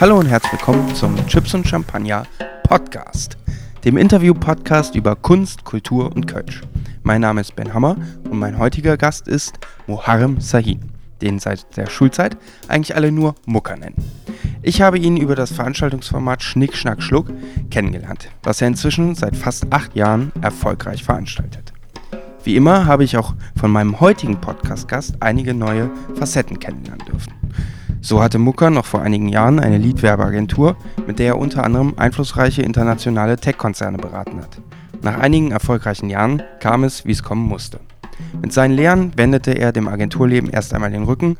[0.00, 2.22] Hallo und herzlich willkommen zum Chips und Champagner
[2.62, 3.36] Podcast,
[3.84, 6.62] dem Interview-Podcast über Kunst, Kultur und Kölsch.
[7.02, 7.98] Mein Name ist Ben Hammer
[8.30, 10.80] und mein heutiger Gast ist Muharrem Sahin,
[11.20, 14.02] den seit der Schulzeit eigentlich alle nur Mucker nennen.
[14.62, 17.30] Ich habe ihn über das Veranstaltungsformat Schnick, Schnack, Schluck
[17.70, 21.74] kennengelernt, was er inzwischen seit fast acht Jahren erfolgreich veranstaltet.
[22.42, 27.39] Wie immer habe ich auch von meinem heutigen Podcast-Gast einige neue Facetten kennenlernen dürfen.
[28.02, 32.62] So hatte Mucker noch vor einigen Jahren eine Leadwerbeagentur, mit der er unter anderem einflussreiche
[32.62, 34.60] internationale Tech-Konzerne beraten hat.
[35.02, 37.80] Nach einigen erfolgreichen Jahren kam es, wie es kommen musste.
[38.40, 41.36] Mit seinen Lehren wendete er dem Agenturleben erst einmal den Rücken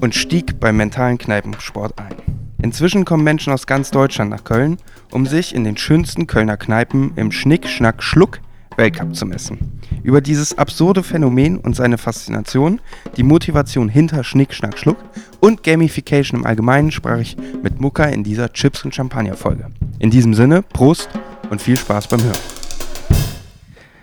[0.00, 2.14] und stieg beim mentalen Kneipensport ein.
[2.62, 4.78] Inzwischen kommen Menschen aus ganz Deutschland nach Köln,
[5.10, 8.40] um sich in den schönsten Kölner Kneipen im Schnick, Schnack, Schluck
[8.76, 9.80] Weltcup zu messen.
[10.02, 12.80] Über dieses absurde Phänomen und seine Faszination,
[13.16, 14.96] die Motivation hinter Schnick, Schnack, Schluck
[15.40, 19.66] und Gamification im Allgemeinen sprach ich mit Mucka in dieser Chips- und Champagner-Folge.
[20.00, 21.08] In diesem Sinne, Prost
[21.50, 22.38] und viel Spaß beim Hören.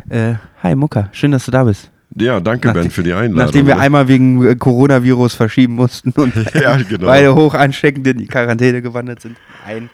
[0.10, 1.92] Äh, hi Mucka, schön, dass du da bist.
[2.16, 3.36] Ja, danke Nachdem- Ben für die Einladung.
[3.46, 7.06] Nachdem wir einmal wegen äh, Coronavirus verschieben mussten und Ja, genau.
[7.08, 9.38] beide hoch ansteckend in die Quarantäne gewandert sind.
[9.68, 9.90] Nein.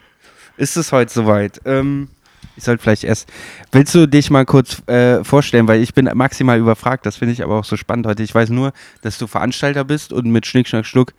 [0.58, 1.60] Ist es heute soweit?
[1.66, 2.08] Ähm,
[2.56, 3.30] ich sollte vielleicht erst.
[3.72, 7.44] Willst du dich mal kurz äh, vorstellen, weil ich bin maximal überfragt, das finde ich
[7.44, 8.24] aber auch so spannend heute.
[8.24, 11.14] Ich weiß nur, dass du Veranstalter bist und mit Schnick, Schnack, Schnuck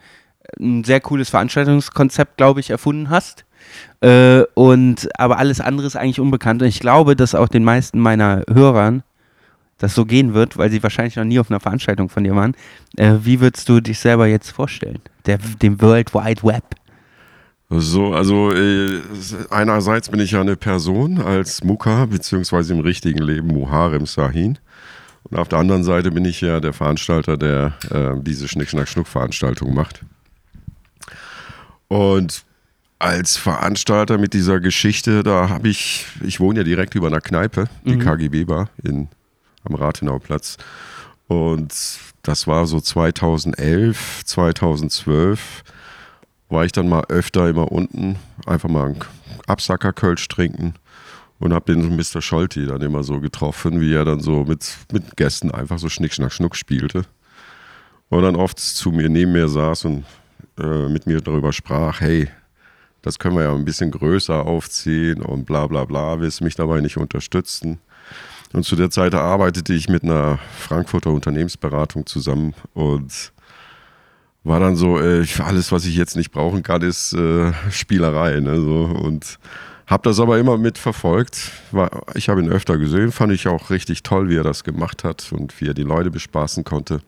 [0.60, 3.44] ein sehr cooles Veranstaltungskonzept, glaube ich, erfunden hast.
[4.00, 6.62] Äh, und aber alles andere ist eigentlich unbekannt.
[6.62, 9.02] Und ich glaube, dass auch den meisten meiner Hörern
[9.78, 12.54] das so gehen wird, weil sie wahrscheinlich noch nie auf einer Veranstaltung von dir waren.
[12.96, 15.00] Äh, wie würdest du dich selber jetzt vorstellen?
[15.26, 16.64] Der, dem World Wide Web.
[17.68, 19.02] So, also äh,
[19.50, 24.58] einerseits bin ich ja eine Person als Muka, beziehungsweise im richtigen Leben Muharrem Sahin.
[25.24, 30.02] Und auf der anderen Seite bin ich ja der Veranstalter, der äh, diese Schnick-Schnack-Schnuck-Veranstaltung macht.
[31.88, 32.44] Und
[33.00, 37.64] als Veranstalter mit dieser Geschichte, da habe ich, ich wohne ja direkt über einer Kneipe,
[37.84, 39.08] die KGB Bar in,
[39.64, 40.56] am Rathenauplatz.
[41.26, 41.74] Und
[42.22, 45.64] das war so 2011, 2012
[46.48, 48.98] war ich dann mal öfter immer unten, einfach mal einen
[49.46, 50.74] Absacker Kölsch trinken
[51.38, 52.22] und habe den Mr.
[52.22, 56.14] Scholti dann immer so getroffen, wie er dann so mit, mit Gästen einfach so Schnick,
[56.14, 57.02] Schnack, Schnuck spielte.
[58.08, 60.04] Und dann oft zu mir neben mir saß und
[60.58, 62.28] äh, mit mir darüber sprach, hey,
[63.02, 66.80] das können wir ja ein bisschen größer aufziehen und bla bla bla, willst mich dabei
[66.80, 67.78] nicht unterstützen.
[68.52, 73.32] Und zu der Zeit arbeitete ich mit einer Frankfurter Unternehmensberatung zusammen und
[74.46, 78.38] war dann so, äh, alles, was ich jetzt nicht brauchen kann, ist äh, Spielerei.
[78.40, 78.84] Ne, so.
[78.84, 79.38] Und
[79.86, 81.50] habe das aber immer mitverfolgt.
[81.72, 85.02] War, ich habe ihn öfter gesehen, fand ich auch richtig toll, wie er das gemacht
[85.02, 87.00] hat und wie er die Leute bespaßen konnte.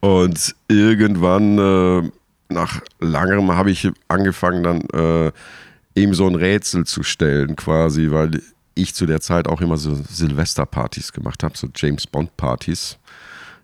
[0.00, 2.10] Und irgendwann, äh,
[2.50, 5.32] nach langerem, habe ich angefangen, dann äh,
[5.94, 8.42] ihm so ein Rätsel zu stellen, quasi, weil
[8.74, 12.98] ich zu der Zeit auch immer so Silvesterpartys gemacht habe, so James Bond-Partys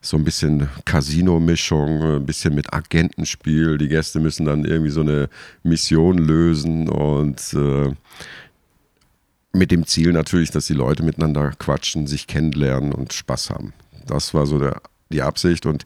[0.09, 3.79] so ein bisschen Casino-Mischung, ein bisschen mit Agentenspiel.
[3.79, 5.29] Die Gäste müssen dann irgendwie so eine
[5.63, 7.93] Mission lösen und äh,
[9.53, 13.73] mit dem Ziel natürlich, dass die Leute miteinander quatschen, sich kennenlernen und Spaß haben.
[14.07, 14.81] Das war so der,
[15.11, 15.85] die Absicht und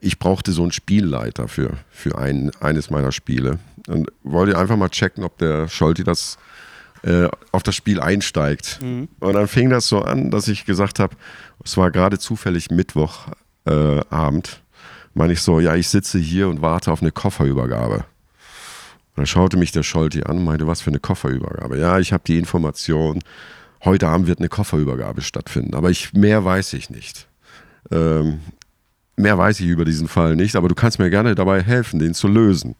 [0.00, 4.90] ich brauchte so einen Spielleiter für, für ein, eines meiner Spiele und wollte einfach mal
[4.90, 6.36] checken, ob der Scholti das
[7.02, 8.78] äh, auf das Spiel einsteigt.
[9.20, 11.16] Und dann fing das so an, dass ich gesagt habe,
[11.64, 13.28] es war gerade zufällig Mittwoch,
[13.66, 14.62] äh, Abend,
[15.14, 17.96] meine ich so, ja, ich sitze hier und warte auf eine Kofferübergabe.
[17.96, 18.04] Und
[19.16, 21.78] dann schaute mich der Scholti an und meinte, was für eine Kofferübergabe?
[21.78, 23.20] Ja, ich habe die Information,
[23.84, 27.26] heute Abend wird eine Kofferübergabe stattfinden, aber ich, mehr weiß ich nicht.
[27.90, 28.40] Ähm,
[29.16, 32.14] mehr weiß ich über diesen Fall nicht, aber du kannst mir gerne dabei helfen, den
[32.14, 32.74] zu lösen.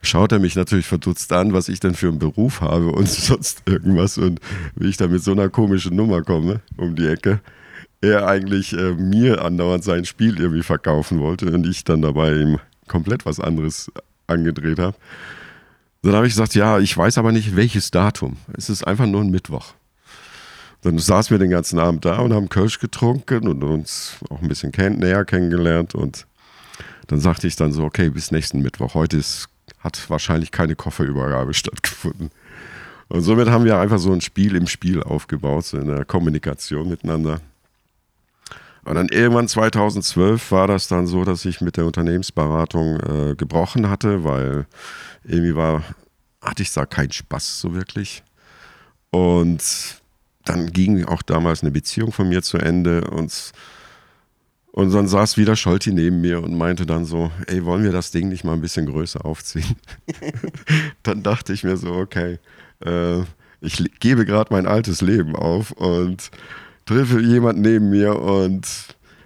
[0.00, 3.62] Schaut er mich natürlich verdutzt an, was ich denn für einen Beruf habe und sonst
[3.66, 4.40] irgendwas und
[4.76, 7.40] wie ich da mit so einer komischen Nummer komme um die Ecke
[8.02, 12.58] er eigentlich äh, mir andauernd sein Spiel irgendwie verkaufen wollte und ich dann dabei ihm
[12.88, 13.90] komplett was anderes
[14.26, 14.96] angedreht habe.
[16.02, 18.36] Dann habe ich gesagt, ja, ich weiß aber nicht, welches Datum.
[18.56, 19.74] Es ist einfach nur ein Mittwoch.
[20.82, 24.48] Dann saßen wir den ganzen Abend da und haben Kölsch getrunken und uns auch ein
[24.48, 25.94] bisschen kenn näher kennengelernt.
[25.94, 26.26] Und
[27.06, 28.94] dann sagte ich dann so, okay, bis nächsten Mittwoch.
[28.94, 29.48] Heute ist,
[29.78, 32.30] hat wahrscheinlich keine Kofferübergabe stattgefunden.
[33.08, 36.88] Und somit haben wir einfach so ein Spiel im Spiel aufgebaut, so in der Kommunikation
[36.88, 37.40] miteinander.
[38.84, 43.88] Und dann irgendwann 2012 war das dann so, dass ich mit der Unternehmensberatung äh, gebrochen
[43.88, 44.66] hatte, weil
[45.24, 45.82] irgendwie war,
[46.40, 48.22] hatte ich da keinen Spaß so wirklich.
[49.10, 49.62] Und
[50.44, 53.52] dann ging auch damals eine Beziehung von mir zu Ende und
[54.72, 58.10] Und dann saß wieder Scholti neben mir und meinte dann so, ey, wollen wir das
[58.10, 59.76] Ding nicht mal ein bisschen größer aufziehen?
[61.02, 62.38] dann dachte ich mir so, okay,
[62.84, 63.20] äh,
[63.60, 66.30] ich gebe gerade mein altes Leben auf und
[66.84, 68.66] treffe jemanden neben mir und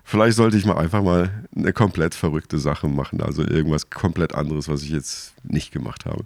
[0.05, 4.69] vielleicht sollte ich mal einfach mal eine komplett verrückte Sache machen, also irgendwas komplett anderes,
[4.69, 6.25] was ich jetzt nicht gemacht habe.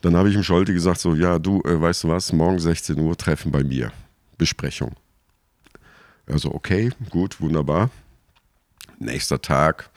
[0.00, 2.98] Dann habe ich dem Scholti gesagt, so, ja, du, äh, weißt du was, morgen 16
[2.98, 3.90] Uhr treffen bei mir.
[4.36, 4.94] Besprechung.
[6.26, 7.90] Also okay, gut, wunderbar.
[9.00, 9.90] Nächster Tag,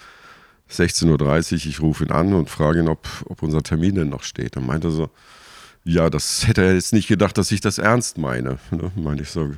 [0.72, 4.24] 16.30 Uhr, ich rufe ihn an und frage ihn, ob, ob unser Termin denn noch
[4.24, 4.56] steht.
[4.56, 5.10] Dann meinte er so,
[5.84, 8.58] ja, das hätte er jetzt nicht gedacht, dass ich das ernst meine.
[8.72, 8.92] Ne?
[8.96, 9.52] Meinte ich so,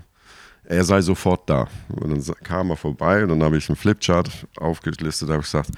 [0.66, 1.68] er sei sofort da.
[1.90, 5.72] Und dann kam er vorbei und dann habe ich einen Flipchart aufgelistet, habe gesagt,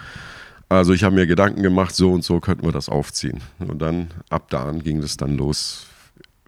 [0.69, 3.41] also ich habe mir Gedanken gemacht, so und so könnten wir das aufziehen.
[3.59, 5.87] Und dann, ab da an ging das dann los.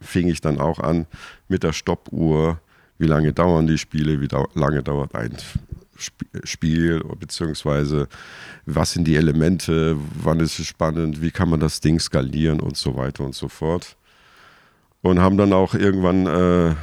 [0.00, 1.06] Fing ich dann auch an
[1.48, 2.60] mit der Stoppuhr,
[2.98, 5.36] wie lange dauern die Spiele, wie lange dauert ein
[6.44, 8.08] Spiel, beziehungsweise
[8.66, 12.76] was sind die Elemente, wann ist es spannend, wie kann man das Ding skalieren und
[12.76, 13.96] so weiter und so fort.
[15.02, 16.74] Und haben dann auch irgendwann äh,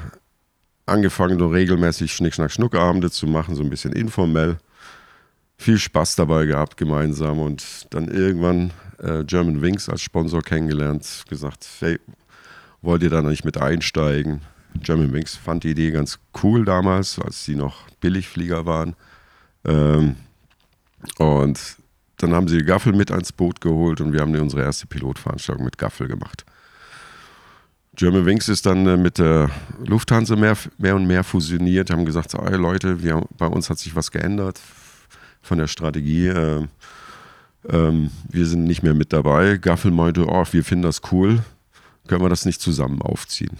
[0.85, 4.57] angefangen, so regelmäßig Schnick-Schnack-Schnuck-Abende zu machen, so ein bisschen informell.
[5.57, 11.67] Viel Spaß dabei gehabt gemeinsam und dann irgendwann äh, German Wings als Sponsor kennengelernt, gesagt,
[11.79, 11.99] hey,
[12.81, 14.41] wollt ihr da nicht mit einsteigen?
[14.81, 18.95] German Wings fand die Idee ganz cool damals, als sie noch Billigflieger waren.
[19.63, 20.17] Ähm,
[21.17, 21.59] und
[22.17, 25.77] dann haben sie Gaffel mit ans Boot geholt und wir haben unsere erste Pilotveranstaltung mit
[25.77, 26.45] Gaffel gemacht.
[27.95, 29.49] German Wings ist dann äh, mit der
[29.85, 33.79] Lufthansa mehr, mehr und mehr fusioniert, haben gesagt, so, hey Leute, wir, bei uns hat
[33.79, 34.59] sich was geändert
[35.41, 36.27] von der Strategie.
[36.27, 36.67] Äh,
[37.69, 39.57] ähm, wir sind nicht mehr mit dabei.
[39.57, 41.43] Gaffel meinte, oh, wir finden das cool,
[42.07, 43.57] können wir das nicht zusammen aufziehen?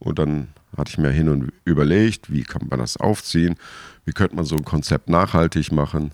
[0.00, 3.56] Und dann hatte ich mir hin und überlegt, wie kann man das aufziehen,
[4.04, 6.12] wie könnte man so ein Konzept nachhaltig machen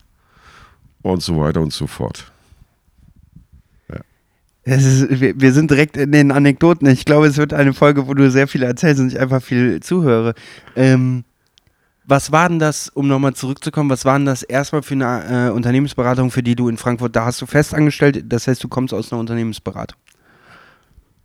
[1.03, 2.33] und so weiter und so fort.
[4.65, 6.87] Ist, wir, wir, sind direkt in den Anekdoten.
[6.89, 9.81] Ich glaube, es wird eine Folge, wo du sehr viel erzählst und ich einfach viel
[9.81, 10.35] zuhöre.
[10.75, 11.25] Ähm,
[12.07, 15.51] was war denn das, um nochmal zurückzukommen, was war denn das erstmal für eine äh,
[15.51, 18.93] Unternehmensberatung, für die du in Frankfurt, da hast du fest angestellt, das heißt, du kommst
[18.93, 19.99] aus einer Unternehmensberatung?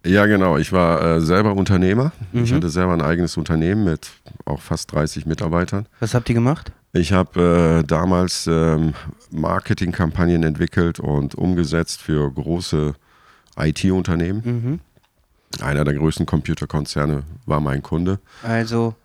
[0.06, 0.58] Ja, genau.
[0.58, 2.14] Ich war äh, selber Unternehmer.
[2.32, 2.44] Mhm.
[2.44, 4.10] Ich hatte selber ein eigenes Unternehmen mit
[4.46, 5.88] auch fast 30 Mitarbeitern.
[6.00, 6.72] Was habt ihr gemacht?
[6.94, 8.94] Ich habe äh, damals ähm,
[9.32, 12.94] Marketingkampagnen entwickelt und umgesetzt für große
[13.58, 14.42] IT-Unternehmen.
[14.46, 14.80] Mhm.
[15.64, 18.20] Einer der größten Computerkonzerne war mein Kunde.
[18.44, 18.96] Also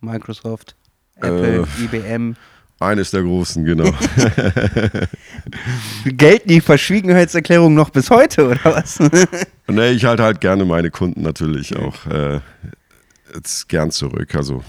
[0.00, 0.74] Microsoft,
[1.16, 2.36] Apple, äh, IBM.
[2.80, 3.84] Eines der großen, genau.
[6.04, 8.98] Gelten die Verschwiegenheitserklärungen noch bis heute, oder was?
[9.68, 12.40] nee, ich halte halt gerne meine Kunden natürlich auch äh,
[13.32, 14.34] jetzt gern zurück.
[14.34, 14.64] Also,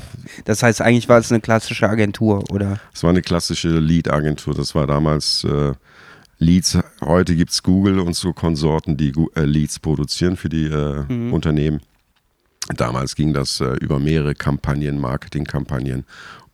[0.45, 2.79] das heißt, eigentlich war es eine klassische Agentur, oder?
[2.93, 4.53] Es war eine klassische Lead-Agentur.
[4.53, 5.73] Das war damals äh,
[6.37, 6.77] Leads.
[7.01, 11.33] Heute gibt es Google und so Konsorten, die äh, Leads produzieren für die äh, mhm.
[11.33, 11.81] Unternehmen.
[12.75, 16.05] Damals ging das äh, über mehrere Kampagnen, Marketingkampagnen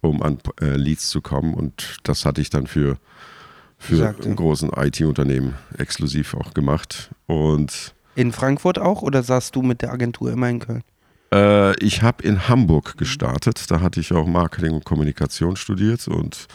[0.02, 1.54] um an äh, Leads zu kommen.
[1.54, 2.98] Und das hatte ich dann für,
[3.78, 7.12] für einen großen IT-Unternehmen exklusiv auch gemacht.
[7.28, 10.84] Und in Frankfurt auch oder saßt du mit der Agentur immer in Köln?
[11.34, 13.70] Äh, ich habe in Hamburg gestartet.
[13.70, 16.48] Da hatte ich auch Marketing und Kommunikation studiert und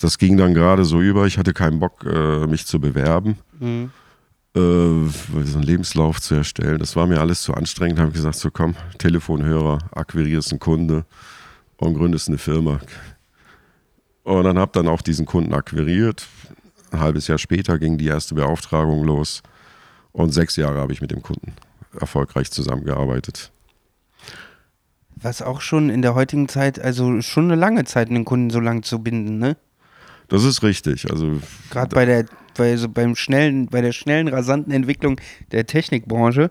[0.00, 1.26] das ging dann gerade so über.
[1.26, 3.38] Ich hatte keinen Bock, äh, mich zu bewerben.
[3.60, 3.90] Mhm.
[4.54, 6.78] Äh, so einen Lebenslauf zu erstellen.
[6.78, 7.98] Das war mir alles zu anstrengend.
[7.98, 11.04] Da habe ich gesagt, so komm, Telefonhörer, akquirierst einen Kunde,
[11.82, 12.80] und gründest eine Firma.
[14.22, 16.26] Und dann habe dann auch diesen Kunden akquiriert.
[16.92, 19.42] Ein halbes Jahr später ging die erste Beauftragung los
[20.12, 21.54] und sechs Jahre habe ich mit dem Kunden
[21.98, 23.50] erfolgreich zusammengearbeitet.
[25.22, 28.60] Was auch schon in der heutigen Zeit, also schon eine lange Zeit, einen Kunden so
[28.60, 29.56] lang zu binden, ne?
[30.28, 31.10] Das ist richtig.
[31.10, 32.24] Also gerade bei der,
[32.56, 35.20] bei, so beim schnellen, bei der schnellen, rasanten Entwicklung
[35.52, 36.50] der Technikbranche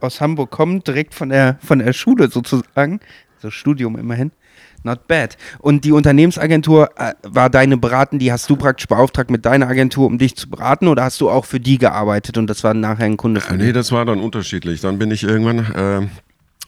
[0.00, 3.00] aus Hamburg kommt, direkt von der, von der Schule sozusagen,
[3.38, 4.32] so Studium immerhin.
[4.82, 5.36] Not bad.
[5.58, 10.06] Und die Unternehmensagentur äh, war deine Beraten, die hast du praktisch beauftragt mit deiner Agentur,
[10.06, 13.06] um dich zu beraten oder hast du auch für die gearbeitet und das war nachher
[13.06, 14.80] ein Kunde von äh, Nee, das war dann unterschiedlich.
[14.80, 16.06] Dann bin ich irgendwann, äh,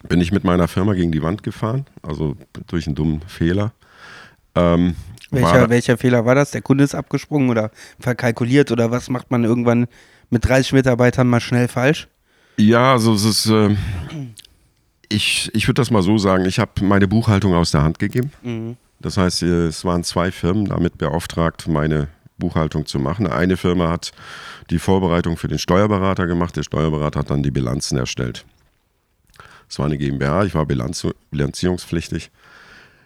[0.07, 2.37] bin ich mit meiner Firma gegen die Wand gefahren, also
[2.67, 3.73] durch einen dummen Fehler.
[4.55, 4.95] Ähm,
[5.31, 6.53] welcher, welcher Fehler war das?
[6.53, 9.87] Der Kunde ist abgesprungen oder verkalkuliert oder was macht man irgendwann
[10.31, 12.09] mit 30 Mitarbeitern mal schnell falsch?
[12.57, 13.77] Ja, also es ist, äh,
[15.09, 18.33] ich, ich würde das mal so sagen, ich habe meine Buchhaltung aus der Hand gegeben.
[18.43, 18.77] Mhm.
[19.01, 23.27] Das heißt, es waren zwei Firmen damit beauftragt, meine Buchhaltung zu machen.
[23.27, 24.13] Eine Firma hat
[24.71, 28.45] die Vorbereitung für den Steuerberater gemacht, der Steuerberater hat dann die Bilanzen erstellt.
[29.69, 32.31] Es war eine GmbH, ich war Bilanz, bilanzierungspflichtig.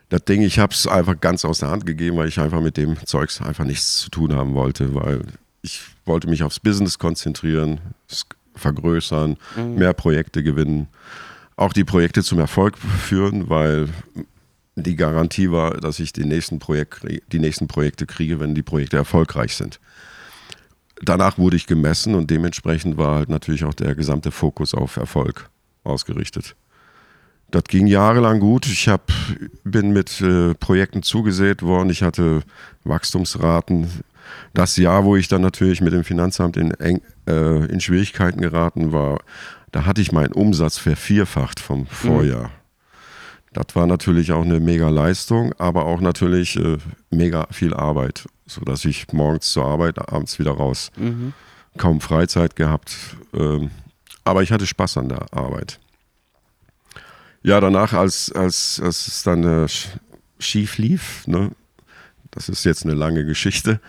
[0.08, 2.76] das Ding, ich habe es einfach ganz aus der Hand gegeben, weil ich einfach mit
[2.76, 5.22] dem Zeugs einfach nichts zu tun haben wollte, weil
[5.62, 9.74] ich wollte mich aufs Business konzentrieren, es vergrößern, mhm.
[9.76, 10.88] mehr Projekte gewinnen,
[11.56, 13.88] auch die Projekte zum Erfolg führen, weil
[14.76, 17.02] die Garantie war, dass ich die nächsten, Projekt,
[17.32, 19.80] die nächsten Projekte kriege, wenn die Projekte erfolgreich sind.
[21.00, 25.50] Danach wurde ich gemessen und dementsprechend war halt natürlich auch der gesamte Fokus auf Erfolg
[25.84, 26.56] ausgerichtet.
[27.50, 28.66] Das ging jahrelang gut.
[28.66, 29.12] Ich hab,
[29.62, 31.90] bin mit äh, Projekten zugesät worden.
[31.90, 32.42] Ich hatte
[32.84, 33.88] Wachstumsraten.
[34.54, 38.92] Das Jahr, wo ich dann natürlich mit dem Finanzamt in, eng, äh, in Schwierigkeiten geraten
[38.92, 39.20] war,
[39.70, 42.44] da hatte ich meinen Umsatz vervierfacht vom Vorjahr.
[42.44, 42.62] Mhm.
[43.52, 46.78] Das war natürlich auch eine mega Leistung, aber auch natürlich äh,
[47.10, 50.90] mega viel Arbeit, sodass ich morgens zur Arbeit, abends wieder raus.
[50.96, 51.34] Mhm.
[51.76, 52.96] Kaum Freizeit gehabt.
[53.34, 53.70] Ähm,
[54.24, 55.78] aber ich hatte Spaß an der Arbeit.
[57.42, 59.68] Ja, danach, als, als, als es dann äh,
[60.38, 61.50] schief lief, ne,
[62.30, 63.80] das ist jetzt eine lange Geschichte,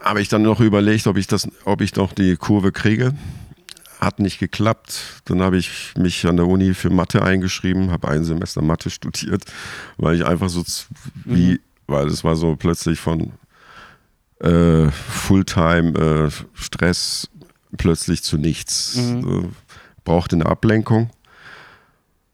[0.00, 3.14] habe ich dann noch überlegt, ob ich das, ob ich noch die Kurve kriege.
[4.00, 5.20] Hat nicht geklappt.
[5.26, 9.44] Dann habe ich mich an der Uni für Mathe eingeschrieben, habe ein Semester Mathe studiert,
[9.98, 10.64] weil ich einfach so
[11.26, 11.58] wie, mhm.
[11.86, 13.32] weil es war so plötzlich von
[14.40, 17.28] äh, Fulltime äh, Stress
[17.76, 18.96] plötzlich zu nichts.
[18.96, 19.52] Mhm.
[20.04, 21.10] Brauchte eine Ablenkung.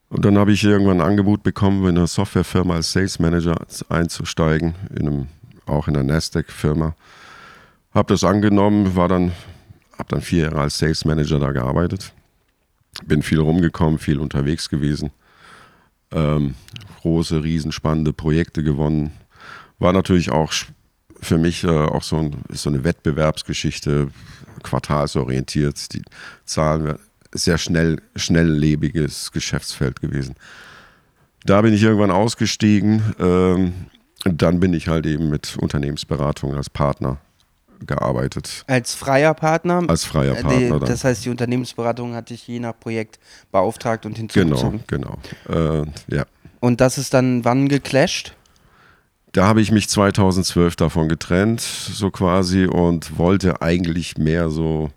[0.08, 3.56] Und dann habe ich irgendwann ein Angebot bekommen, in einer Softwarefirma als Sales Manager
[3.88, 5.26] einzusteigen, in einem,
[5.66, 6.94] auch in einer Nasdaq-Firma.
[7.92, 9.32] Habe das angenommen, war dann,
[9.98, 12.12] habe dann vier Jahre als Sales Manager da gearbeitet.
[13.04, 15.10] Bin viel rumgekommen, viel unterwegs gewesen.
[16.12, 16.54] Ähm,
[17.00, 19.10] große, riesenspannende Projekte gewonnen.
[19.78, 20.52] War natürlich auch
[21.20, 24.08] für mich äh, auch so, ein, so eine Wettbewerbsgeschichte,
[24.62, 25.92] quartalsorientiert.
[25.92, 26.02] Die
[26.44, 26.98] Zahlen
[27.32, 30.34] sehr schnell, schnelllebiges Geschäftsfeld gewesen.
[31.44, 33.14] Da bin ich irgendwann ausgestiegen.
[33.18, 33.74] Ähm,
[34.24, 37.18] dann bin ich halt eben mit Unternehmensberatung als Partner
[37.84, 38.64] gearbeitet.
[38.66, 39.82] Als freier Partner?
[39.86, 40.80] Als freier äh, Partner.
[40.80, 43.18] Das heißt, die Unternehmensberatung hat dich je nach Projekt
[43.52, 44.82] beauftragt und hinzugezogen?
[44.86, 45.82] Genau, genau.
[45.82, 46.24] Äh, ja.
[46.60, 48.34] Und das ist dann wann geclasht?
[49.36, 54.90] Da habe ich mich 2012 davon getrennt, so quasi, und wollte eigentlich mehr so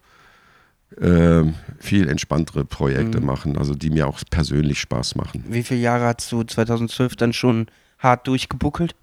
[0.96, 1.44] äh,
[1.78, 3.26] viel entspanntere Projekte mhm.
[3.26, 5.44] machen, also die mir auch persönlich Spaß machen.
[5.50, 7.68] Wie viele Jahre hast du 2012 dann schon
[7.98, 8.96] hart durchgebuckelt?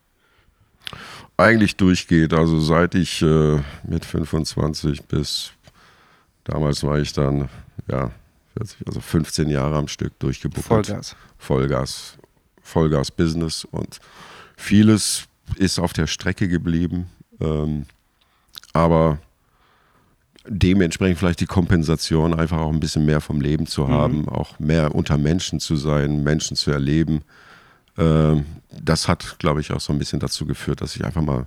[1.37, 5.53] Eigentlich durchgeht, also seit ich äh, mit 25 bis
[6.45, 7.51] damals war ich dann,
[7.91, 8.11] ja,
[8.57, 10.87] 40, also 15 Jahre am Stück durchgebuckelt.
[10.87, 11.17] Vollgas.
[11.37, 12.19] Vollgas.
[12.63, 14.01] Vollgas-Business und
[14.57, 17.07] vieles ist auf der Strecke geblieben.
[17.41, 17.87] Ähm,
[18.73, 19.19] aber
[20.49, 23.89] dementsprechend vielleicht die Kompensation, einfach auch ein bisschen mehr vom Leben zu mhm.
[23.89, 24.29] haben, mhm.
[24.29, 27.23] auch mehr unter Menschen zu sein, Menschen zu erleben.
[27.99, 31.47] Ähm, das hat, glaube ich, auch so ein bisschen dazu geführt, dass ich einfach mal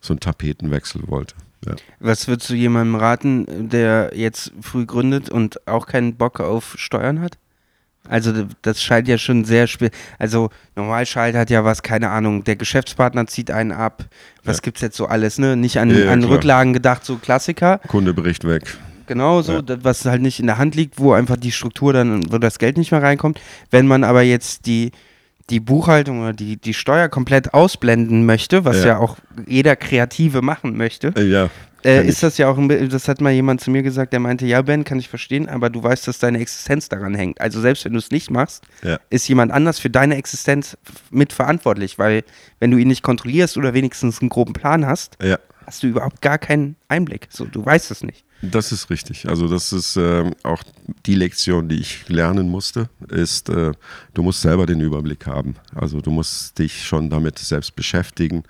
[0.00, 1.34] so einen Tapetenwechsel wollte.
[1.66, 1.76] Ja.
[2.00, 7.20] Was würdest du jemandem raten, der jetzt früh gründet und auch keinen Bock auf Steuern
[7.20, 7.38] hat?
[8.08, 8.32] Also
[8.62, 9.90] das scheint ja schon sehr schwer.
[10.18, 14.04] Also normal scheitert ja was, keine Ahnung, der Geschäftspartner zieht einen ab.
[14.44, 14.72] Was ja.
[14.74, 15.56] es jetzt so alles, ne?
[15.56, 17.78] Nicht an, ja, an Rücklagen gedacht, so Klassiker.
[17.86, 18.76] Kundebericht weg.
[19.06, 19.62] Genau so, ja.
[19.62, 22.58] das, was halt nicht in der Hand liegt, wo einfach die Struktur dann, wo das
[22.58, 23.40] Geld nicht mehr reinkommt.
[23.70, 24.90] Wenn man aber jetzt die,
[25.50, 29.16] die Buchhaltung oder die, die Steuer komplett ausblenden möchte, was ja, ja auch
[29.46, 31.50] jeder Kreative machen möchte, ja.
[31.84, 34.46] Äh, ist das ja auch, ein, das hat mal jemand zu mir gesagt, der meinte,
[34.46, 37.40] ja Ben, kann ich verstehen, aber du weißt, dass deine Existenz daran hängt.
[37.40, 38.98] Also selbst wenn du es nicht machst, ja.
[39.10, 40.76] ist jemand anders für deine Existenz
[41.10, 42.24] mitverantwortlich, weil
[42.60, 45.38] wenn du ihn nicht kontrollierst oder wenigstens einen groben Plan hast, ja.
[45.66, 47.28] hast du überhaupt gar keinen Einblick.
[47.30, 48.24] So, du weißt es nicht.
[48.42, 49.28] Das ist richtig.
[49.28, 50.64] Also das ist äh, auch
[51.06, 53.72] die Lektion, die ich lernen musste, ist, äh,
[54.14, 55.54] du musst selber den Überblick haben.
[55.74, 58.42] Also du musst dich schon damit selbst beschäftigen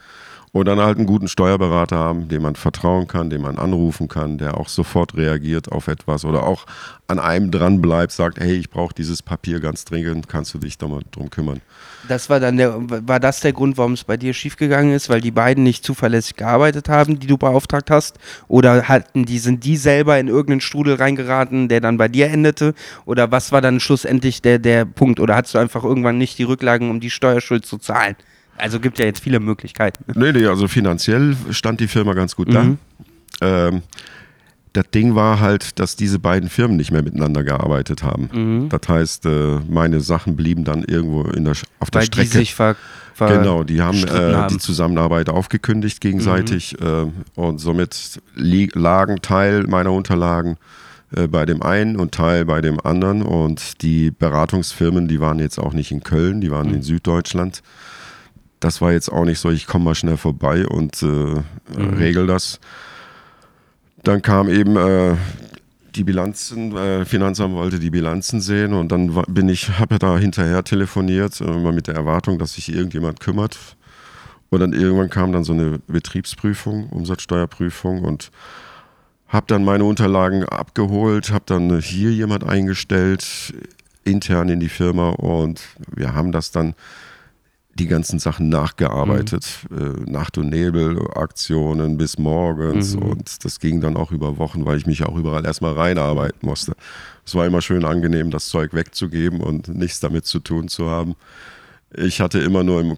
[0.52, 4.36] und dann halt einen guten Steuerberater haben, dem man vertrauen kann, dem man anrufen kann,
[4.36, 6.66] der auch sofort reagiert auf etwas oder auch
[7.08, 10.76] an einem dran bleibt, sagt, hey, ich brauche dieses Papier ganz dringend, kannst du dich
[10.76, 11.62] da mal drum kümmern.
[12.06, 12.74] Das war dann der,
[13.06, 16.36] war das der Grund, warum es bei dir schiefgegangen ist, weil die beiden nicht zuverlässig
[16.36, 18.18] gearbeitet haben, die du beauftragt hast?
[18.48, 22.74] Oder hatten die, sind die selber in irgendeinen Strudel reingeraten, der dann bei dir endete?
[23.06, 25.18] Oder was war dann schlussendlich der, der Punkt?
[25.18, 28.16] Oder hattest du einfach irgendwann nicht die Rücklagen, um die Steuerschuld zu zahlen?
[28.56, 30.04] Also gibt ja jetzt viele Möglichkeiten.
[30.14, 32.78] Nee, nee, also finanziell stand die Firma ganz gut mhm.
[33.40, 33.68] da.
[33.68, 33.82] Ähm,
[34.72, 38.30] das Ding war halt, dass diese beiden Firmen nicht mehr miteinander gearbeitet haben.
[38.32, 38.68] Mhm.
[38.70, 42.30] Das heißt, äh, meine Sachen blieben dann irgendwo in der, auf der Weil Strecke.
[42.30, 42.76] Die sich ver,
[43.14, 47.12] ver genau, die haben, äh, haben, die Zusammenarbeit aufgekündigt gegenseitig mhm.
[47.36, 50.56] äh, und somit lagen Teil meiner Unterlagen
[51.14, 53.22] äh, bei dem einen und Teil bei dem anderen.
[53.22, 56.76] Und die Beratungsfirmen, die waren jetzt auch nicht in Köln, die waren mhm.
[56.76, 57.62] in Süddeutschland.
[58.62, 61.94] Das war jetzt auch nicht so, ich komme mal schnell vorbei und äh, mhm.
[61.98, 62.60] regel das.
[64.04, 65.16] Dann kam eben äh,
[65.96, 70.62] die Bilanzen, äh, Finanzamt wollte die Bilanzen sehen und dann bin ich, habe da hinterher
[70.62, 73.58] telefoniert, äh, immer mit der Erwartung, dass sich irgendjemand kümmert.
[74.48, 78.30] Und dann irgendwann kam dann so eine Betriebsprüfung, Umsatzsteuerprüfung und
[79.26, 83.54] habe dann meine Unterlagen abgeholt, habe dann hier jemand eingestellt,
[84.04, 86.74] intern in die Firma und wir haben das dann
[87.74, 89.66] die ganzen Sachen nachgearbeitet.
[89.70, 90.06] Mhm.
[90.06, 93.02] Äh, Nacht- und Nebel-Aktionen bis morgens mhm.
[93.02, 96.74] und das ging dann auch über Wochen, weil ich mich auch überall erstmal reinarbeiten musste.
[97.24, 101.14] Es war immer schön angenehm, das Zeug wegzugeben und nichts damit zu tun zu haben.
[101.94, 102.96] Ich hatte immer nur im,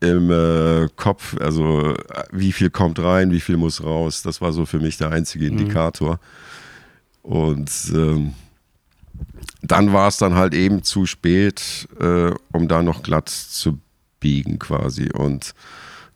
[0.00, 1.94] im äh, Kopf, also
[2.32, 4.22] wie viel kommt rein, wie viel muss raus.
[4.22, 5.58] Das war so für mich der einzige mhm.
[5.58, 6.18] Indikator.
[7.22, 7.30] Mhm.
[7.32, 8.34] Und ähm,
[9.62, 13.78] dann war es dann halt eben zu spät, äh, um da noch glatt zu
[14.20, 15.10] biegen quasi.
[15.12, 15.54] Und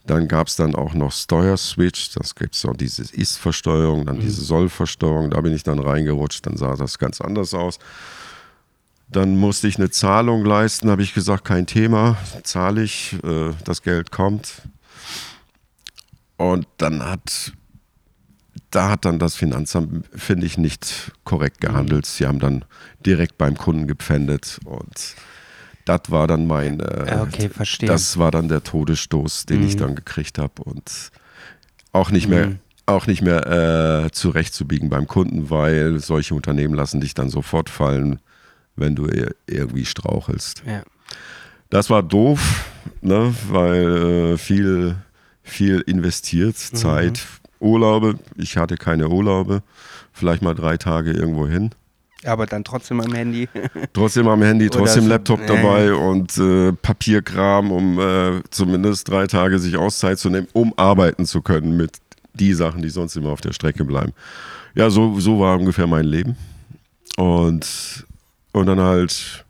[0.06, 4.22] dann gab es dann auch noch Steuerswitch, das gibt es auch diese Ist-Versteuerung, dann mhm.
[4.22, 7.78] diese Soll-Versteuerung, da bin ich dann reingerutscht, dann sah das ganz anders aus.
[9.08, 13.82] Dann musste ich eine Zahlung leisten, habe ich gesagt, kein Thema, zahle ich, äh, das
[13.82, 14.62] Geld kommt.
[16.36, 17.52] Und dann hat,
[18.70, 22.06] da hat dann das Finanzamt, finde ich, nicht korrekt gehandelt.
[22.06, 22.64] Sie haben dann
[23.04, 25.14] direkt beim Kunden gepfändet und
[25.84, 27.88] das war dann mein, äh, okay, verstehe.
[27.88, 29.66] das war dann der Todesstoß, den mhm.
[29.66, 31.10] ich dann gekriegt habe und
[31.92, 32.58] auch nicht mehr, mhm.
[32.86, 38.20] auch nicht mehr äh, zurechtzubiegen beim Kunden, weil solche Unternehmen lassen dich dann sofort fallen,
[38.76, 39.08] wenn du
[39.46, 40.62] irgendwie strauchelst.
[40.66, 40.82] Ja.
[41.68, 42.64] Das war doof,
[43.00, 44.96] ne, weil äh, viel,
[45.42, 46.76] viel investiert, mhm.
[46.76, 47.26] Zeit,
[47.60, 48.18] Urlaube.
[48.36, 49.62] Ich hatte keine Urlaube,
[50.12, 51.70] vielleicht mal drei Tage irgendwo hin.
[52.24, 53.48] Aber dann trotzdem am Handy.
[53.92, 55.46] trotzdem am Handy, trotzdem so, Laptop äh.
[55.46, 61.26] dabei und äh, Papierkram, um äh, zumindest drei Tage sich Auszeit zu nehmen, um arbeiten
[61.26, 61.98] zu können mit
[62.34, 64.12] die Sachen, die sonst immer auf der Strecke bleiben.
[64.74, 66.36] Ja, so, so war ungefähr mein Leben.
[67.16, 68.06] Und,
[68.52, 69.44] und dann halt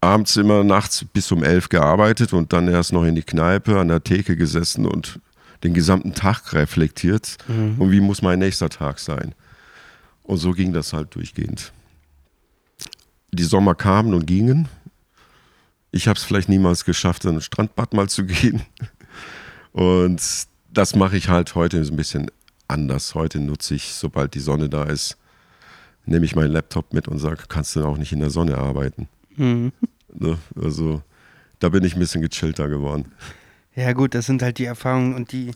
[0.00, 3.88] abends immer nachts bis um elf gearbeitet und dann erst noch in die Kneipe an
[3.88, 5.18] der Theke gesessen und
[5.64, 7.36] den gesamten Tag reflektiert.
[7.48, 7.76] Mhm.
[7.78, 9.34] Und wie muss mein nächster Tag sein?
[10.28, 11.72] Und so ging das halt durchgehend.
[13.32, 14.68] Die Sommer kamen und gingen.
[15.90, 18.60] Ich habe es vielleicht niemals geschafft, in ein Strandbad mal zu gehen.
[19.72, 20.20] Und
[20.70, 22.30] das mache ich halt heute ein bisschen
[22.68, 23.14] anders.
[23.14, 25.16] Heute nutze ich, sobald die Sonne da ist,
[26.04, 29.08] nehme ich meinen Laptop mit und sage, kannst du auch nicht in der Sonne arbeiten.
[29.34, 29.72] Mhm.
[30.10, 30.38] Ne?
[30.60, 31.02] Also
[31.58, 33.12] da bin ich ein bisschen gechillter geworden.
[33.76, 35.52] Ja gut, das sind halt die Erfahrungen und die,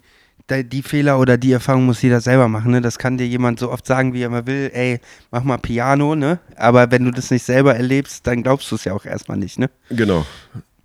[0.50, 2.72] die Fehler oder die Erfahrung muss jeder selber machen.
[2.72, 2.80] Ne?
[2.80, 5.00] Das kann dir jemand so oft sagen, wie er mal will, ey,
[5.30, 6.38] mach mal Piano, ne?
[6.56, 9.58] Aber wenn du das nicht selber erlebst, dann glaubst du es ja auch erstmal nicht,
[9.58, 9.70] ne?
[9.90, 10.26] Genau.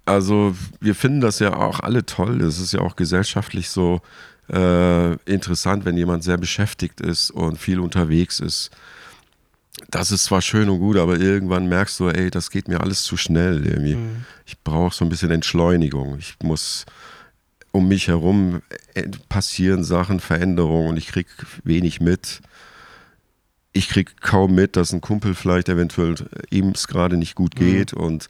[0.06, 2.42] Also wir finden das ja auch alle toll.
[2.42, 4.02] Es ist ja auch gesellschaftlich so
[4.52, 8.72] äh, interessant, wenn jemand sehr beschäftigt ist und viel unterwegs ist.
[9.92, 13.04] Das ist zwar schön und gut, aber irgendwann merkst du, ey, das geht mir alles
[13.04, 13.96] zu schnell irgendwie.
[13.96, 14.26] Mhm.
[14.46, 16.18] Ich brauche so ein bisschen Entschleunigung.
[16.18, 16.86] Ich muss
[17.78, 18.62] um mich herum
[18.94, 21.30] äh, passieren Sachen, Veränderungen und ich kriege
[21.64, 22.42] wenig mit.
[23.72, 27.56] Ich kriege kaum mit, dass ein Kumpel vielleicht eventuell äh, ihm es gerade nicht gut
[27.56, 27.60] mhm.
[27.60, 28.02] geht mhm.
[28.02, 28.28] und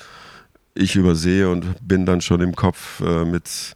[0.76, 3.76] ich übersehe und bin dann schon im Kopf äh, mit,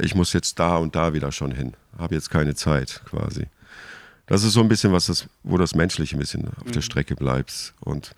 [0.00, 1.74] ich muss jetzt da und da wieder schon hin.
[1.98, 3.46] Habe jetzt keine Zeit quasi.
[4.26, 6.72] Das ist so ein bisschen was, das, wo das Menschliche ein bisschen auf mhm.
[6.72, 7.74] der Strecke bleibt.
[7.80, 8.14] Und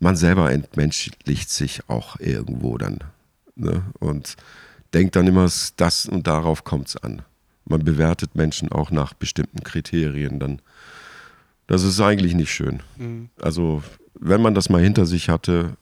[0.00, 3.00] man selber entmenschlicht sich auch irgendwo dann.
[3.54, 3.82] Ne?
[3.98, 4.36] Und
[4.96, 7.20] denkt dann immer, das und darauf kommt es an.
[7.66, 10.62] Man bewertet Menschen auch nach bestimmten Kriterien dann.
[11.66, 12.80] Das ist eigentlich nicht schön.
[12.96, 13.28] Mhm.
[13.40, 13.82] Also,
[14.18, 15.76] wenn man das mal hinter sich hatte,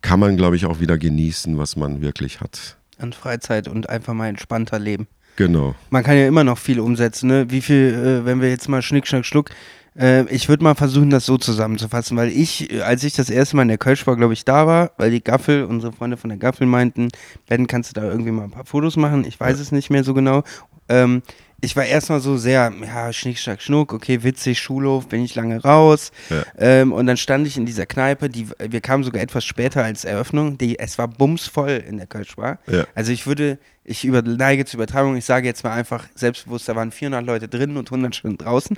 [0.00, 2.78] kann man, glaube ich, auch wieder genießen, was man wirklich hat.
[2.98, 5.06] An Freizeit und einfach mal entspannter leben.
[5.36, 5.74] Genau.
[5.90, 7.50] Man kann ja immer noch viel umsetzen, ne?
[7.50, 9.50] Wie viel, äh, wenn wir jetzt mal Schnick, Schnack, Schluck,
[9.98, 13.56] äh, ich würde mal versuchen, das so zusammenzufassen, weil ich, äh, als ich das erste
[13.56, 16.38] Mal in der Kölsch-Bar, glaube ich, da war, weil die Gaffel, unsere Freunde von der
[16.38, 17.08] Gaffel meinten,
[17.48, 19.24] Ben, kannst du da irgendwie mal ein paar Fotos machen?
[19.26, 19.62] Ich weiß ja.
[19.62, 20.42] es nicht mehr so genau.
[20.88, 21.22] Ähm,
[21.60, 25.62] ich war erstmal so sehr, ja, Schnick, Schnack, Schnuck, okay, witzig, Schulhof, bin ich lange
[25.62, 26.12] raus.
[26.28, 26.42] Ja.
[26.58, 30.04] Ähm, und dann stand ich in dieser Kneipe, die, wir kamen sogar etwas später als
[30.04, 32.58] Eröffnung, die, es war bumsvoll in der Kölsch-Bar.
[32.66, 32.84] Ja.
[32.94, 36.76] Also ich würde, ich über, neige zur Übertragung, ich sage jetzt mal einfach selbstbewusst, da
[36.76, 38.76] waren 400 Leute drin und 100 schon draußen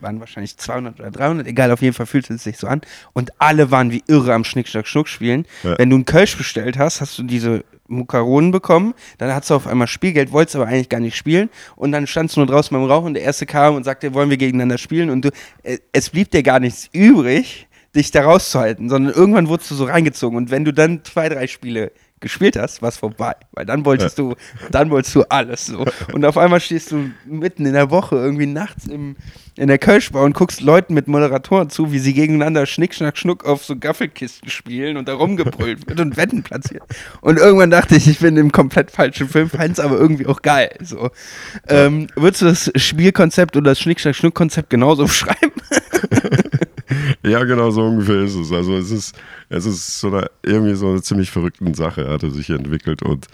[0.00, 2.80] waren wahrscheinlich 200 oder 300, egal, auf jeden Fall fühlte es sich so an.
[3.12, 5.46] Und alle waren wie irre am Schnick, Schnack, Schnuck spielen.
[5.62, 5.78] Ja.
[5.78, 9.66] Wenn du einen Kölsch bestellt hast, hast du diese Mukaronen bekommen, dann hast du auf
[9.66, 12.86] einmal Spielgeld, wolltest aber eigentlich gar nicht spielen und dann standst du nur draußen beim
[12.86, 15.30] Rauch und der erste kam und sagte, wollen wir gegeneinander spielen und du,
[15.62, 19.84] äh, es blieb dir gar nichts übrig, dich da rauszuhalten, sondern irgendwann wurdest du so
[19.84, 23.84] reingezogen und wenn du dann zwei, drei Spiele gespielt hast, war es vorbei, weil dann
[23.84, 24.34] wolltest du,
[24.70, 28.46] dann wolltest du alles so und auf einmal stehst du mitten in der Woche irgendwie
[28.46, 29.16] nachts im,
[29.56, 33.44] in der Kölschbar und guckst Leuten mit Moderatoren zu, wie sie gegeneinander Schnick, Schnack, Schnuck
[33.44, 36.84] auf so Gaffelkisten spielen und da rumgebrüllt wird und Wetten platziert.
[37.20, 40.42] Und irgendwann dachte ich, ich bin im komplett falschen Film, fand es aber irgendwie auch
[40.42, 40.70] geil.
[40.80, 41.10] So.
[41.68, 45.52] Ähm, würdest du das Spielkonzept oder das Schnick, Schnack, Schnuck-Konzept genauso beschreiben?
[47.22, 48.52] Ja, genau so ungefähr ist es.
[48.52, 49.16] Also es ist,
[49.48, 53.26] es ist so eine, irgendwie so eine ziemlich verrückte Sache, hatte sich entwickelt und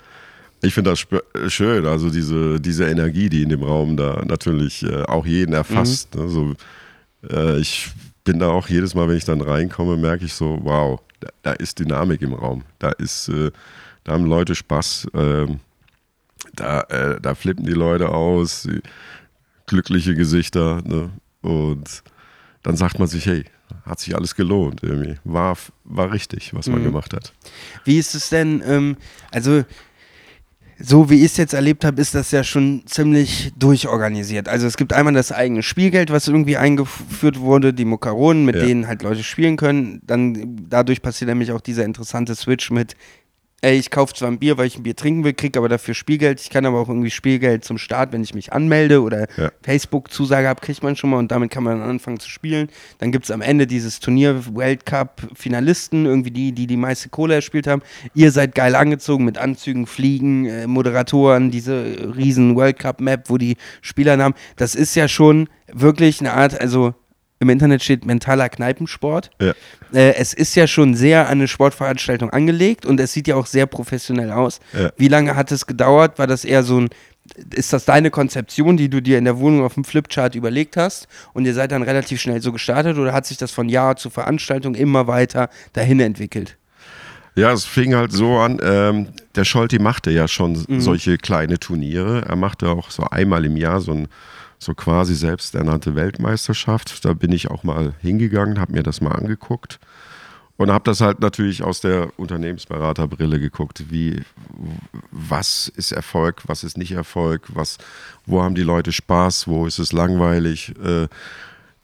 [0.62, 1.06] ich finde das
[1.52, 6.14] schön, also diese, diese Energie, die in dem Raum da natürlich äh, auch jeden erfasst.
[6.14, 6.28] Ne?
[6.28, 6.54] So,
[7.30, 7.90] äh, ich
[8.24, 11.52] bin da auch jedes Mal, wenn ich dann reinkomme, merke ich so, wow, da, da
[11.52, 12.62] ist Dynamik im Raum.
[12.78, 13.50] Da ist, äh,
[14.04, 15.08] da haben Leute Spaß.
[15.14, 15.60] ähm,
[16.54, 18.68] da, äh, da flippen die Leute aus,
[19.66, 20.82] glückliche Gesichter.
[20.84, 21.10] Ne?
[21.42, 22.02] Und
[22.62, 23.44] dann sagt man sich, hey,
[23.84, 25.16] hat sich alles gelohnt irgendwie.
[25.24, 26.84] War, war richtig, was man Mhm.
[26.84, 27.32] gemacht hat.
[27.84, 28.96] Wie ist es denn, ähm,
[29.30, 29.62] also
[30.78, 34.48] so wie ich es jetzt erlebt habe, ist das ja schon ziemlich durchorganisiert.
[34.48, 38.64] Also es gibt einmal das eigene Spielgeld, was irgendwie eingeführt wurde, die Mokaronen, mit Ja.
[38.66, 40.00] denen halt Leute spielen können.
[40.04, 42.96] Dann dadurch passiert nämlich auch dieser interessante Switch mit,
[43.64, 45.94] ey, ich kaufe zwar ein Bier, weil ich ein Bier trinken will, kriege aber dafür
[45.94, 46.40] Spielgeld.
[46.40, 49.50] Ich kann aber auch irgendwie Spielgeld zum Start, wenn ich mich anmelde oder Ja.
[49.62, 52.68] Facebook-Zusage habe, kriegt man schon mal und damit kann man dann anfangen zu spielen.
[52.98, 57.34] Dann gibt es am Ende dieses Turnier World Cup-Finalisten, irgendwie die, die die meiste Kohle
[57.34, 57.82] erspielt haben.
[58.14, 63.56] Ihr seid geil angezogen mit Anzügen, Fliegen, äh, Moderatoren, diese riesen World Cup-Map, wo die
[63.80, 64.34] Spieler haben.
[64.56, 66.94] Das ist ja schon wirklich eine Art, also
[67.40, 69.30] im Internet steht mentaler Kneipensport.
[69.40, 69.52] Ja.
[69.92, 73.46] Äh, es ist ja schon sehr an eine Sportveranstaltung angelegt und es sieht ja auch
[73.46, 74.60] sehr professionell aus.
[74.72, 74.90] Ja.
[74.96, 76.18] Wie lange hat es gedauert?
[76.18, 76.90] War das eher so ein,
[77.54, 81.08] ist das deine Konzeption, die du dir in der Wohnung auf dem Flipchart überlegt hast
[81.32, 84.10] und ihr seid dann relativ schnell so gestartet oder hat sich das von Jahr zu
[84.10, 86.56] Veranstaltung immer weiter dahin entwickelt?
[87.36, 92.22] Ja, es fing halt so an, ähm, der Scholti machte ja schon solche kleine Turniere.
[92.28, 94.08] Er machte auch so einmal im Jahr so ein
[94.58, 97.04] so quasi selbsternannte Weltmeisterschaft.
[97.04, 99.78] Da bin ich auch mal hingegangen, habe mir das mal angeguckt
[100.56, 104.22] und habe das halt natürlich aus der Unternehmensberaterbrille geguckt, wie
[105.10, 107.78] was ist Erfolg, was ist nicht Erfolg, was
[108.26, 110.74] wo haben die Leute Spaß, wo ist es langweilig.
[110.82, 111.08] Äh,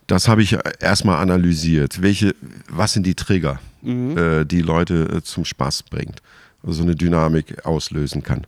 [0.06, 2.02] das habe ich erstmal analysiert.
[2.02, 2.35] Welche,
[2.68, 6.22] was sind die Trigger, äh, die Leute äh, zum Spaß bringt,
[6.64, 8.46] also eine Dynamik auslösen kann.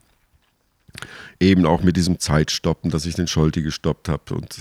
[1.40, 4.56] Eben auch mit diesem Zeitstoppen, dass ich den Scholti gestoppt habe und,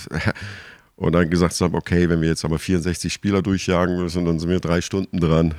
[0.96, 4.50] und dann gesagt habe, okay, wenn wir jetzt aber 64 Spieler durchjagen müssen, dann sind
[4.50, 5.54] wir drei Stunden dran.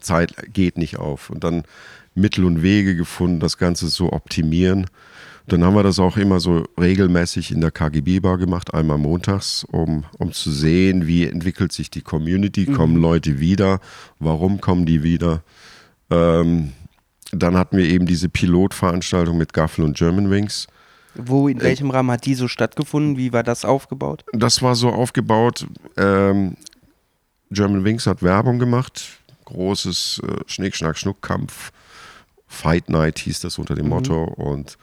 [0.00, 1.30] Zeit geht nicht auf.
[1.30, 1.64] Und dann
[2.14, 4.86] Mittel und Wege gefunden, das Ganze zu optimieren.
[5.46, 10.04] Dann haben wir das auch immer so regelmäßig in der KGB-Bar gemacht, einmal montags, um,
[10.18, 13.80] um zu sehen, wie entwickelt sich die Community, kommen Leute wieder,
[14.18, 15.42] warum kommen die wieder.
[16.10, 16.72] Ähm,
[17.32, 20.66] dann hatten wir eben diese Pilotveranstaltung mit Gaffel und German Wings.
[21.14, 23.16] Wo, in welchem Rahmen hat die so stattgefunden?
[23.16, 24.24] Wie war das aufgebaut?
[24.32, 26.56] Das war so aufgebaut, ähm,
[27.50, 31.72] German Wings hat Werbung gemacht, großes äh, Schnick, Schnack, Schnuck-Kampf,
[32.46, 34.78] Fight Night hieß das unter dem Motto und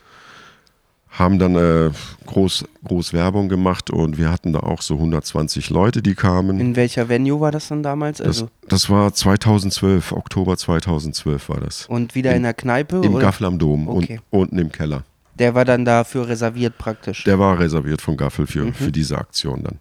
[1.17, 1.91] haben dann äh,
[2.25, 6.59] groß, groß Werbung gemacht und wir hatten da auch so 120 Leute, die kamen.
[6.59, 8.17] In welcher Venue war das dann damals?
[8.17, 11.85] Das, Also, das war 2012, Oktober 2012 war das.
[11.87, 12.97] und wieder in, der Kneipe?
[13.03, 13.17] Im?
[13.17, 14.19] Gaffel am Dom Okay.
[14.29, 15.03] und unten im Keller.
[15.39, 17.23] Der war dann dafür reserviert praktisch.
[17.23, 19.79] Der war reserviert von Gaffel für, für diese Aktion dann.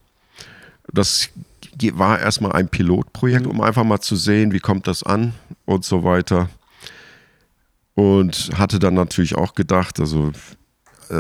[0.92, 1.30] Das
[1.94, 5.32] war erstmal ein Pilotprojekt, um einfach mal zu sehen, wie kommt das an
[5.64, 6.48] und so weiter.
[7.94, 10.32] Und hatte dann natürlich auch gedacht, also,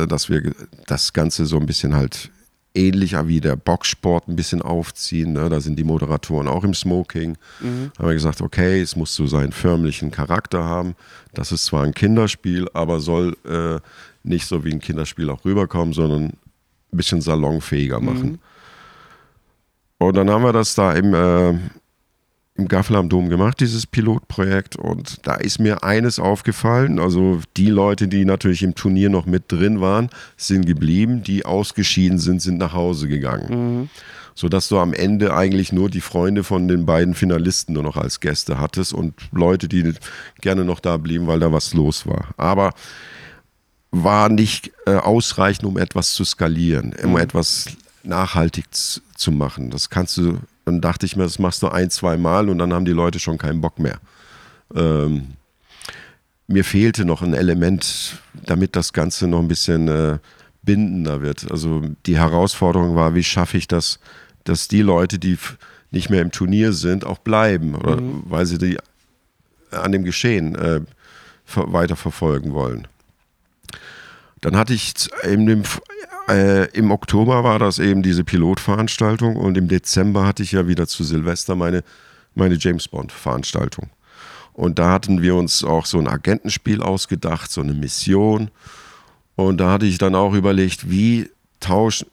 [0.08, 0.52] dass wir
[0.86, 2.30] das Ganze so ein bisschen halt
[2.74, 5.32] ähnlicher wie der Boxsport ein bisschen aufziehen.
[5.32, 5.48] Ne?
[5.48, 7.36] Da sind die Moderatoren auch im Smoking.
[7.98, 10.96] Haben wir gesagt, okay, es muss so seinen förmlichen Charakter haben.
[11.32, 13.78] Das ist zwar ein Kinderspiel, aber soll äh,
[14.24, 16.38] nicht so wie ein Kinderspiel auch rüberkommen, sondern ein
[16.90, 18.40] bisschen salonfähiger machen.
[19.98, 21.54] Und dann haben wir das da im, äh,
[22.56, 24.76] im Gaffel am Dom gemacht, dieses Pilotprojekt.
[24.76, 27.00] Und da ist mir eines aufgefallen.
[27.00, 31.22] Also die Leute, die natürlich im Turnier noch mit drin waren, sind geblieben.
[31.24, 33.90] Die ausgeschieden sind, sind nach Hause gegangen.
[34.36, 38.20] Sodass du am Ende eigentlich nur die Freunde von den beiden Finalisten nur noch als
[38.20, 39.92] Gäste hattest und Leute, die
[40.40, 42.28] gerne noch da blieben, weil da was los war.
[42.36, 42.72] Aber
[43.90, 47.66] war nicht äh, ausreichend, um etwas zu skalieren, um etwas
[48.02, 49.70] nachhaltig zu machen.
[49.70, 52.72] Das kannst du, dann dachte ich mir, das machst du ein, zwei Mal und dann
[52.72, 53.98] haben die Leute schon keinen Bock mehr.
[54.74, 55.34] Ähm,
[56.46, 60.18] mir fehlte noch ein Element, damit das Ganze noch ein bisschen äh,
[60.62, 61.50] bindender wird.
[61.50, 63.98] Also die Herausforderung war, wie schaffe ich das,
[64.44, 65.38] dass die Leute, die
[65.90, 68.24] nicht mehr im Turnier sind, auch bleiben, oder, mhm.
[68.26, 68.78] weil sie die
[69.70, 70.80] an dem Geschehen äh,
[71.54, 72.86] weiter verfolgen wollen.
[74.40, 75.62] Dann hatte ich in dem,
[76.28, 80.86] äh, im Oktober war das eben diese Pilotveranstaltung und im Dezember hatte ich ja wieder
[80.86, 81.84] zu Silvester meine,
[82.34, 83.90] meine James Bond Veranstaltung.
[84.52, 88.50] Und da hatten wir uns auch so ein Agentenspiel ausgedacht, so eine Mission.
[89.34, 92.06] Und da hatte ich dann auch überlegt, wie tauschen,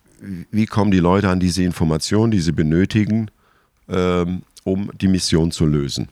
[0.49, 3.29] wie kommen die Leute an diese Informationen, die sie benötigen,
[3.87, 6.09] ähm, um die Mission zu lösen.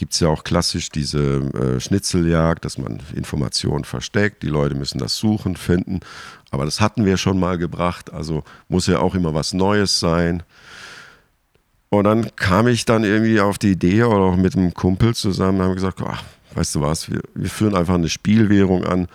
[0.00, 4.96] Gibt es ja auch klassisch diese äh, Schnitzeljagd, dass man Informationen versteckt, die Leute müssen
[4.96, 6.00] das suchen, finden.
[6.50, 10.42] Aber das hatten wir schon mal gebracht, also muss ja auch immer was Neues sein.
[11.90, 15.60] Und dann kam ich dann irgendwie auf die Idee oder auch mit einem Kumpel zusammen,
[15.60, 19.06] haben gesagt, ach, weißt du was, wir, wir führen einfach eine Spielwährung an,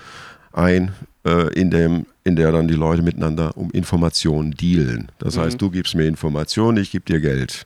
[0.53, 0.93] ein,
[1.25, 5.11] äh, in, dem, in der dann die Leute miteinander um Informationen dealen.
[5.17, 5.41] Das mhm.
[5.41, 7.65] heißt, du gibst mir Informationen, ich gebe dir Geld.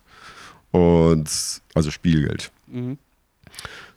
[0.72, 1.30] Und
[1.74, 2.50] also Spielgeld.
[2.68, 2.98] Mhm.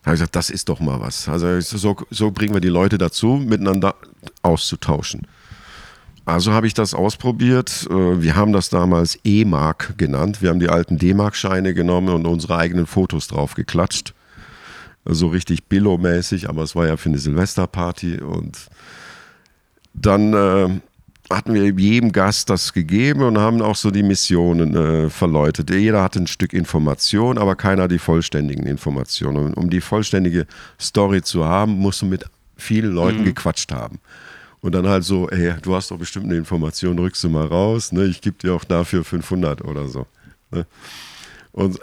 [0.04, 1.28] Habe ich gesagt, das ist doch mal was.
[1.28, 3.94] Also so, so bringen wir die Leute dazu, miteinander
[4.42, 5.26] auszutauschen.
[6.24, 7.86] Also habe ich das ausprobiert.
[7.90, 10.42] Äh, wir haben das damals E-Mark genannt.
[10.42, 14.14] Wir haben die alten D-Mark-Scheine genommen und unsere eigenen Fotos drauf geklatscht.
[15.04, 18.20] So richtig Billo-mäßig, aber es war ja für eine Silvesterparty.
[18.20, 18.56] Und
[19.94, 20.80] dann äh,
[21.34, 25.70] hatten wir jedem Gast das gegeben und haben auch so die Missionen äh, verläutet.
[25.70, 29.46] Jeder hatte ein Stück Information, aber keiner die vollständigen Informationen.
[29.46, 30.46] Und um die vollständige
[30.80, 32.24] Story zu haben, musst du mit
[32.56, 33.26] vielen Leuten mhm.
[33.26, 33.98] gequatscht haben.
[34.60, 37.90] Und dann halt so, ey, du hast doch bestimmt eine Information, rückst du mal raus,
[37.90, 38.04] ne?
[38.04, 40.06] ich gebe dir auch dafür 500 oder so.
[40.52, 40.66] Ne?
[41.50, 41.80] Und,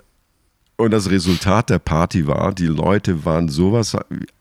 [0.78, 3.98] und das Resultat der Party war, die Leute waren sowas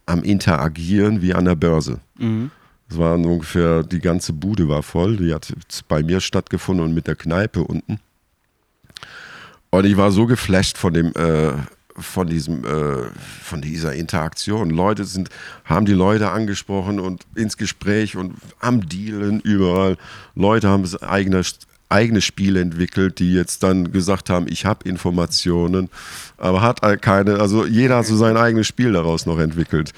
[0.07, 1.99] am Interagieren wie an der Börse.
[2.17, 2.53] Mhm.
[2.91, 5.17] Es waren ungefähr, die ganze Bude war voll.
[5.19, 5.53] Die hat
[5.89, 8.01] bei mir stattgefunden und mit der Kneipe unten.
[9.71, 11.53] Und ich war so geflasht von dem, äh,
[11.95, 13.11] von diesem, äh,
[13.43, 14.71] von dieser Interaktion.
[14.71, 15.29] Leute sind,
[15.65, 19.99] haben die Leute angesprochen und ins Gespräch und am Dealen überall.
[20.35, 21.43] Leute haben eigene,
[21.91, 25.91] eigene Spiele entwickelt, die jetzt dann gesagt haben, ich habe Informationen,
[26.39, 29.93] aber hat keine, also jeder hat so sein eigenes Spiel daraus noch entwickelt.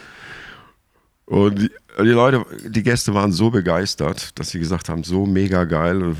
[1.26, 6.16] Und die, Leute, die Gäste waren so begeistert, dass sie gesagt haben, so mega geil.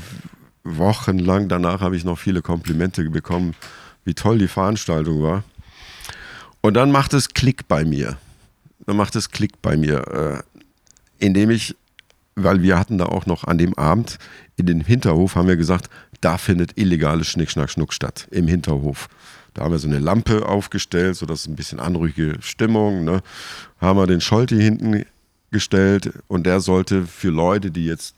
[0.63, 3.55] Wochenlang danach habe ich noch viele Komplimente bekommen,
[4.05, 5.43] wie toll die Veranstaltung war.
[6.61, 8.17] Und dann macht es Klick bei mir.
[8.85, 10.43] Dann macht es Klick bei mir,
[11.19, 11.75] äh, indem ich,
[12.35, 14.17] weil wir hatten da auch noch an dem Abend
[14.57, 15.89] in den Hinterhof, haben wir gesagt,
[16.21, 19.09] da findet illegales Schnick, Schnack, Schnuck statt, im Hinterhof.
[19.53, 23.03] Da haben wir so eine Lampe aufgestellt, sodass ein bisschen anruhige Stimmung.
[23.03, 23.21] Ne?
[23.79, 25.03] Haben wir den Scholti hinten
[25.51, 28.15] gestellt und der sollte für Leute, die jetzt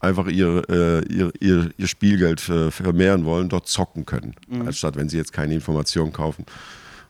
[0.00, 4.34] einfach ihr, äh, ihr, ihr, ihr, Spielgeld äh, vermehren wollen, dort zocken können.
[4.48, 4.68] Mhm.
[4.68, 6.46] Anstatt wenn sie jetzt keine Informationen kaufen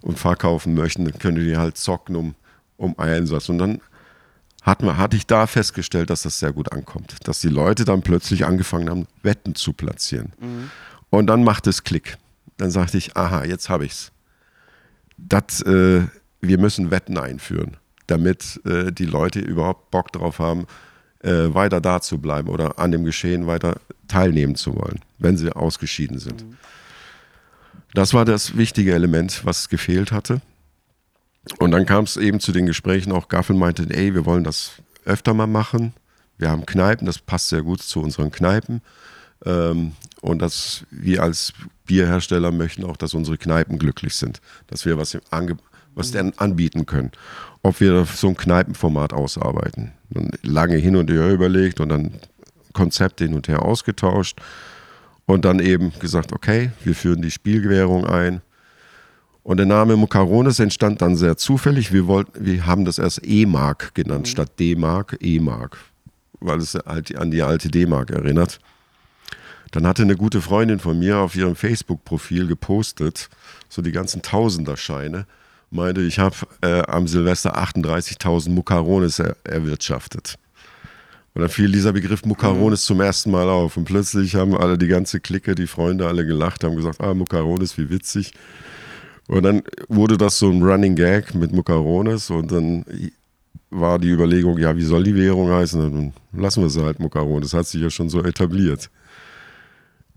[0.01, 2.35] und verkaufen möchten, dann können die halt zocken um,
[2.77, 3.49] um Einsatz.
[3.49, 3.81] Und dann
[4.63, 7.17] hat man, hatte ich da festgestellt, dass das sehr gut ankommt.
[7.25, 10.33] Dass die Leute dann plötzlich angefangen haben, Wetten zu platzieren.
[10.41, 10.71] Mhm.
[11.11, 12.17] Und dann macht es Klick.
[12.57, 14.13] Dann sagte ich, aha, jetzt habe ich's.
[15.17, 16.03] Das, äh,
[16.41, 17.77] wir müssen Wetten einführen,
[18.09, 20.67] damit äh, die Leute überhaupt Bock drauf haben,
[21.21, 25.53] äh, weiter da zu bleiben oder an dem Geschehen weiter teilnehmen zu wollen, wenn sie
[25.53, 26.45] ausgeschieden sind.
[26.45, 26.57] Mhm.
[27.95, 30.41] Das war das wichtige Element, was gefehlt hatte.
[31.59, 34.73] Und dann kam es eben zu den Gesprächen, auch Gaffel meinte, ey, wir wollen das
[35.05, 35.95] öfter mal machen.
[36.37, 38.83] Wir haben Kneipen, das passt sehr gut zu unseren Kneipen.
[39.45, 41.53] Ähm, und dass wir als
[41.87, 45.17] Bierhersteller möchten auch, dass unsere Kneipen glücklich sind, dass wir was,
[45.95, 47.13] was denn anbieten können.
[47.63, 49.93] Ob wir so ein Kneipenformat ausarbeiten.
[50.11, 52.13] Dann lange hin und her überlegt und dann
[52.73, 54.41] Konzepte hin und her ausgetauscht
[55.27, 58.41] und dann eben gesagt, okay, wir führen die Spielgewährung ein.
[59.43, 61.93] Und der Name Mucarones entstand dann sehr zufällig.
[61.93, 64.31] Wir, wollten, wir haben das erst E-Mark genannt, mhm.
[64.31, 65.79] statt D-Mark, E-Mark,
[66.41, 68.61] weil es halt an die alte D-Mark erinnert.
[69.71, 73.29] Dann hatte eine gute Freundin von mir auf ihrem Facebook-Profil gepostet,
[73.69, 75.27] so die ganzen Tausenderscheine,
[75.71, 80.37] meinte, ich habe äh, am Silvester 38.000 Mucarones er erwirtschaftet.
[81.35, 82.87] Und dann fiel dieser Begriff Mucarones mhm.
[82.87, 83.77] zum ersten Mal auf.
[83.77, 87.79] Und plötzlich haben alle, die ganze Clique, die Freunde alle gelacht, haben gesagt, ah, Mucarones,
[87.79, 88.33] wie witzig.
[89.29, 92.85] Und dann wurde das so ein Running Gag mit Mucarones und dann
[93.71, 95.81] war die Überlegung, ja, wie soll die Währung heißen?
[95.81, 97.43] Dann lassen wir es halt Mukaron.
[97.43, 98.91] Das hat sich ja schon so etabliert.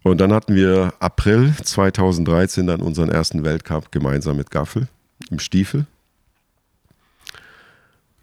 [0.04, 4.88] Und dann hatten wir April 2013 dann unseren ersten Weltcup gemeinsam mit Gaffel
[5.32, 5.86] im Stiefel.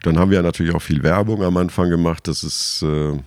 [0.03, 2.27] Dann haben wir natürlich auch viel Werbung am Anfang gemacht.
[2.27, 3.19] Das ist, äh,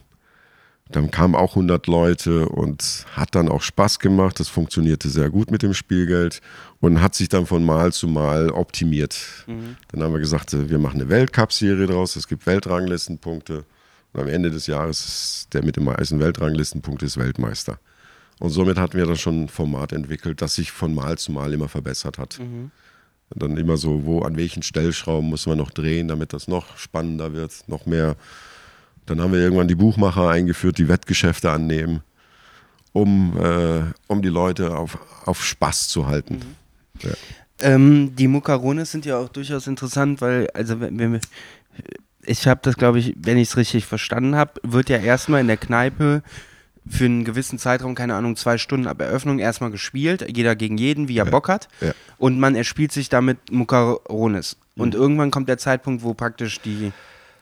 [0.91, 4.41] dann kamen auch 100 Leute und hat dann auch Spaß gemacht.
[4.41, 6.41] Das funktionierte sehr gut mit dem Spielgeld
[6.81, 9.19] und hat sich dann von Mal zu Mal optimiert.
[9.47, 9.77] Mhm.
[9.89, 12.17] Dann haben wir gesagt, äh, wir machen eine Weltcup-Serie draus.
[12.17, 13.65] Es gibt Weltranglistenpunkte.
[14.15, 17.79] Und am Ende des Jahres ist der mit den meisten Weltranglistenpunkten ist Weltmeister.
[18.39, 21.53] Und somit hatten wir dann schon ein Format entwickelt, das sich von Mal zu Mal
[21.53, 22.39] immer verbessert hat.
[22.39, 22.71] Mhm.
[23.35, 27.33] Dann immer so, wo, an welchen Stellschrauben muss man noch drehen, damit das noch spannender
[27.33, 28.17] wird, noch mehr.
[29.07, 32.03] Dann haben wir irgendwann die Buchmacher eingeführt, die Wettgeschäfte annehmen,
[32.93, 36.35] um, äh, um die Leute auf, auf Spaß zu halten.
[36.35, 37.09] Mhm.
[37.09, 37.11] Ja.
[37.61, 41.21] Ähm, die Mukarones sind ja auch durchaus interessant, weil, also wenn, wenn wir,
[42.25, 45.47] ich habe das, glaube ich, wenn ich es richtig verstanden habe, wird ja erstmal in
[45.47, 46.23] der Kneipe
[46.89, 51.09] für einen gewissen Zeitraum, keine Ahnung, zwei Stunden ab Eröffnung erstmal gespielt, jeder gegen jeden,
[51.09, 51.69] wie er ja, Bock hat.
[51.81, 51.93] Ja.
[52.19, 54.57] Und man erspielt sich damit Mukarones.
[54.75, 54.83] Mhm.
[54.83, 56.93] Und irgendwann kommt der Zeitpunkt, wo praktisch die,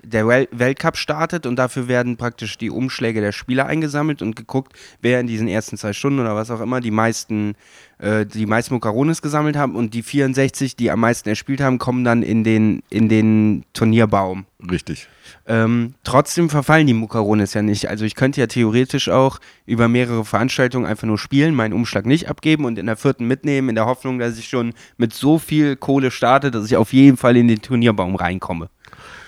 [0.02, 4.72] der Wel Weltcup startet und dafür werden praktisch die Umschläge der Spieler eingesammelt und geguckt,
[5.00, 7.54] wer in diesen ersten zwei Stunden oder was auch immer die meisten,
[7.98, 12.04] äh, die meisten Mukarones gesammelt haben und die 64, die am meisten erspielt haben, kommen
[12.04, 14.46] dann in den, in den Turnierbaum.
[14.70, 15.08] Richtig.
[15.46, 17.88] Ähm, trotzdem verfallen die Mukarones ja nicht.
[17.88, 22.28] Also ich könnte ja theoretisch auch über mehrere Veranstaltungen einfach nur spielen, meinen Umschlag nicht
[22.28, 25.76] abgeben und in der vierten mitnehmen, in der Hoffnung, dass ich schon mit so viel
[25.76, 28.68] Kohle starte, dass ich auf jeden Fall in den Turnierbaum reinkomme.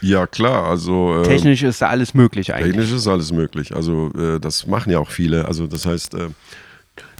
[0.02, 1.22] Ja, klar, also.
[1.22, 2.72] Äh, technisch ist da alles möglich eigentlich.
[2.72, 3.74] Technisch ist alles möglich.
[3.74, 5.46] Also, äh, das machen ja auch viele.
[5.46, 6.28] Also, das heißt, äh,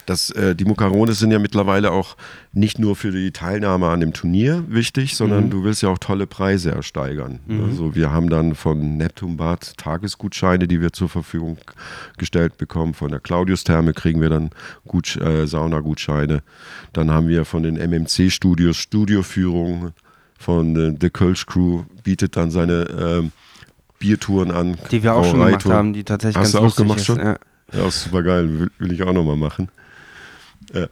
[0.07, 2.17] das, äh, die Mukarones sind ja mittlerweile auch
[2.53, 5.51] nicht nur für die Teilnahme an dem Turnier wichtig, sondern mhm.
[5.51, 7.39] du willst ja auch tolle Preise ersteigern.
[7.47, 7.65] Mhm.
[7.65, 11.59] Also wir haben dann von Neptunbad Tagesgutscheine, die wir zur Verfügung
[12.19, 12.95] gestellt bekommen.
[12.95, 14.51] Von der Claudius-Therme kriegen wir dann
[14.87, 16.43] Gut, äh, Saunagutscheine.
[16.93, 19.93] Dann haben wir von den MMC-Studios Studioführungen.
[20.43, 22.83] Von äh, The Kölsch Crew bietet dann seine
[23.23, 23.31] äh,
[24.01, 24.77] Biertouren an.
[24.91, 27.19] Die wir auch schon gemacht haben, die tatsächlich Hast ganz du auch gemacht ist, schon?
[27.19, 27.37] Ja.
[27.73, 28.49] ja, super geil.
[28.59, 29.69] Will, will ich auch nochmal machen.
[30.75, 30.87] Ja.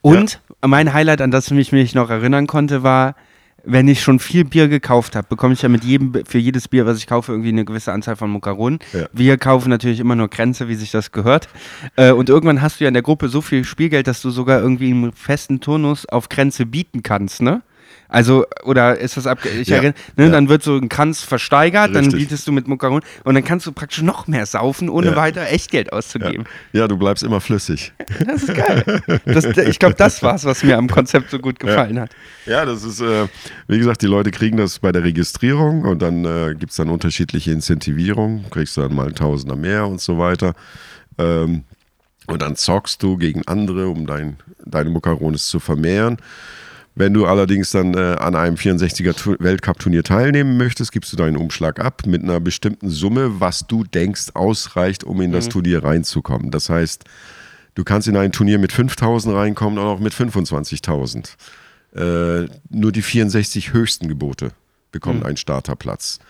[0.00, 0.68] Und ja.
[0.68, 3.16] mein Highlight, an das ich mich noch erinnern konnte, war,
[3.64, 6.86] wenn ich schon viel Bier gekauft habe, bekomme ich ja mit jedem, für jedes Bier,
[6.86, 8.78] was ich kaufe, irgendwie eine gewisse Anzahl von Mukaronen.
[8.92, 9.06] Ja.
[9.12, 11.48] Wir kaufen natürlich immer nur Grenze, wie sich das gehört.
[11.96, 14.60] Äh, und irgendwann hast du ja in der Gruppe so viel Spielgeld, dass du sogar
[14.60, 17.62] irgendwie einen festen Turnus auf Grenze bieten kannst, ne?
[18.14, 19.40] Also, oder ist das ab.
[19.44, 20.30] Ich ja, erinnere, ne, ja.
[20.30, 22.10] Dann wird so ein Kranz versteigert, Richtig.
[22.12, 25.16] dann bietest du mit Mukaron und dann kannst du praktisch noch mehr saufen, ohne ja.
[25.16, 26.44] weiter Echtgeld auszugeben.
[26.72, 26.86] Ja.
[26.86, 27.92] du bleibst immer flüssig.
[28.24, 29.02] Das ist geil.
[29.24, 32.10] Das, ich glaube, das war es, was mir am Konzept so gut gefallen hat.
[32.46, 33.26] Ja, das ist, äh,
[33.66, 36.90] wie gesagt, die Leute kriegen das bei der Registrierung und dann äh, gibt es dann
[36.90, 38.48] unterschiedliche Incentivierungen.
[38.50, 40.54] Kriegst du dann mal Tausender mehr und so weiter.
[41.18, 41.64] Ähm,
[42.26, 46.18] und dann zockst du gegen andere, um dein, deine Mukarones zu vermehren.
[46.96, 51.80] Wenn du allerdings dann äh, an einem 64er Weltcup-Turnier teilnehmen möchtest, gibst du deinen Umschlag
[51.80, 55.50] ab mit einer bestimmten Summe, was du denkst ausreicht, um in das mhm.
[55.50, 56.52] Turnier reinzukommen.
[56.52, 57.04] Das heißt,
[57.74, 61.30] du kannst in ein Turnier mit 5000 reinkommen oder auch mit 25.000.
[61.96, 64.52] Äh, nur die 64 höchsten Gebote
[64.92, 65.26] bekommen mhm.
[65.26, 66.20] einen Starterplatz.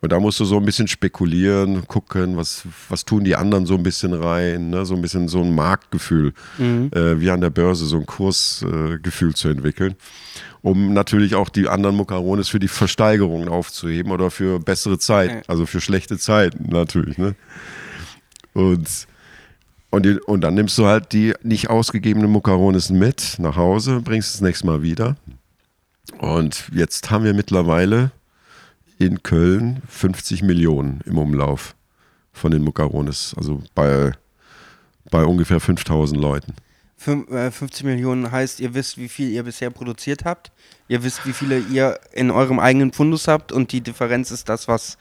[0.00, 3.74] Und da musst du so ein bisschen spekulieren, gucken, was, was tun die anderen so
[3.74, 4.84] ein bisschen rein, ne?
[4.84, 6.90] so ein bisschen so ein Marktgefühl, mhm.
[6.94, 9.94] äh, wie an der Börse, so ein Kursgefühl äh, zu entwickeln,
[10.62, 15.64] um natürlich auch die anderen Mukarones für die Versteigerungen aufzuheben oder für bessere Zeiten, also
[15.64, 17.16] für schlechte Zeiten natürlich.
[17.16, 17.34] Ne?
[18.52, 18.88] Und,
[19.90, 24.34] und, die, und dann nimmst du halt die nicht ausgegebenen Mukarones mit nach Hause, bringst
[24.34, 25.16] es nächstes Mal wieder.
[26.18, 28.12] Und jetzt haben wir mittlerweile
[28.98, 31.74] in Köln 50 Millionen im Umlauf
[32.32, 34.12] von den Mucarones, also bei,
[35.10, 36.54] bei ungefähr 5000 Leuten.
[36.98, 40.50] 50 äh, Millionen heißt, ihr wisst, wie viel ihr bisher produziert habt,
[40.88, 44.66] ihr wisst, wie viele ihr in eurem eigenen Fundus habt und die Differenz ist das,
[44.66, 44.96] was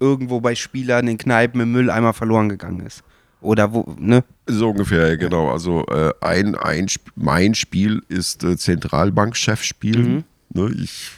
[0.00, 3.02] irgendwo bei Spielern in Kneipen im Mülleimer verloren gegangen ist.
[3.40, 4.24] Oder wo, ne?
[4.46, 5.50] So ungefähr, genau.
[5.50, 9.98] Also äh, ein, ein, mein Spiel ist äh, Zentralbankchefspiel.
[9.98, 10.24] Mhm.
[10.52, 11.10] Ne, ich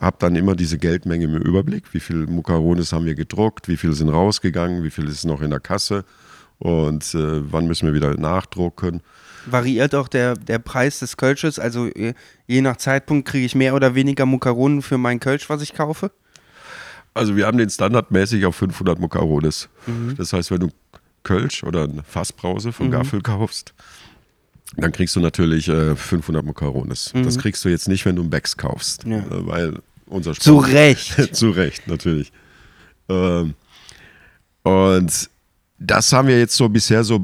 [0.00, 1.92] habe dann immer diese Geldmenge im Überblick.
[1.92, 5.50] Wie viel Mukarones haben wir gedruckt, wie viel sind rausgegangen, wie viel ist noch in
[5.50, 6.04] der Kasse
[6.58, 9.02] und äh, wann müssen wir wieder nachdrucken.
[9.46, 11.58] Variiert auch der, der Preis des Kölsches?
[11.58, 11.90] Also
[12.46, 16.10] je nach Zeitpunkt kriege ich mehr oder weniger Mukaronen für mein Kölsch, was ich kaufe?
[17.12, 19.68] Also wir haben den standardmäßig auf 500 Mukarones.
[19.86, 20.16] Mhm.
[20.16, 20.68] Das heißt, wenn du
[21.22, 22.92] Kölsch oder eine Fassbrause von mhm.
[22.92, 23.74] Gaffel kaufst,
[24.76, 27.12] dann kriegst du natürlich äh, 500 Mukarones.
[27.14, 27.24] Mhm.
[27.24, 29.04] Das kriegst du jetzt nicht, wenn du einen Becks kaufst.
[29.04, 29.18] Ja.
[29.18, 31.14] Äh, weil unser Sport, Zu Recht.
[31.36, 32.32] zu Recht, natürlich.
[33.08, 33.54] Ähm,
[34.62, 35.30] und
[35.78, 37.22] das haben wir jetzt so bisher so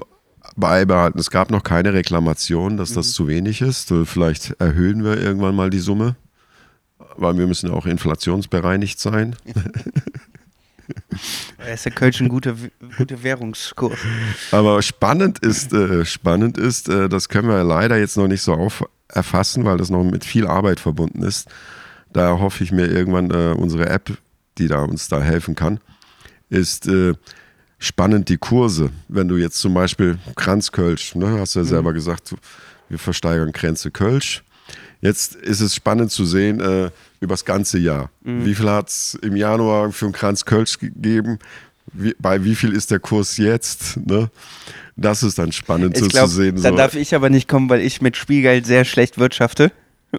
[0.56, 1.18] beibehalten.
[1.18, 3.12] Es gab noch keine Reklamation, dass das mhm.
[3.12, 3.90] zu wenig ist.
[3.90, 6.16] Äh, vielleicht erhöhen wir irgendwann mal die Summe,
[7.16, 9.36] weil wir müssen auch inflationsbereinigt sein.
[11.58, 12.54] Er ist der Kölsch ein guter,
[12.96, 13.98] guter Währungskurs.
[14.52, 18.54] Aber spannend ist, äh, spannend ist, äh, das können wir leider jetzt noch nicht so
[18.54, 21.48] auf erfassen, weil das noch mit viel Arbeit verbunden ist.
[22.12, 24.16] Da hoffe ich mir irgendwann äh, unsere App,
[24.58, 25.80] die da uns da helfen kann,
[26.48, 27.14] ist äh,
[27.78, 28.90] spannend die Kurse.
[29.08, 31.68] Wenn du jetzt zum Beispiel Kranzkölsch, ne, hast du ja mhm.
[31.68, 32.34] selber gesagt,
[32.88, 34.42] wir versteigern Kränze Kölsch.
[35.00, 36.90] Jetzt ist es spannend zu sehen, äh,
[37.20, 38.10] über das ganze Jahr.
[38.22, 38.44] Mhm.
[38.44, 41.38] Wie viel hat es im Januar für einen Kranz Kölsch gegeben?
[41.92, 43.96] Wie, bei wie viel ist der Kurs jetzt?
[44.06, 44.30] Ne?
[44.96, 46.56] Das ist dann spannend ich so glaub, zu sehen.
[46.62, 46.76] Dann so.
[46.76, 49.72] darf ich aber nicht kommen, weil ich mit Spielgeld sehr schlecht wirtschafte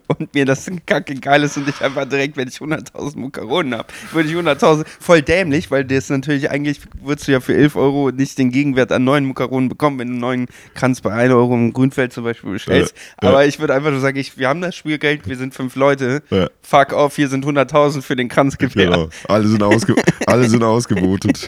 [0.07, 3.87] und mir das kacke geil ist und ich einfach direkt, wenn ich 100.000 Mukaronen habe,
[4.11, 8.11] würde ich 100.000, voll dämlich, weil das natürlich eigentlich, würdest du ja für 11 Euro
[8.11, 11.53] nicht den Gegenwert an neuen Mukaronen bekommen, wenn du einen neuen Kranz bei 1 Euro
[11.55, 12.95] im Grünfeld zum Beispiel bestellst.
[13.21, 13.47] Ja, Aber ja.
[13.47, 16.47] ich würde einfach nur sagen, ich, wir haben das Spielgeld, wir sind fünf Leute, ja.
[16.61, 18.93] fuck off, hier sind 100.000 für den Kranz gewährt.
[18.93, 19.95] Genau, alle sind, ausge
[20.27, 21.47] alle sind ausgebotet.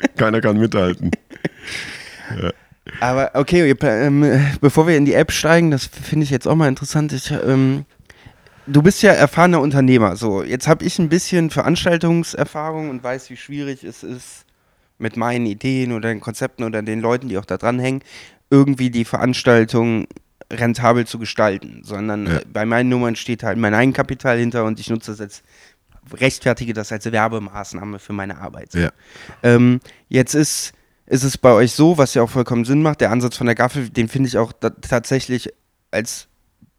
[0.16, 1.10] Keiner kann mithalten.
[2.40, 2.52] Ja.
[3.00, 6.68] Aber okay, ähm, bevor wir in die App steigen, das finde ich jetzt auch mal
[6.68, 7.12] interessant.
[7.12, 7.84] Ich, ähm,
[8.66, 10.16] du bist ja erfahrener Unternehmer.
[10.16, 14.44] So, jetzt habe ich ein bisschen Veranstaltungserfahrung und weiß, wie schwierig es ist,
[14.98, 18.02] mit meinen Ideen oder den Konzepten oder den Leuten, die auch da dranhängen,
[18.50, 20.06] irgendwie die Veranstaltung
[20.52, 21.82] rentabel zu gestalten.
[21.84, 22.40] Sondern ja.
[22.52, 25.44] bei meinen Nummern steht halt mein Eigenkapital hinter und ich nutze das jetzt
[26.12, 28.74] rechtfertige das als Werbemaßnahme für meine Arbeit.
[28.74, 28.90] Ja.
[29.42, 30.72] Ähm, jetzt ist
[31.10, 33.56] ist es bei euch so, was ja auch vollkommen Sinn macht, der Ansatz von der
[33.56, 35.52] Gaffel, den finde ich auch tatsächlich
[35.90, 36.28] als,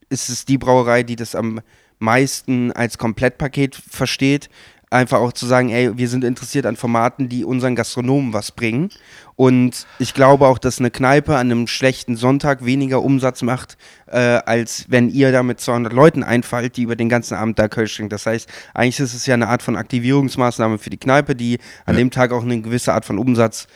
[0.08, 1.60] ist es die Brauerei, die das am
[2.00, 4.50] meisten als Komplettpaket versteht,
[4.90, 8.90] einfach auch zu sagen, ey, wir sind interessiert an Formaten, die unseren Gastronomen was bringen.
[9.36, 13.78] Und ich glaube auch, dass eine Kneipe an einem schlechten Sonntag weniger Umsatz macht,
[14.08, 17.68] äh, als wenn ihr da mit 200 Leuten einfallt, die über den ganzen Abend da
[17.68, 18.10] Kölsch trinken.
[18.10, 21.96] Das heißt, eigentlich ist es ja eine Art von Aktivierungsmaßnahme für die Kneipe, die an
[21.96, 22.00] ja.
[22.00, 23.68] dem Tag auch eine gewisse Art von Umsatz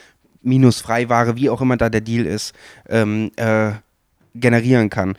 [0.42, 2.54] minus Freiware, wie auch immer da der Deal ist,
[2.88, 3.72] ähm, äh,
[4.34, 5.16] generieren kann.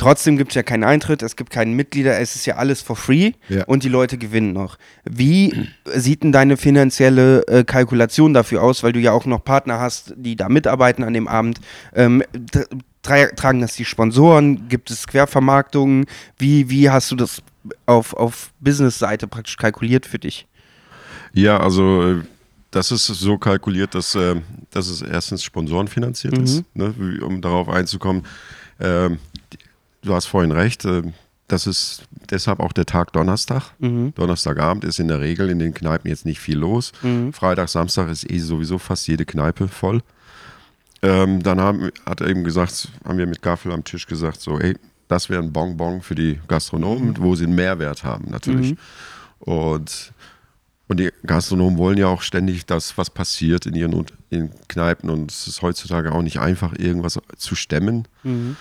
[0.00, 2.96] Trotzdem gibt es ja keinen Eintritt, es gibt keinen Mitglieder, es ist ja alles for
[2.96, 3.64] free ja.
[3.64, 4.78] und die Leute gewinnen noch.
[5.04, 9.78] Wie sieht denn deine finanzielle äh, Kalkulation dafür aus, weil du ja auch noch Partner
[9.78, 11.60] hast, die da mitarbeiten an dem Abend?
[11.94, 12.22] Ähm,
[13.02, 14.68] tra tragen das die Sponsoren?
[14.68, 16.06] Gibt es Quervermarktungen?
[16.38, 17.42] Wie, wie hast du das
[17.84, 20.46] auf, auf Business-Seite praktisch kalkuliert für dich?
[21.34, 22.22] Ja, also äh,
[22.70, 24.40] das ist so kalkuliert, dass, äh,
[24.70, 26.44] dass es erstens sponsorenfinanziert mhm.
[26.44, 28.24] ist, ne, um darauf einzukommen.
[28.78, 29.10] Äh,
[30.02, 31.02] du hast vorhin recht, äh,
[31.48, 33.72] das ist deshalb auch der Tag Donnerstag.
[33.80, 34.14] Mhm.
[34.14, 36.92] Donnerstagabend ist in der Regel in den Kneipen jetzt nicht viel los.
[37.02, 37.32] Mhm.
[37.32, 40.02] Freitag, Samstag ist eh sowieso fast jede Kneipe voll.
[41.02, 44.60] Ähm, dann haben, hat er eben gesagt, haben wir mit Gaffel am Tisch gesagt, so,
[44.60, 44.76] ey,
[45.08, 47.18] das wäre ein Bonbon für die Gastronomen, mhm.
[47.18, 48.72] wo sie einen Mehrwert haben, natürlich.
[48.72, 48.78] Mhm.
[49.40, 50.12] Und
[50.90, 55.08] und die Gastronomen wollen ja auch ständig das, was passiert in ihren in Kneipen.
[55.08, 58.08] Und es ist heutzutage auch nicht einfach, irgendwas zu stemmen.
[58.24, 58.56] Mhm.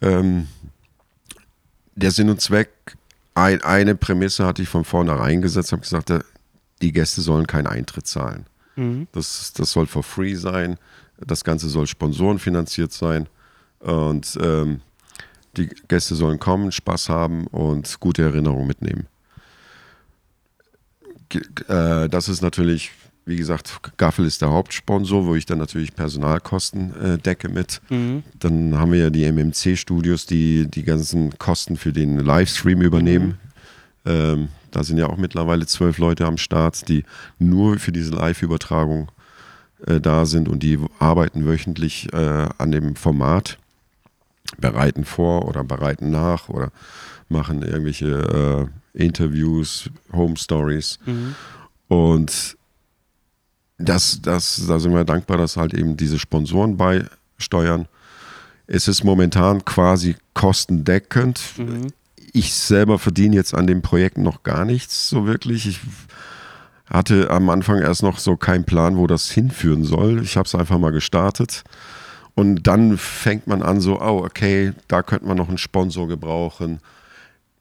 [0.00, 0.46] Ähm,
[1.94, 2.70] der Sinn und Zweck,
[3.34, 6.10] ein, eine Prämisse hatte ich von vornherein gesetzt, habe gesagt,
[6.80, 8.46] die Gäste sollen keinen Eintritt zahlen.
[8.76, 9.08] Mhm.
[9.12, 10.78] Das, das soll for free sein.
[11.18, 13.28] Das Ganze soll sponsorenfinanziert sein.
[13.80, 14.80] Und ähm,
[15.58, 19.08] die Gäste sollen kommen, Spaß haben und gute Erinnerungen mitnehmen
[21.34, 22.92] äh, das ist natürlich,
[23.24, 27.80] wie gesagt, Gaffel ist der Hauptsponsor, wo ich dann natürlich Personalkosten äh, decke mit.
[27.88, 28.22] Mhm.
[28.38, 33.38] Dann haben wir ja die MMC-Studios, die die ganzen Kosten für den Livestream übernehmen.
[34.04, 34.10] Mhm.
[34.10, 37.04] Ähm, da sind ja auch mittlerweile zwölf Leute am Start, die
[37.38, 39.10] nur für diese Live-Übertragung
[39.86, 43.58] äh, da sind und die arbeiten wöchentlich äh, an dem Format,
[44.58, 46.70] bereiten vor oder bereiten nach oder
[47.28, 50.98] machen irgendwelche äh, Interviews, Home Stories.
[51.06, 51.34] Mhm.
[51.88, 52.56] Und
[53.78, 57.86] das, das, da sind wir dankbar, dass halt eben diese Sponsoren beisteuern.
[58.66, 61.40] Es ist momentan quasi kostendeckend.
[61.58, 61.88] Mhm.
[62.32, 65.68] Ich selber verdiene jetzt an dem Projekt noch gar nichts so wirklich.
[65.68, 65.80] Ich
[66.86, 70.22] hatte am Anfang erst noch so keinen Plan, wo das hinführen soll.
[70.22, 71.64] Ich habe es einfach mal gestartet.
[72.34, 76.80] Und dann fängt man an, so, oh, okay, da könnte man noch einen Sponsor gebrauchen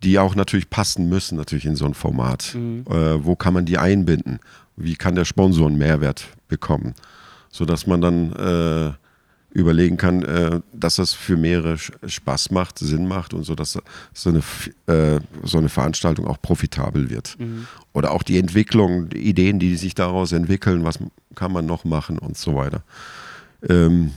[0.05, 2.53] die auch natürlich passen müssen, natürlich in so ein Format.
[2.53, 2.85] Mhm.
[2.89, 4.39] Äh, wo kann man die einbinden?
[4.77, 6.93] Wie kann der Sponsor einen Mehrwert bekommen?
[7.49, 8.93] Sodass man dann äh,
[9.57, 13.79] überlegen kann, äh, dass das für mehrere Spaß macht, Sinn macht und so, dass
[14.13, 14.39] so eine,
[14.87, 17.35] äh, so eine Veranstaltung auch profitabel wird.
[17.39, 17.65] Mhm.
[17.93, 20.99] Oder auch die Entwicklung, die Ideen, die sich daraus entwickeln, was
[21.33, 22.83] kann man noch machen und so weiter.
[23.67, 24.11] Ähm,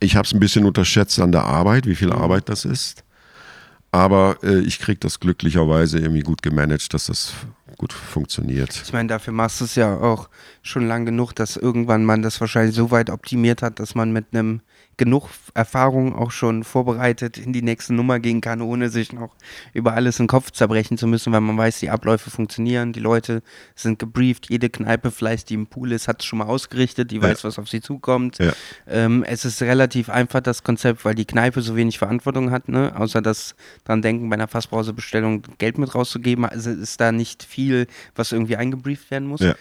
[0.00, 2.14] ich habe es ein bisschen unterschätzt an der Arbeit, wie viel mhm.
[2.20, 3.04] Arbeit das ist.
[3.92, 7.34] Aber äh, ich kriege das glücklicherweise irgendwie gut gemanagt, dass das
[7.76, 8.80] gut funktioniert.
[8.84, 10.28] Ich meine, dafür machst du es ja auch
[10.62, 14.26] schon lang genug, dass irgendwann man das wahrscheinlich so weit optimiert hat, dass man mit
[14.32, 14.60] einem
[14.96, 19.34] genug Erfahrung auch schon vorbereitet in die nächste Nummer gehen kann, ohne sich noch
[19.72, 23.42] über alles den Kopf zerbrechen zu müssen, weil man weiß, die Abläufe funktionieren, die Leute
[23.74, 27.16] sind gebrieft, jede Kneipe vielleicht, die im Pool ist, hat es schon mal ausgerichtet, die
[27.16, 27.22] ja.
[27.22, 28.38] weiß, was auf sie zukommt.
[28.38, 28.52] Ja.
[28.86, 32.92] Ähm, es ist relativ einfach, das Konzept, weil die Kneipe so wenig Verantwortung hat, ne?
[32.94, 37.86] außer das dran denken, bei einer Fassbrausebestellung Geld mit rauszugeben, also ist da nicht viel,
[38.14, 39.40] was irgendwie eingebrieft werden muss.
[39.40, 39.54] Ja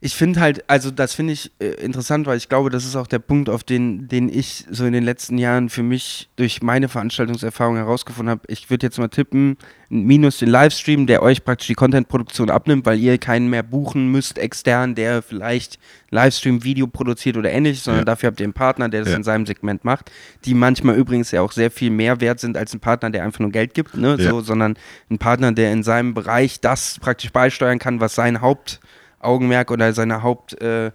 [0.00, 3.08] ich finde halt, also das finde ich äh, interessant, weil ich glaube, das ist auch
[3.08, 6.88] der Punkt, auf den, den ich so in den letzten Jahren für mich durch meine
[6.88, 8.42] Veranstaltungserfahrung herausgefunden habe.
[8.46, 9.56] Ich würde jetzt mal tippen,
[9.88, 14.38] minus den Livestream, der euch praktisch die Contentproduktion abnimmt, weil ihr keinen mehr buchen müsst
[14.38, 15.80] extern, der vielleicht
[16.10, 18.04] Livestream, Video produziert oder ähnliches, sondern ja.
[18.04, 19.16] dafür habt ihr einen Partner, der das ja.
[19.16, 20.12] in seinem Segment macht,
[20.44, 23.40] die manchmal übrigens ja auch sehr viel mehr wert sind als ein Partner, der einfach
[23.40, 24.16] nur Geld gibt, ne?
[24.16, 24.30] Ja.
[24.30, 24.78] so, sondern
[25.10, 28.78] ein Partner, der in seinem Bereich das praktisch beisteuern kann, was sein Haupt
[29.20, 30.90] Augenmerk oder seine Haupt äh,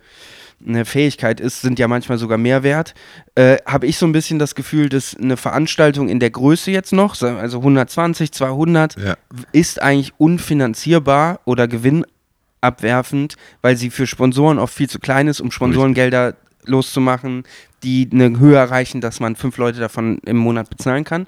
[0.86, 2.94] Fähigkeit ist, sind ja manchmal sogar mehr wert.
[3.36, 6.94] Äh, Habe ich so ein bisschen das Gefühl, dass eine Veranstaltung in der Größe jetzt
[6.94, 9.16] noch, also 120, 200, ja.
[9.52, 15.52] ist eigentlich unfinanzierbar oder gewinnabwerfend, weil sie für Sponsoren oft viel zu klein ist, um
[15.52, 17.44] Sponsorengelder loszumachen,
[17.84, 21.28] die eine Höhe erreichen, dass man fünf Leute davon im Monat bezahlen kann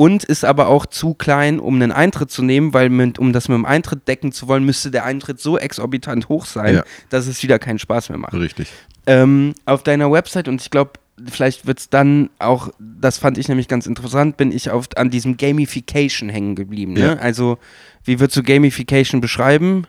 [0.00, 3.48] und ist aber auch zu klein, um einen Eintritt zu nehmen, weil mit, um das
[3.48, 6.84] mit dem Eintritt decken zu wollen, müsste der Eintritt so exorbitant hoch sein, ja.
[7.10, 8.32] dass es wieder keinen Spaß mehr macht.
[8.32, 8.72] Richtig.
[9.06, 10.92] Ähm, auf deiner Website, und ich glaube,
[11.30, 15.10] vielleicht wird es dann auch, das fand ich nämlich ganz interessant, bin ich auf, an
[15.10, 16.94] diesem Gamification hängen geblieben.
[16.94, 17.00] Ne?
[17.00, 17.12] Ja.
[17.16, 17.58] Also,
[18.02, 19.86] wie würdest du Gamification beschreiben?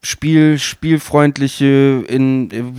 [0.00, 2.72] Spiel, spielfreundliche, in, in äh,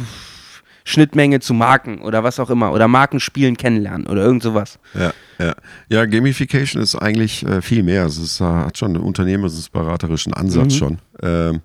[0.88, 4.80] Schnittmenge zu Marken oder was auch immer oder Markenspielen kennenlernen oder irgend sowas.
[4.94, 5.54] Ja, ja.
[5.90, 8.06] ja Gamification ist eigentlich äh, viel mehr.
[8.06, 10.78] Es ist, äh, hat schon einen unternehmensberaterischen Ansatz mhm.
[10.78, 10.98] schon.
[11.22, 11.62] Ähm,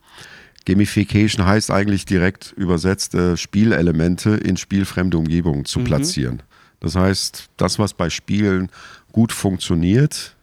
[0.66, 5.84] Gamification heißt eigentlich direkt übersetzt, äh, Spielelemente in spielfremde Umgebungen zu mhm.
[5.84, 6.42] platzieren.
[6.80, 8.70] Das heißt, das, was bei Spielen
[9.12, 10.34] gut funktioniert,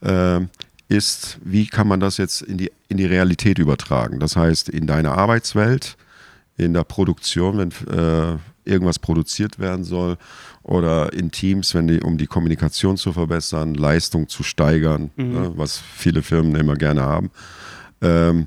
[0.00, 0.40] äh,
[0.88, 4.20] ist, wie kann man das jetzt in die, in die Realität übertragen?
[4.20, 5.98] Das heißt, in deine Arbeitswelt,
[6.56, 10.16] in der Produktion, wenn äh, irgendwas produziert werden soll
[10.62, 15.32] oder in Teams, wenn die, um die Kommunikation zu verbessern, Leistung zu steigern, mhm.
[15.32, 17.30] ne, was viele Firmen immer gerne haben.
[18.00, 18.46] Ähm,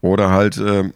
[0.00, 0.90] oder halt äh,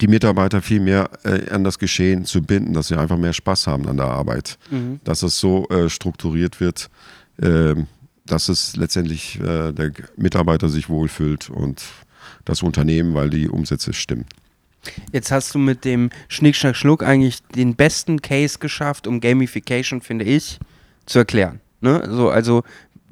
[0.00, 3.66] die Mitarbeiter viel mehr äh, an das Geschehen zu binden, dass sie einfach mehr Spaß
[3.66, 4.58] haben an der Arbeit.
[4.70, 5.00] Mhm.
[5.04, 6.88] Dass es so äh, strukturiert wird,
[7.40, 7.86] ähm,
[8.26, 11.82] dass es letztendlich äh, der Mitarbeiter sich wohlfühlt und
[12.44, 14.26] das Unternehmen, weil die Umsätze stimmen.
[15.12, 20.00] Jetzt hast du mit dem Schnick, Schnack, Schnuck eigentlich den besten Case geschafft, um Gamification,
[20.00, 20.58] finde ich,
[21.06, 21.60] zu erklären.
[21.80, 22.02] Ne?
[22.10, 22.62] So, also,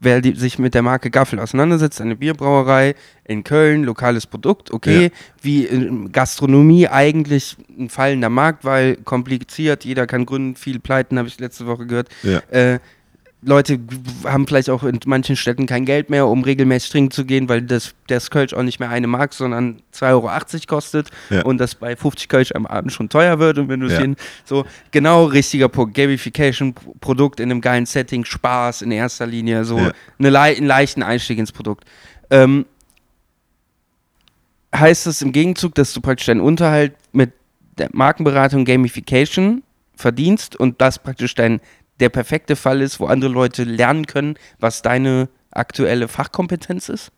[0.02, 2.94] wer die, sich mit der Marke Gaffel auseinandersetzt, eine Bierbrauerei
[3.24, 5.10] in Köln, lokales Produkt, okay, ja.
[5.42, 11.38] wie Gastronomie eigentlich ein fallender Markt, weil kompliziert, jeder kann gründen, viel Pleiten, habe ich
[11.38, 12.08] letzte Woche gehört.
[12.22, 12.38] Ja.
[12.50, 12.80] Äh,
[13.44, 13.80] Leute
[14.24, 17.62] haben vielleicht auch in manchen Städten kein Geld mehr, um regelmäßig trinken zu gehen, weil
[17.62, 21.42] das, das Kölsch auch nicht mehr eine Mark, sondern 2,80 Euro kostet ja.
[21.42, 23.58] und das bei 50 Kölsch am Abend schon teuer wird.
[23.58, 24.06] Und wenn du es ja.
[24.44, 29.76] so genau richtiger Punkt, Gamification, Produkt in einem geilen Setting, Spaß in erster Linie, so
[29.76, 29.90] ja.
[30.20, 31.84] eine, einen leichten Einstieg ins Produkt.
[32.30, 32.64] Ähm,
[34.74, 37.32] heißt das im Gegenzug, dass du praktisch deinen Unterhalt mit
[37.78, 39.64] der Markenberatung Gamification
[39.96, 41.60] verdienst und das praktisch dein
[42.00, 47.12] der perfekte Fall ist, wo andere Leute lernen können, was deine aktuelle Fachkompetenz ist?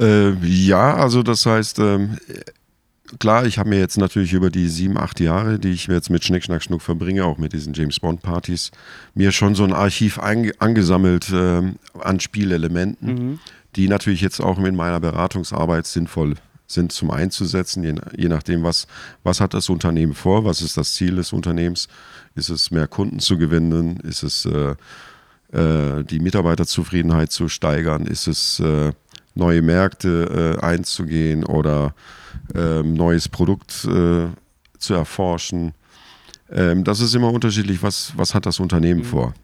[0.00, 2.18] Äh, ja, also das heißt, ähm,
[3.18, 6.24] klar, ich habe mir jetzt natürlich über die sieben, acht Jahre, die ich jetzt mit
[6.24, 8.70] Schnick, Schnack, Schnuck verbringe, auch mit diesen James Bond Partys,
[9.14, 11.62] mir schon so ein Archiv angesammelt äh,
[12.00, 13.38] an Spielelementen, mhm.
[13.76, 16.34] die natürlich jetzt auch in meiner Beratungsarbeit sinnvoll
[16.66, 18.86] sind zum einzusetzen, je, je nachdem, was,
[19.22, 21.88] was hat das Unternehmen vor, was ist das Ziel des Unternehmens
[22.34, 23.98] ist es mehr Kunden zu gewinnen?
[24.00, 24.74] Ist es äh,
[25.52, 28.06] äh, die Mitarbeiterzufriedenheit zu steigern?
[28.06, 28.92] Ist es äh,
[29.34, 31.94] neue Märkte äh, einzugehen oder
[32.54, 34.28] ähm, neues Produkt äh,
[34.78, 35.72] zu erforschen?
[36.50, 39.04] Ähm, das ist immer unterschiedlich, was, was hat das Unternehmen mhm.
[39.04, 39.34] vor.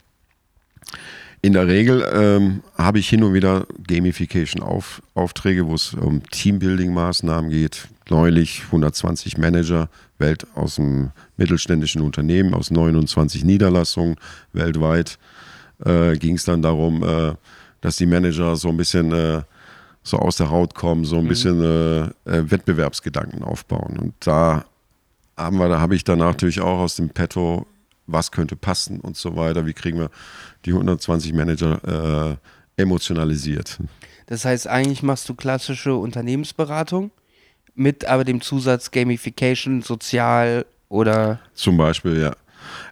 [1.41, 7.87] In der Regel ähm, habe ich hin und wieder Gamification-Aufträge, wo es um Teambuilding-Maßnahmen geht,
[8.09, 14.17] neulich 120 Manager Welt aus dem mittelständischen Unternehmen, aus 29 Niederlassungen
[14.53, 15.19] weltweit,
[15.85, 17.35] äh, ging es dann darum, äh,
[17.81, 19.43] dass die Manager so ein bisschen äh,
[20.03, 21.29] so aus der Haut kommen, so ein mhm.
[21.29, 22.01] bisschen äh,
[22.31, 23.99] äh, Wettbewerbsgedanken aufbauen.
[23.99, 24.65] Und da
[25.37, 27.67] haben wir, da habe ich dann natürlich auch aus dem Petto,
[28.07, 29.67] was könnte passen und so weiter.
[29.67, 30.11] Wie kriegen wir
[30.65, 32.39] die 120 Manager
[32.77, 33.79] äh, emotionalisiert?
[34.27, 37.11] Das heißt, eigentlich machst du klassische Unternehmensberatung
[37.79, 41.41] mit aber dem Zusatz Gamification, sozial oder.
[41.55, 42.35] Zum Beispiel, ja.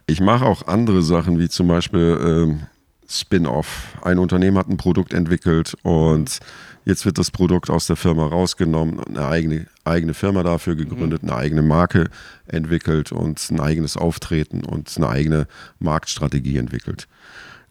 [0.05, 2.61] Ich mache auch andere Sachen, wie zum Beispiel ähm,
[3.07, 3.97] Spin-off.
[4.01, 6.39] Ein Unternehmen hat ein Produkt entwickelt und
[6.85, 11.29] jetzt wird das Produkt aus der Firma rausgenommen, eine eigene, eigene Firma dafür gegründet, mhm.
[11.29, 12.09] eine eigene Marke
[12.47, 15.47] entwickelt und ein eigenes Auftreten und eine eigene
[15.79, 17.07] Marktstrategie entwickelt.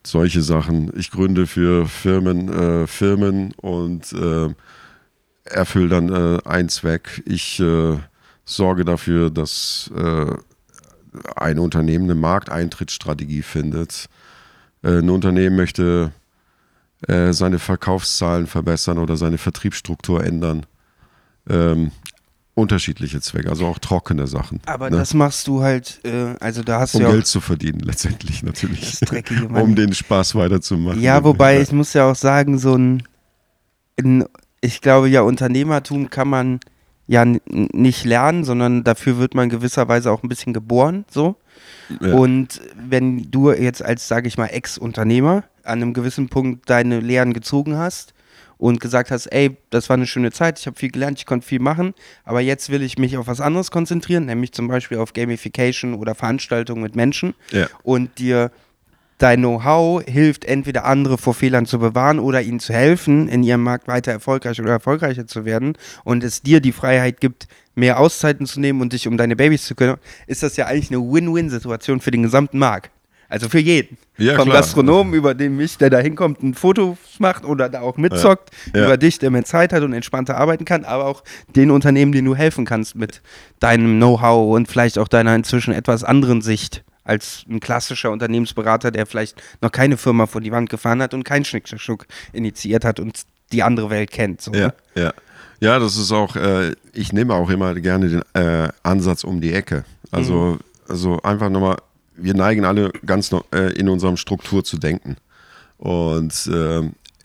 [0.07, 0.93] Solche Sachen.
[0.97, 4.55] Ich gründe für Firmen, äh, Firmen und äh,
[5.51, 7.23] erfülle dann äh, einen Zweck.
[7.27, 7.99] Ich äh,
[8.45, 10.33] sorge dafür, dass äh,
[11.35, 14.09] ein Unternehmen eine Markteintrittsstrategie findet
[14.87, 16.13] äh, ein Unternehmen möchte
[17.09, 20.65] äh, seine Verkaufszahlen verbessern oder seine Vertriebsstruktur ändern.
[21.49, 21.93] Ähm,
[22.55, 24.61] unterschiedliche Zwecke, also auch trockene Sachen.
[24.65, 24.97] Aber ne?
[24.97, 28.43] das machst du halt, äh, also da hast um du ja Geld zu verdienen letztendlich
[28.43, 29.01] natürlich,
[29.51, 31.03] um den Spaß weiterzumachen.
[31.03, 33.03] Ja, wobei ich muss ja auch sagen, so ein,
[33.99, 34.25] ein
[34.67, 36.61] ich glaube ja Unternehmertum kann man
[37.07, 41.37] ja nicht lernen, sondern dafür wird man gewisserweise auch ein bisschen geboren, so.
[42.01, 42.15] Ja.
[42.15, 47.33] Und wenn du jetzt als, sage ich mal, Ex-Unternehmer an einem gewissen Punkt deine Lehren
[47.33, 48.13] gezogen hast
[48.59, 51.47] und gesagt hast, ey, das war eine schöne Zeit, ich habe viel gelernt, ich konnte
[51.47, 51.95] viel machen,
[52.25, 56.17] aber jetzt will ich mich auf was anderes konzentrieren, nämlich zum Beispiel auf Gamification oder
[56.17, 57.69] Veranstaltungen mit Menschen ja.
[57.85, 58.51] und dir
[59.19, 63.63] dein Know-how hilft, entweder andere vor Fehlern zu bewahren oder ihnen zu helfen, in ihrem
[63.63, 68.47] Markt weiter erfolgreich oder erfolgreicher zu werden und es dir die Freiheit gibt, mehr Auszeiten
[68.47, 72.01] zu nehmen und dich um deine Babys zu kümmern, ist das ja eigentlich eine Win-Win-Situation
[72.01, 72.91] für den gesamten Markt.
[73.29, 73.99] Also für jeden.
[74.19, 74.59] Ja, Vom klar.
[74.59, 78.81] Gastronomen, über den mich, der da hinkommt, ein Foto macht oder da auch mitzockt, ja.
[78.81, 78.87] Ja.
[78.87, 82.27] über dich, der mehr Zeit hat und entspannter arbeiten kann, aber auch den Unternehmen, denen
[82.27, 83.23] du helfen kannst mit
[83.59, 89.07] deinem Know-how und vielleicht auch deiner inzwischen etwas anderen Sicht als ein klassischer Unternehmensberater, der
[89.07, 93.23] vielleicht noch keine Firma vor die Wand gefahren hat und keinen Schnickschnack initiiert hat und
[93.53, 94.43] die andere Welt kennt.
[94.43, 94.75] So, ja, ne?
[94.95, 95.15] ja.
[95.59, 99.55] Ja, das ist auch, äh, ich nehme auch immer gerne den äh, Ansatz um die
[99.55, 99.85] Ecke.
[100.11, 100.59] Also, mhm.
[100.87, 101.77] also einfach nochmal,
[102.15, 105.17] wir neigen alle ganz noch, äh, in unserem Struktur zu denken.
[105.79, 106.83] Und äh,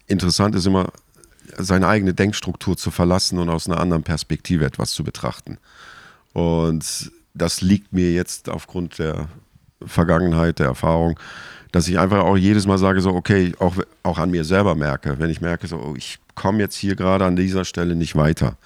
[0.07, 0.93] interessant ist immer,
[1.57, 5.57] seine eigene Denkstruktur zu verlassen und aus einer anderen Perspektive etwas zu betrachten.
[6.31, 9.27] Und das liegt mir jetzt aufgrund der
[9.85, 11.19] Vergangenheit, der Erfahrung,
[11.71, 15.19] dass ich einfach auch jedes Mal sage, so, okay, auch, auch an mir selber merke,
[15.19, 18.57] wenn ich merke, so, oh, ich komme jetzt hier gerade an dieser Stelle nicht weiter.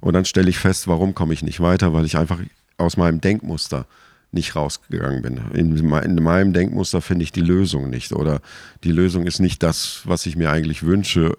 [0.00, 2.38] Und dann stelle ich fest, warum komme ich nicht weiter, weil ich einfach
[2.76, 3.86] aus meinem Denkmuster
[4.32, 5.40] nicht rausgegangen bin.
[5.54, 8.40] In, in meinem Denkmuster finde ich die Lösung nicht oder
[8.82, 11.36] die Lösung ist nicht das, was ich mir eigentlich wünsche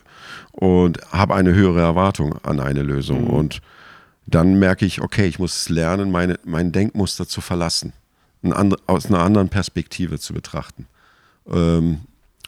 [0.52, 3.26] und habe eine höhere Erwartung an eine Lösung.
[3.26, 3.30] Mhm.
[3.30, 3.62] Und
[4.26, 7.94] dann merke ich, okay, ich muss lernen, meine, mein Denkmuster zu verlassen
[8.54, 10.88] ein aus einer anderen Perspektive zu betrachten.
[11.48, 12.02] Ähm,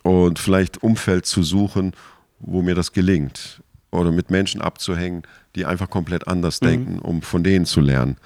[0.04, 1.94] und vielleicht Umfeld zu suchen,
[2.40, 3.62] wo mir das gelingt.
[3.92, 5.24] Oder mit Menschen abzuhängen,
[5.56, 6.66] die einfach komplett anders mhm.
[6.66, 8.18] denken, um von denen zu lernen.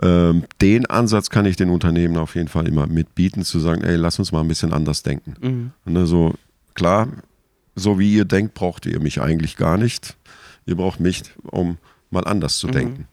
[0.00, 3.96] Ähm, den Ansatz kann ich den Unternehmen auf jeden Fall immer mitbieten, zu sagen, ey,
[3.96, 5.34] lass uns mal ein bisschen anders denken.
[5.86, 5.96] Mhm.
[5.96, 6.34] Also,
[6.74, 7.08] klar,
[7.74, 10.16] so wie ihr denkt, braucht ihr mich eigentlich gar nicht.
[10.66, 11.78] Ihr braucht mich, um
[12.10, 12.72] mal anders zu mhm.
[12.72, 13.08] denken.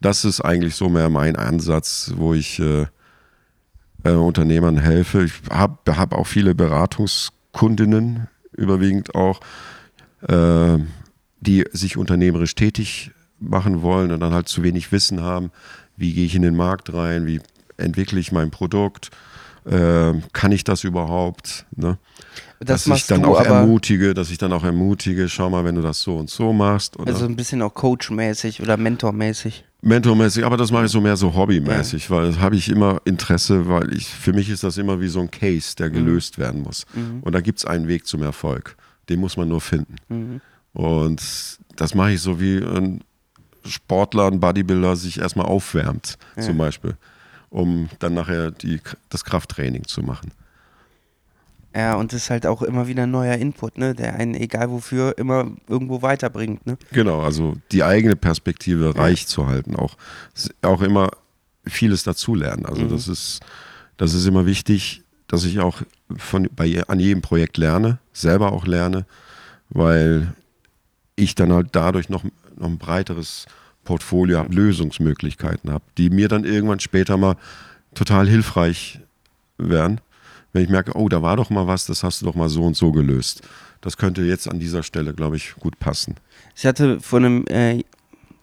[0.00, 2.86] Das ist eigentlich so mehr mein Ansatz, wo ich äh,
[4.04, 5.24] äh, Unternehmern helfe.
[5.24, 9.40] Ich habe hab auch viele Beratungskundinnen, überwiegend auch,
[10.26, 10.78] äh,
[11.40, 15.50] die sich unternehmerisch tätig machen wollen und dann halt zu wenig Wissen haben.
[15.96, 17.26] Wie gehe ich in den Markt rein?
[17.26, 17.40] Wie
[17.76, 19.10] entwickle ich mein Produkt?
[19.64, 21.66] Äh, kann ich das überhaupt?
[21.74, 21.98] Ne?
[22.60, 25.82] Das dass ich dann auch ermutige, dass ich dann auch ermutige, schau mal, wenn du
[25.82, 26.98] das so und so machst.
[26.98, 27.12] Oder?
[27.12, 29.64] Also ein bisschen auch coachmäßig oder mentormäßig.
[29.82, 32.16] Mentormäßig, aber das mache ich so mehr so hobbymäßig, ja.
[32.16, 35.20] weil das habe ich immer Interesse, weil ich, für mich ist das immer wie so
[35.20, 35.94] ein Case, der mhm.
[35.94, 36.42] gelöst mhm.
[36.42, 36.84] werden muss.
[36.94, 37.20] Mhm.
[37.22, 38.76] Und da gibt es einen Weg zum Erfolg.
[39.08, 39.96] Den muss man nur finden.
[40.08, 40.40] Mhm.
[40.72, 41.22] Und
[41.76, 43.02] das mache ich so wie ein
[43.64, 46.42] Sportler, ein Bodybuilder sich erstmal aufwärmt, ja.
[46.42, 46.96] zum Beispiel,
[47.48, 50.32] um dann nachher die, das Krafttraining zu machen.
[51.74, 54.70] Ja, und das ist halt auch immer wieder ein neuer Input, ne, der einen, egal
[54.70, 56.76] wofür, immer irgendwo weiterbringt, ne?
[56.92, 59.00] Genau, also die eigene Perspektive ja.
[59.00, 59.96] reich zu halten, auch,
[60.62, 61.10] auch immer
[61.64, 62.66] vieles dazulernen.
[62.66, 62.88] Also mhm.
[62.88, 63.40] das ist,
[63.98, 65.82] das ist immer wichtig, dass ich auch
[66.16, 69.06] von, bei, an jedem Projekt lerne, selber auch lerne,
[69.68, 70.34] weil
[71.14, 72.24] ich dann halt dadurch noch,
[72.56, 73.46] noch ein breiteres
[73.84, 77.36] Portfolio habe, Lösungsmöglichkeiten habe, die mir dann irgendwann später mal
[77.94, 79.00] total hilfreich
[79.56, 80.00] wären,
[80.52, 82.62] wenn ich merke, oh, da war doch mal was, das hast du doch mal so
[82.62, 83.42] und so gelöst.
[83.80, 86.16] Das könnte jetzt an dieser Stelle, glaube ich, gut passen.
[86.56, 87.82] Ich hatte vor einem, äh,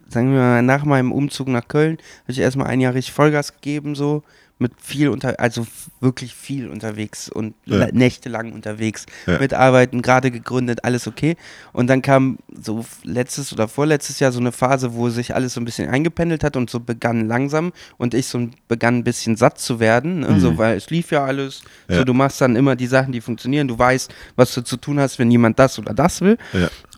[0.10, 3.54] sagen wir mal, nach meinem Umzug nach Köln, habe ich erstmal ein Jahr richtig Vollgas
[3.54, 4.24] gegeben, so
[4.60, 5.68] mit viel unter, also
[6.00, 7.88] wirklich viel unterwegs und Ja.
[7.92, 9.38] nächtelang unterwegs, Ja.
[9.40, 11.36] mit Arbeiten, gerade gegründet, alles okay.
[11.74, 15.62] Und dann kam so letztes oder vorletztes Jahr so eine Phase, wo sich alles so
[15.62, 19.60] ein bisschen eingependelt hat und so begann langsam und ich so begann ein bisschen satt
[19.60, 20.40] zu werden, ne?
[20.40, 21.58] so, weil es lief ja alles.
[21.88, 22.00] So, Mhm.
[22.00, 22.04] Ja.
[22.06, 25.20] du machst dann immer die Sachen, die funktionieren, du weißt, was du zu tun hast,
[25.20, 26.38] wenn jemand das oder das will.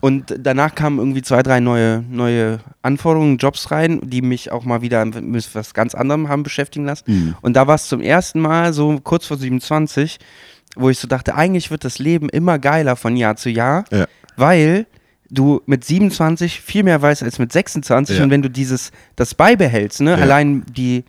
[0.00, 4.80] Und danach kamen irgendwie zwei, drei neue, neue Anforderungen, Jobs rein, die mich auch mal
[4.80, 7.04] wieder mit was ganz anderem haben beschäftigen lassen.
[7.06, 7.34] Mhm.
[7.42, 10.18] Und da war es zum ersten Mal so kurz vor 27,
[10.76, 14.06] wo ich so dachte, eigentlich wird das Leben immer geiler von Jahr zu Jahr, Ja.
[14.36, 14.86] weil
[15.30, 18.24] du mit 27 viel mehr weißt als mit 26 Ja.
[18.24, 20.16] und wenn du dieses das beibehältst, ne, Ja.
[20.16, 21.04] allein die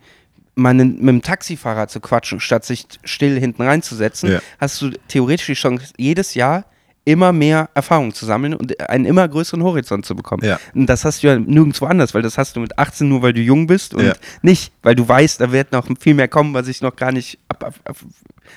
[0.54, 5.54] mal mit dem Taxifahrer zu quatschen, statt sich still hinten reinzusetzen, hast du theoretisch die
[5.54, 6.64] Chance, jedes Jahr
[7.04, 10.44] immer mehr Erfahrung zu sammeln und einen immer größeren Horizont zu bekommen.
[10.44, 10.60] Ja.
[10.74, 13.32] Und das hast du ja nirgendwo anders, weil das hast du mit 18 nur, weil
[13.32, 14.12] du jung bist und Ja.
[14.42, 17.38] nicht, weil du weißt, da wird noch viel mehr kommen, was ich noch gar nicht
[17.48, 17.96] ab, ab, ab,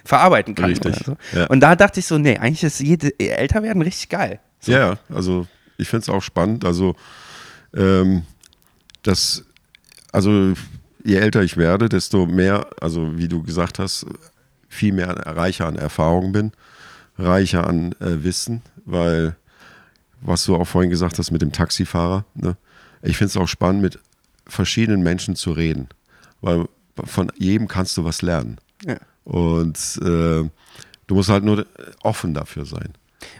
[0.03, 0.65] verarbeiten kann.
[0.65, 1.17] Richtig, so.
[1.33, 1.47] ja.
[1.47, 4.39] Und da dachte ich so, nee, eigentlich ist jede älter werden richtig geil.
[4.59, 4.71] So.
[4.71, 6.65] Ja, ja, also ich finde es auch spannend.
[6.65, 6.95] Also,
[7.75, 8.23] ähm,
[9.03, 9.43] das,
[10.11, 10.53] also
[11.03, 14.05] je älter ich werde, desto mehr, also wie du gesagt hast,
[14.69, 16.51] viel mehr reicher an Erfahrung bin,
[17.17, 19.35] reicher an äh, Wissen, weil,
[20.21, 22.57] was du auch vorhin gesagt hast mit dem Taxifahrer, ne?
[23.01, 23.99] ich finde es auch spannend, mit
[24.47, 25.89] verschiedenen Menschen zu reden,
[26.41, 26.65] weil
[27.03, 28.57] von jedem kannst du was lernen.
[28.85, 28.97] Ja.
[29.23, 30.49] Und äh,
[31.07, 31.65] du musst halt nur
[32.03, 32.93] offen dafür sein.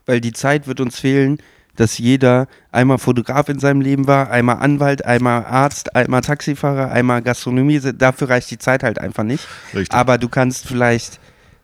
[0.06, 1.38] Weil die Zeit wird uns fehlen,
[1.76, 7.22] dass jeder einmal Fotograf in seinem Leben war, einmal Anwalt, einmal Arzt, einmal Taxifahrer, einmal
[7.22, 7.80] Gastronomie.
[7.80, 9.46] Dafür reicht die Zeit halt einfach nicht.
[9.74, 9.94] Richtig.
[9.94, 11.20] Aber du kannst vielleicht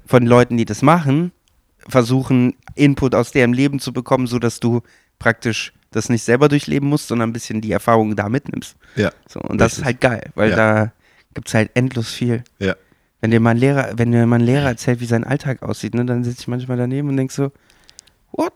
[0.06, 1.32] von Leuten, die das machen,
[1.88, 4.82] versuchen, Input aus deren Leben zu bekommen, sodass du
[5.20, 8.76] praktisch das nicht selber durchleben musst, sondern ein bisschen die Erfahrung da mitnimmst.
[8.96, 9.12] Ja.
[9.28, 9.86] So, und das ist Richtig.
[10.10, 10.56] halt geil, weil Ja.
[10.56, 10.92] da
[11.34, 12.44] gibt es halt endlos viel.
[12.60, 12.76] Ja.
[13.20, 15.94] Wenn dir mal ein Lehrer, wenn dir mal ein Lehrer erzählt, wie sein Alltag aussieht,
[15.94, 17.52] ne, dann sitze ich manchmal daneben und denk so,
[18.32, 18.54] what?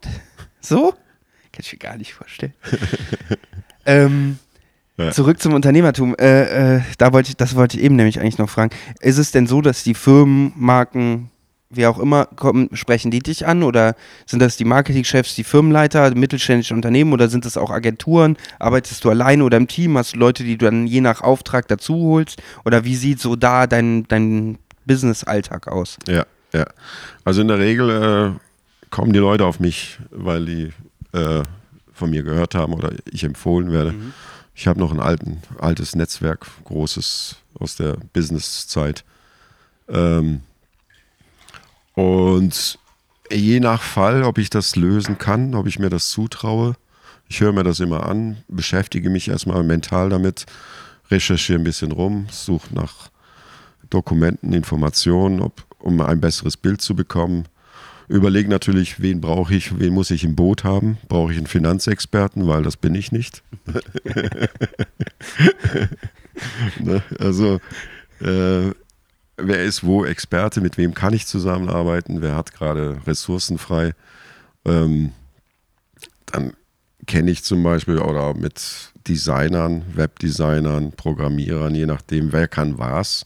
[0.61, 0.91] So?
[1.51, 2.53] Kann ich mir gar nicht vorstellen.
[3.85, 4.39] ähm,
[4.97, 5.11] Ja.
[5.11, 6.15] Zurück zum Unternehmertum.
[6.15, 8.73] Äh, äh, da wollte ich, das wollte ich eben nämlich eigentlich noch fragen.
[9.01, 11.29] Ist es denn so, dass die Firmen, Marken,
[11.75, 13.63] wie auch immer, kommen, sprechen die dich an?
[13.63, 13.95] Oder
[14.25, 18.37] sind das die Marketingchefs, die Firmenleiter, mittelständische Unternehmen oder sind das auch Agenturen?
[18.59, 19.97] Arbeitest du alleine oder im Team?
[19.97, 22.41] Hast du Leute, die du dann je nach Auftrag dazu holst?
[22.65, 25.97] Oder wie sieht so da dein, dein Business-Alltag aus?
[26.07, 26.65] Ja, ja.
[27.23, 30.73] Also in der Regel äh, kommen die Leute auf mich, weil die
[31.13, 31.43] äh,
[31.93, 33.95] von mir gehört haben oder ich empfohlen werde.
[34.53, 39.03] Ich habe noch ein alten, altes Netzwerk, großes aus der Businesszeit.
[39.89, 40.41] Ähm,
[41.95, 42.79] und
[43.31, 46.75] je nach Fall, ob ich das lösen kann, ob ich mir das zutraue,
[47.27, 50.45] ich höre mir das immer an, beschäftige mich erstmal mental damit,
[51.09, 53.09] recherchiere ein bisschen rum, suche nach
[53.89, 57.45] Dokumenten, Informationen, ob, um ein besseres Bild zu bekommen.
[58.07, 60.99] Überlege natürlich, wen brauche ich, wen muss ich im Boot haben.
[61.07, 63.41] Brauche ich einen Finanzexperten, weil das bin ich nicht.
[66.79, 67.01] ne?
[67.17, 67.59] Also,
[68.21, 68.69] äh,
[69.37, 73.93] wer ist wo Experte, mit wem kann ich zusammenarbeiten, wer hat gerade Ressourcen frei.
[74.65, 75.11] Ähm,
[76.25, 76.53] dann
[77.05, 83.25] kenne ich zum Beispiel oder mit Designern, Webdesignern, Programmierern, je nachdem, wer kann was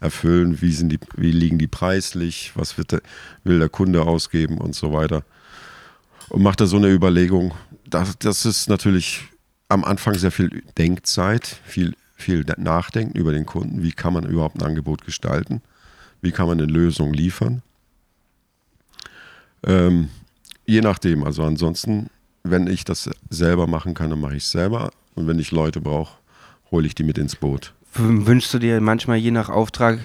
[0.00, 3.02] erfüllen, wie, sind die, wie liegen die preislich, was der,
[3.44, 5.24] will der Kunde ausgeben und so weiter.
[6.30, 7.52] Und macht da so eine Überlegung.
[7.84, 9.24] Das, das ist natürlich
[9.68, 13.82] am Anfang sehr viel Denkzeit, viel, viel Nachdenken über den Kunden.
[13.82, 15.62] Wie kann man überhaupt ein Angebot gestalten?
[16.20, 17.62] Wie kann man eine Lösung liefern?
[19.62, 20.08] Ähm,
[20.66, 22.08] je nachdem, also ansonsten,
[22.42, 24.90] wenn ich das selber machen kann, dann mache ich es selber.
[25.14, 26.18] Und wenn ich Leute brauche,
[26.70, 27.74] hole ich die mit ins Boot.
[27.94, 29.98] Wünschst du dir manchmal je nach Auftrag,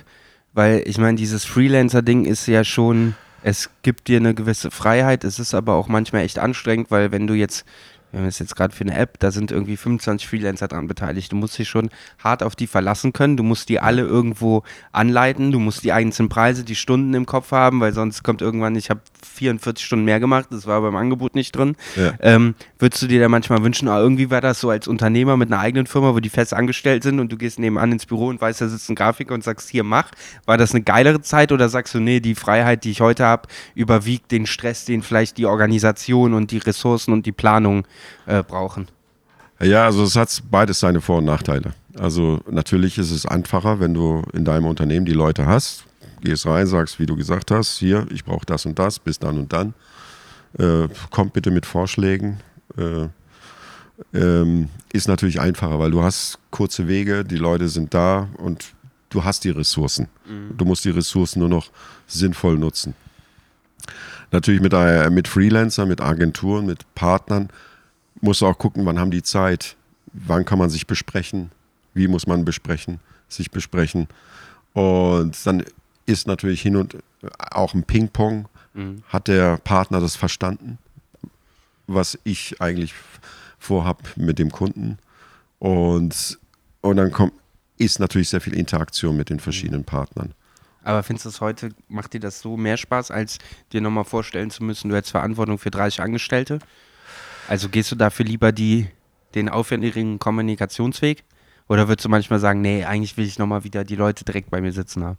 [0.54, 3.14] weil ich meine, dieses Freelancer-Ding ist ja schon,
[3.44, 7.28] es gibt dir eine gewisse Freiheit, es ist aber auch manchmal echt anstrengend, weil wenn
[7.28, 7.66] du jetzt,
[8.16, 11.34] wir haben es jetzt gerade für eine App, da sind irgendwie 25 Freelancer dran beteiligt,
[11.34, 11.90] du musst dich schon
[12.24, 14.64] hart auf die verlassen können, du musst die alle irgendwo
[14.94, 18.76] anleiten, du musst die einzelnen Preise, die Stunden im Kopf haben, weil sonst kommt irgendwann,
[18.78, 21.76] ich habe 44 Stunden mehr gemacht, das war beim Angebot nicht drin.
[21.98, 22.14] Ja.
[22.22, 25.52] Ähm, würdest du dir da manchmal wünschen, ah, irgendwie war das so als Unternehmer mit
[25.52, 28.40] einer eigenen Firma, wo die fest angestellt sind und du gehst nebenan ins Büro und
[28.40, 30.12] weißt, da sitzt ein Grafiker und sagst, hier mach.
[30.46, 33.50] War das eine geilere Zeit oder sagst du, nee, die Freiheit, die ich heute habe,
[33.74, 37.86] überwiegt den Stress, den vielleicht die Organisation und die Ressourcen und die Planung
[38.26, 38.88] äh, brauchen?
[39.62, 41.74] Ja, also es hat beides seine Vor- und Nachteile.
[41.98, 45.86] Also natürlich ist es einfacher, wenn du in deinem Unternehmen die Leute hast,
[46.22, 49.38] gehst rein, sagst, wie du gesagt hast, hier, ich brauche das und das, bis dann
[49.38, 49.74] und dann.
[50.58, 52.40] Äh, kommt bitte mit Vorschlägen.
[52.78, 53.08] Äh,
[54.14, 58.74] ähm, ist natürlich einfacher, weil du hast kurze Wege, die Leute sind da und
[59.10, 60.08] du hast die Ressourcen.
[60.28, 60.58] Mhm.
[60.58, 61.70] Du musst die Ressourcen nur noch
[62.08, 62.94] sinnvoll nutzen.
[64.32, 67.50] Natürlich mit, äh, mit Freelancern, mit Agenturen, mit Partnern
[68.22, 69.76] musst du auch gucken, wann haben die Zeit,
[70.14, 71.52] wann kann man sich besprechen,
[71.94, 74.08] wie muss man besprechen, sich besprechen.
[74.74, 75.64] Und dann
[76.06, 76.98] ist natürlich hin und
[77.38, 78.48] auch ein Ping-Pong.
[78.74, 79.04] Mhm.
[79.08, 80.78] Hat der Partner das verstanden,
[81.88, 82.94] was ich eigentlich
[83.58, 84.98] vorhabe mit dem Kunden?
[85.60, 86.38] Und,
[86.82, 87.34] und dann kommt,
[87.78, 89.86] ist natürlich sehr viel Interaktion mit den verschiedenen mhm.
[89.86, 90.34] Partnern.
[90.84, 93.40] Aber findest du es heute, macht dir das so mehr Spaß, als
[93.74, 96.60] dir nochmal vorstellen zu müssen, du hättest Verantwortung für 30 Angestellte?
[97.48, 98.88] Also gehst du dafür lieber die,
[99.36, 101.24] den aufwendigen Kommunikationsweg?
[101.68, 104.62] Oder würdest du manchmal sagen, nee, eigentlich will ich nochmal wieder die Leute direkt bei
[104.62, 105.18] mir sitzen haben?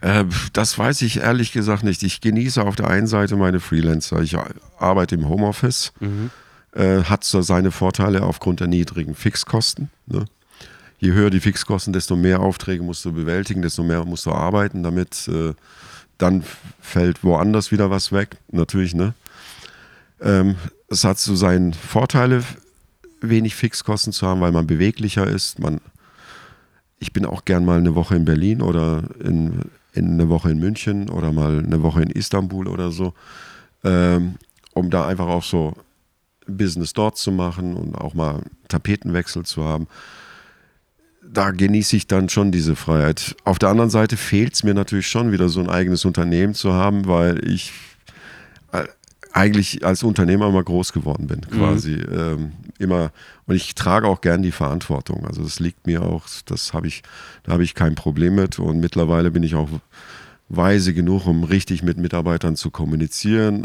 [0.00, 2.02] Äh, das weiß ich ehrlich gesagt nicht.
[2.02, 4.20] Ich genieße auf der einen Seite meine Freelancer.
[4.20, 4.36] Ich
[4.78, 5.92] arbeite im Homeoffice.
[6.00, 6.30] Mhm.
[6.72, 9.90] Äh, hat so seine Vorteile aufgrund der niedrigen Fixkosten.
[10.06, 10.24] Ne?
[10.98, 14.82] Je höher die Fixkosten, desto mehr Aufträge musst du bewältigen, desto mehr musst du arbeiten,
[14.82, 15.54] damit äh,
[16.18, 16.44] dann
[16.80, 18.36] fällt woanders wieder was weg.
[18.50, 19.14] Natürlich, ne?
[20.20, 20.56] Ähm,
[20.94, 22.44] es hat so seine Vorteile,
[23.20, 25.58] wenig Fixkosten zu haben, weil man beweglicher ist.
[25.58, 25.80] Man,
[26.98, 30.58] ich bin auch gern mal eine Woche in Berlin oder in, in eine Woche in
[30.60, 33.12] München oder mal eine Woche in Istanbul oder so,
[33.82, 34.36] ähm,
[34.72, 35.74] um da einfach auch so
[36.46, 39.88] Business dort zu machen und auch mal Tapetenwechsel zu haben.
[41.26, 43.34] Da genieße ich dann schon diese Freiheit.
[43.44, 46.74] Auf der anderen Seite fehlt es mir natürlich schon wieder so ein eigenes Unternehmen zu
[46.74, 47.72] haben, weil ich
[48.72, 48.84] äh,
[49.34, 51.96] eigentlich als Unternehmer immer groß geworden bin, quasi.
[51.96, 52.18] Mhm.
[52.18, 53.10] Ähm, immer,
[53.46, 55.26] und ich trage auch gern die Verantwortung.
[55.26, 57.02] Also das liegt mir auch, das habe ich,
[57.42, 58.60] da habe ich kein Problem mit.
[58.60, 59.68] Und mittlerweile bin ich auch
[60.48, 63.64] weise genug, um richtig mit Mitarbeitern zu kommunizieren.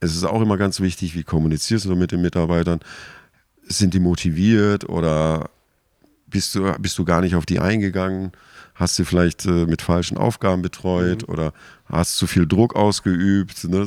[0.00, 2.80] Es ist auch immer ganz wichtig, wie kommunizierst du mit den Mitarbeitern?
[3.62, 5.48] Sind die motiviert oder
[6.26, 8.32] bist du, bist du gar nicht auf die eingegangen?
[8.74, 11.32] Hast du vielleicht äh, mit falschen Aufgaben betreut mhm.
[11.32, 11.52] oder
[11.86, 13.64] hast zu viel Druck ausgeübt?
[13.64, 13.86] Ne?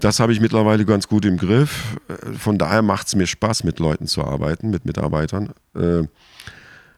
[0.00, 1.96] Das habe ich mittlerweile ganz gut im Griff.
[2.38, 5.50] Von daher macht es mir Spaß, mit Leuten zu arbeiten, mit Mitarbeitern.
[5.74, 6.02] Äh,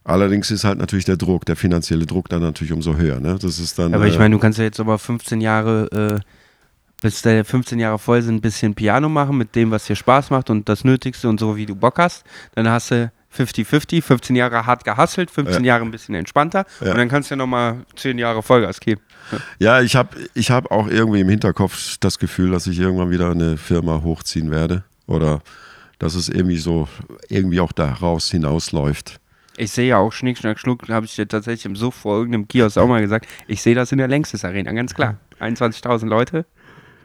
[0.05, 3.21] allerdings ist halt natürlich der Druck, der finanzielle Druck dann natürlich umso höher.
[3.21, 3.39] Ne?
[3.41, 7.03] Das ist dann, aber ich äh, meine, du kannst ja jetzt aber 15 Jahre, äh,
[7.03, 10.31] bis deine 15 Jahre voll sind, ein bisschen Piano machen mit dem, was dir Spaß
[10.31, 12.25] macht und das Nötigste und so, wie du Bock hast.
[12.55, 15.75] Dann hast du 50-50, 15 Jahre hart gehasselt, 15 ja.
[15.75, 16.93] Jahre ein bisschen entspannter ja.
[16.93, 19.01] und dann kannst du ja nochmal 10 Jahre Vollgas geben.
[19.59, 23.31] Ja, ich habe ich hab auch irgendwie im Hinterkopf das Gefühl, dass ich irgendwann wieder
[23.31, 25.43] eine Firma hochziehen werde oder
[25.99, 26.89] dass es irgendwie so,
[27.29, 29.21] irgendwie auch daraus hinausläuft.
[29.57, 32.77] Ich sehe ja auch Schnick, Schnack, Schnuck, habe ich dir tatsächlich im vor irgendeinem Kiosk
[32.77, 33.27] auch mal gesagt.
[33.47, 35.17] Ich sehe das in der Längstes Arena, ganz klar.
[35.41, 36.45] 21.000 Leute,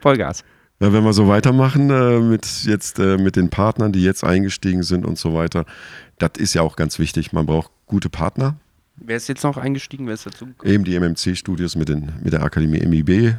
[0.02, 0.44] Vollgas.
[0.82, 4.82] Ja, wenn wir so weitermachen äh, mit jetzt äh, mit den Partnern, die jetzt eingestiegen
[4.82, 5.66] sind und so weiter,
[6.18, 7.34] das ist ja auch ganz wichtig.
[7.34, 8.56] Man braucht gute Partner.
[8.96, 10.08] Wer ist jetzt noch eingestiegen?
[10.08, 10.48] Wer ist dazu?
[10.64, 13.36] Eben die MMC-Studios mit, mit der Akademie MIB.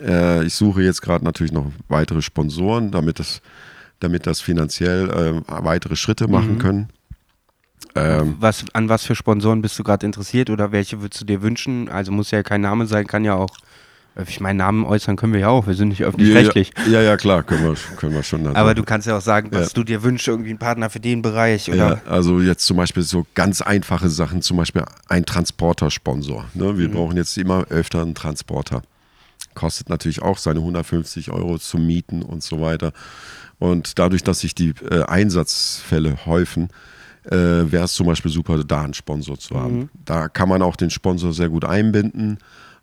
[0.00, 3.42] Äh, ich suche jetzt gerade natürlich noch weitere Sponsoren, damit das,
[3.98, 6.58] damit das finanziell äh, weitere Schritte machen mhm.
[6.58, 6.88] können.
[7.96, 11.42] Ähm, was, an was für Sponsoren bist du gerade interessiert oder welche würdest du dir
[11.42, 11.88] wünschen?
[11.88, 13.50] Also muss ja kein Name sein, kann ja auch
[14.26, 16.72] ich meine, Namen äußern können wir ja auch, wir sind nicht öffentlich-rechtlich.
[16.86, 18.46] Ja, ja, ja, klar, können wir, können wir schon.
[18.56, 19.72] Aber du kannst ja auch sagen, was ja.
[19.74, 21.68] du dir wünschst, irgendwie einen Partner für den Bereich.
[21.68, 21.76] Oder?
[21.76, 26.46] Ja, also jetzt zum Beispiel so ganz einfache Sachen, zum Beispiel ein Transportersponsor.
[26.54, 26.78] Ne?
[26.78, 26.92] Wir mhm.
[26.92, 28.82] brauchen jetzt immer öfter einen Transporter.
[29.54, 32.92] Kostet natürlich auch seine 150 Euro zum Mieten und so weiter.
[33.60, 36.70] Und dadurch, dass sich die äh, Einsatzfälle häufen,
[37.24, 39.78] äh, wäre es zum Beispiel super, da einen Sponsor zu haben.
[39.78, 39.88] Mhm.
[40.04, 42.38] Da kann man auch den Sponsor sehr gut einbinden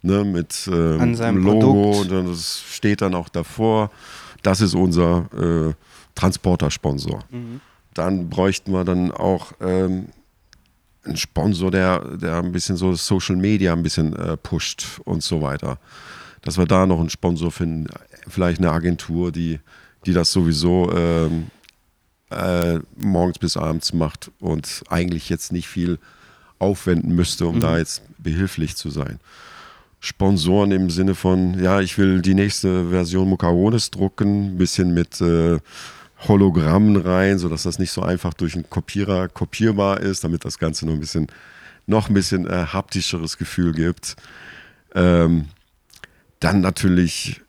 [0.05, 2.11] ne, mit ähm, An Logo Produkt.
[2.11, 3.91] und das steht dann auch davor.
[4.43, 5.73] Das ist unser äh,
[6.13, 7.23] Transporter-Sponsor.
[7.31, 7.61] Mhm.
[7.93, 10.07] Dann bräuchten wir dann auch ähm,
[11.03, 15.41] einen Sponsor, der, der ein bisschen so Social Media ein bisschen äh, pusht und so
[15.41, 15.79] weiter.
[16.41, 17.87] Dass wir da noch einen Sponsor finden,
[18.27, 19.59] vielleicht eine Agentur, die,
[20.05, 21.47] die das sowieso ähm,
[22.29, 25.99] äh, morgens bis abends macht und eigentlich jetzt nicht viel
[26.59, 27.61] aufwenden müsste, um mhm.
[27.61, 29.19] da jetzt behilflich zu sein.
[30.05, 35.19] Sponsoren im Sinne von, ja, ich will die nächste Version Mucarones drucken, ein bisschen mit
[35.19, 35.57] äh,
[36.27, 40.85] Hologrammen rein, sodass das nicht so einfach durch einen Kopierer kopierbar ist, damit das Ganze
[40.85, 41.27] noch ein bisschen,
[41.87, 44.15] noch ein bisschen äh, haptischeres Gefühl gibt.
[44.93, 45.45] Ähm,
[46.39, 47.41] dann natürlich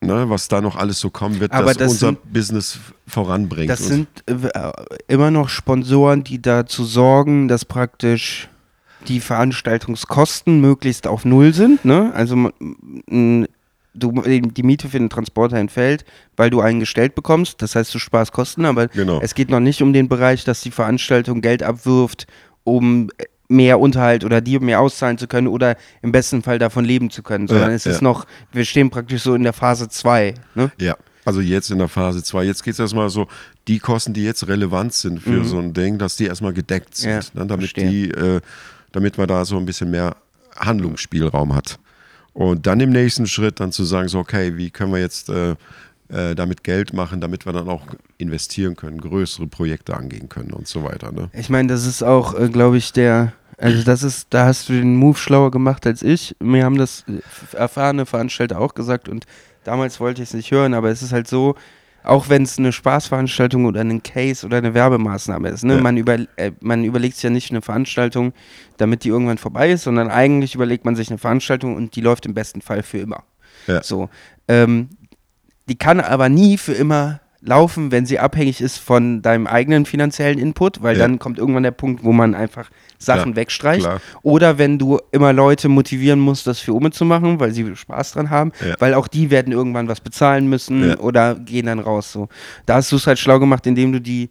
[0.00, 3.68] ne, was da noch alles so kommen wird, Aber dass das unser sind- Business voranbringt.
[3.68, 4.72] Das sind äh,
[5.08, 8.48] immer noch Sponsoren, die dazu sorgen, dass praktisch
[9.06, 11.84] die Veranstaltungskosten möglichst auf Null sind.
[11.84, 12.10] Ne?
[12.14, 12.50] Also
[13.94, 16.04] du, die Miete für den Transporter entfällt,
[16.36, 17.62] weil du einen gestellt bekommst.
[17.62, 19.20] Das heißt, du sparst Kosten, aber Genau.
[19.22, 22.26] es geht noch nicht um den Bereich, dass die Veranstaltung Geld abwirft,
[22.64, 23.10] um
[23.48, 27.22] mehr Unterhalt oder dir mehr auszahlen zu können oder im besten Fall davon leben zu
[27.22, 28.04] können, sondern Ja, es ist ja.
[28.04, 30.34] noch, wir stehen praktisch so in der Phase 2.
[30.54, 30.70] Ne?
[30.78, 32.44] Ja, also jetzt in der Phase 2.
[32.44, 33.26] Jetzt geht es erstmal so,
[33.66, 37.10] die Kosten, die jetzt relevant sind für so ein Ding, dass die erstmal gedeckt sind,
[37.10, 37.38] Mhm.
[37.38, 37.88] Ja, ne, damit verstehe.
[37.90, 38.40] die, äh,
[38.98, 40.16] damit man da so ein bisschen mehr
[40.56, 41.78] Handlungsspielraum hat.
[42.32, 45.54] Und dann im nächsten Schritt dann zu sagen, so, okay, wie können wir jetzt äh,
[46.08, 47.82] äh, damit Geld machen, damit wir dann auch
[48.16, 51.12] investieren können, größere Projekte angehen können und so weiter.
[51.12, 51.30] Ne?
[51.32, 54.72] Ich meine, das ist auch, äh, glaube ich, der, also das ist, da hast du
[54.72, 56.34] den Move schlauer gemacht als ich.
[56.40, 59.26] Mir haben das äh, erfahrene Veranstalter auch gesagt und
[59.62, 61.54] damals wollte ich es nicht hören, aber es ist halt so,
[62.08, 65.74] auch wenn es eine Spaßveranstaltung oder ein Case oder eine Werbemaßnahme ist, ne?
[65.76, 65.80] Ja.
[65.80, 68.32] man, über, äh, man überlegt sich ja nicht eine Veranstaltung,
[68.78, 72.26] damit die irgendwann vorbei ist, sondern eigentlich überlegt man sich eine Veranstaltung und die läuft
[72.26, 73.24] im besten Fall für immer.
[73.66, 73.82] Ja.
[73.82, 74.08] So.
[74.48, 74.88] Ähm,
[75.68, 80.38] die kann aber nie für immer laufen, wenn sie abhängig ist von deinem eigenen finanziellen
[80.38, 81.02] Input, weil Ja.
[81.06, 83.84] dann kommt irgendwann der Punkt, wo man einfach Sachen Klar, wegstreicht.
[83.84, 84.00] klar.
[84.22, 88.12] Oder wenn du immer Leute motivieren musst, das für Ume zu machen, weil sie Spaß
[88.12, 88.74] dran haben, Ja.
[88.80, 90.98] weil auch die werden irgendwann was bezahlen müssen Ja.
[90.98, 92.12] oder gehen dann raus.
[92.12, 92.28] So.
[92.66, 94.28] Da hast du es halt schlau gemacht, indem du die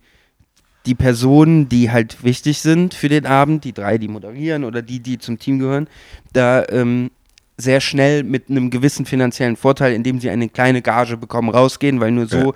[0.86, 5.02] die Personen, die halt wichtig sind für den Abend, die drei, die moderieren oder die,
[5.02, 5.90] die zum Team gehören,
[6.32, 7.12] da ähm,
[7.58, 12.12] sehr schnell mit einem gewissen finanziellen Vorteil, indem sie eine kleine Gage bekommen, rausgehen, weil
[12.12, 12.54] nur so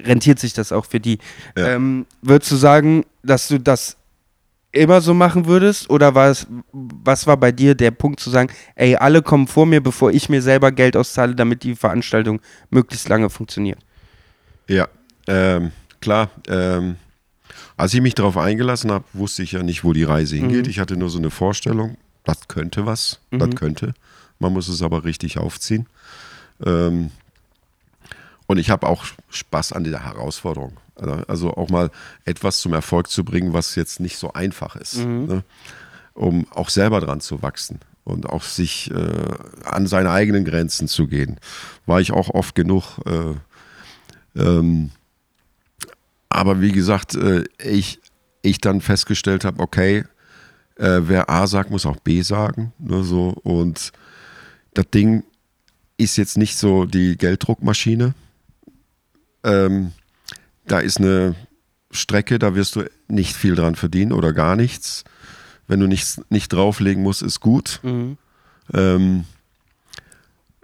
[0.00, 1.18] rentiert sich das auch für die.
[1.56, 1.68] Ja.
[1.76, 3.96] Ähm, würdest du sagen, dass du das
[4.72, 5.90] immer so machen würdest?
[5.90, 9.66] Oder war es, was war bei dir der Punkt zu sagen, ey, alle kommen vor
[9.66, 12.40] mir, bevor ich mir selber Geld auszahle, damit die Veranstaltung
[12.70, 13.78] möglichst lange funktioniert?
[14.68, 14.88] Ja,
[15.26, 16.30] ähm, klar.
[16.48, 16.96] Ähm,
[17.76, 20.66] als ich mich darauf eingelassen habe, wusste ich ja nicht, wo die Reise hingeht.
[20.66, 23.94] Ich hatte nur so eine Vorstellung, das könnte was, das könnte.
[24.38, 25.86] Man muss es aber richtig aufziehen.
[26.64, 27.10] Ähm,
[28.46, 30.76] und ich habe auch Spaß an der Herausforderung.
[31.00, 31.90] Also- Also auch mal
[32.24, 34.98] etwas zum Erfolg zu bringen, was jetzt nicht so einfach ist.
[34.98, 35.44] Ne?
[36.14, 39.34] Um auch selber dran zu wachsen und auch sich äh,
[39.64, 41.38] an seine eigenen Grenzen zu gehen.
[41.86, 42.98] War ich auch oft genug.
[43.06, 43.34] Äh,
[44.40, 44.90] ähm,
[46.28, 48.00] aber wie gesagt, äh, ich,
[48.42, 50.04] ich dann festgestellt habe, okay,
[50.76, 52.72] äh, wer A sagt, muss auch B sagen.
[52.78, 53.28] Ne, so.
[53.42, 53.92] Und
[54.74, 55.24] das Ding
[55.96, 58.14] ist jetzt nicht so die Gelddruckmaschine.
[59.44, 59.92] Ähm,
[60.70, 61.34] da ist eine
[61.90, 65.04] Strecke, da wirst du nicht viel dran verdienen oder gar nichts.
[65.66, 67.80] Wenn du nichts nicht drauflegen musst, ist gut.
[68.72, 69.24] Ähm,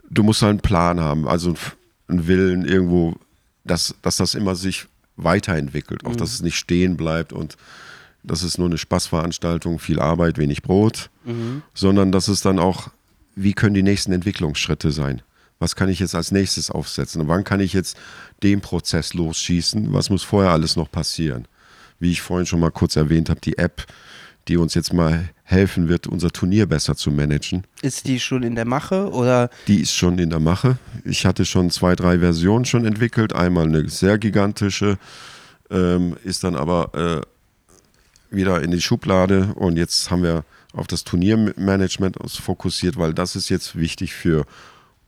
[0.08, 1.54] du musst halt einen Plan haben, also
[2.08, 3.14] einen Willen irgendwo,
[3.64, 4.86] dass, dass das immer sich
[5.16, 7.56] weiterentwickelt, auch dass es nicht stehen bleibt und
[8.22, 11.10] das ist nur eine Spaßveranstaltung, viel Arbeit, wenig Brot,
[11.74, 12.88] sondern dass es dann auch,
[13.34, 15.22] wie können die nächsten Entwicklungsschritte sein?
[15.58, 17.22] Was kann ich jetzt als nächstes aufsetzen?
[17.22, 17.96] Und wann kann ich jetzt
[18.42, 19.92] den Prozess losschießen?
[19.92, 21.46] Was muss vorher alles noch passieren?
[21.98, 23.86] Wie ich vorhin schon mal kurz erwähnt habe, die App,
[24.48, 27.64] die uns jetzt mal helfen wird, unser Turnier besser zu managen.
[27.82, 30.78] Ist die schon in der Mache oder Die ist schon in der Mache.
[31.04, 33.32] Ich hatte schon zwei, drei Versionen schon entwickelt.
[33.32, 34.98] Einmal eine sehr gigantische,
[35.70, 41.04] ähm, ist dann aber äh, wieder in die Schublade und jetzt haben wir auf das
[41.04, 44.44] Turniermanagement uns fokussiert, weil das ist jetzt wichtig für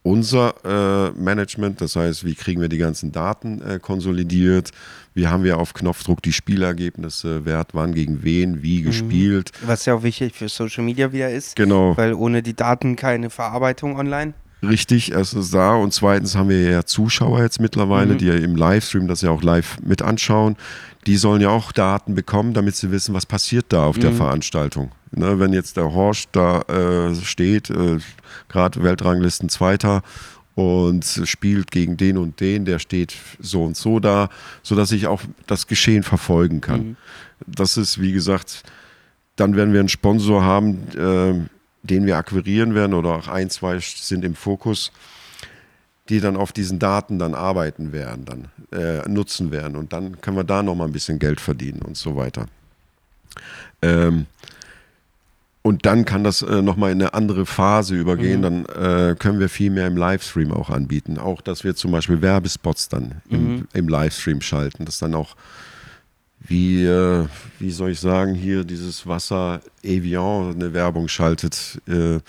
[0.03, 1.81] unser äh, Management.
[1.81, 4.71] Das heißt, wie kriegen wir die ganzen Daten äh, konsolidiert?
[5.15, 9.51] Wie haben wir auf Knopfdruck die Spielergebnisse, wer hat wann gegen wen, wie gespielt?
[9.67, 11.97] was ja auch wichtig für Social Media wieder ist, Genau.
[11.97, 14.35] weil ohne die Daten keine Verarbeitung online.
[14.63, 19.07] Richtig, erstens da und zweitens haben wir ja Zuschauer jetzt mittlerweile, die ja im Livestream
[19.07, 20.57] das ja auch live mit anschauen.
[21.07, 24.91] Die sollen ja auch Daten bekommen, damit sie wissen, was passiert da auf der Veranstaltung.
[25.11, 27.99] Ne, wenn jetzt der Horst da äh, steht, äh,
[28.49, 30.03] gerade Weltranglisten Zweiter
[30.55, 34.29] und spielt gegen den und den, der steht so und so da,
[34.63, 36.97] sodass ich auch das Geschehen verfolgen kann.
[37.47, 38.65] Das ist, wie gesagt,
[39.37, 41.49] dann werden wir einen Sponsor haben, äh,
[41.85, 44.91] den wir akquirieren werden oder auch ein, zwei sind im Fokus,
[46.09, 50.37] die dann auf diesen Daten dann arbeiten werden, dann äh, nutzen werden und dann können
[50.37, 52.47] wir da nochmal ein bisschen Geld verdienen und so weiter.
[53.81, 54.27] Ähm,
[55.69, 58.41] und dann kann das äh, nochmal in eine andere Phase übergehen.
[58.41, 61.19] Dann äh, können wir viel mehr im Livestream auch anbieten.
[61.19, 64.87] Auch, dass wir zum Beispiel Werbespots dann im, im Livestream schalten.
[64.87, 65.37] Das dann auch,
[66.41, 67.27] wie, äh,
[67.59, 72.21] wie soll ich sagen, hier dieses Wasser Evian eine Werbung schaltet äh,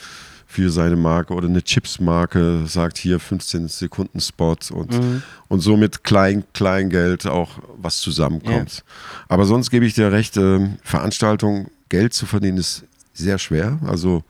[0.45, 5.23] für seine Marke oder eine Chips-Marke sagt hier 15 Sekunden Spot und, mhm.
[5.47, 8.73] und so mit klein, Kleingeld auch was zusammenkommt.
[8.73, 8.83] Ja.
[9.29, 12.83] Aber sonst gebe ich dir recht, äh, Veranstaltung, Geld zu verdienen ist
[13.19, 13.79] sehr schwer.
[13.85, 14.23] Also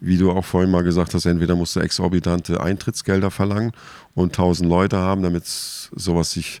[0.00, 3.72] wie du auch vorhin mal gesagt hast, entweder musst du exorbitante Eintrittsgelder verlangen
[4.14, 6.60] und 1000 Leute haben, damit sowas sich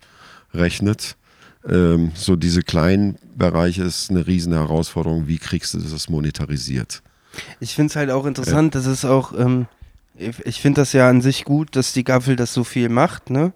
[0.54, 1.16] rechnet.
[1.68, 5.26] Ähm, so diese kleinen Bereiche ist eine riesen Herausforderung.
[5.26, 7.02] Wie kriegst du das monetarisiert?
[7.60, 8.80] Ich finde es halt auch interessant, ja.
[8.80, 9.66] dass es auch, ähm,
[10.16, 13.52] ich finde das ja an sich gut, dass die Gaffel das so viel macht, ne?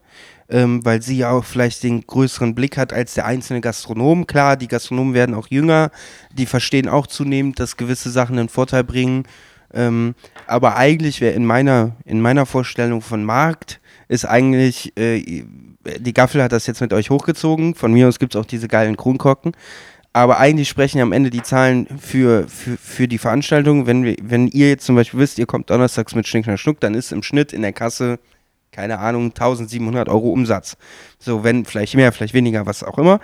[0.52, 4.26] Ähm, weil sie ja auch vielleicht den größeren Blick hat als der einzelne Gastronom.
[4.26, 5.92] Klar, die Gastronomen werden auch jünger,
[6.32, 9.24] die verstehen auch zunehmend, dass gewisse Sachen einen Vorteil bringen.
[9.72, 10.14] Ähm,
[10.46, 15.44] aber eigentlich wäre in meiner, in meiner Vorstellung von Markt ist eigentlich, äh,
[15.98, 17.76] die Gaffel hat das jetzt mit euch hochgezogen.
[17.76, 19.52] Von mir aus gibt es auch diese geilen Kronkorken.
[20.12, 23.86] Aber eigentlich sprechen am Ende die Zahlen für, für, für die Veranstaltung.
[23.86, 26.94] Wenn, wir, wenn ihr jetzt zum Beispiel wisst, ihr kommt donnerstags mit Schnick, Schnuck, dann
[26.94, 28.18] ist im Schnitt in der Kasse,
[28.72, 30.76] keine Ahnung, 1700 Euro Umsatz.
[31.18, 33.20] So, wenn, vielleicht mehr, vielleicht weniger, was auch immer.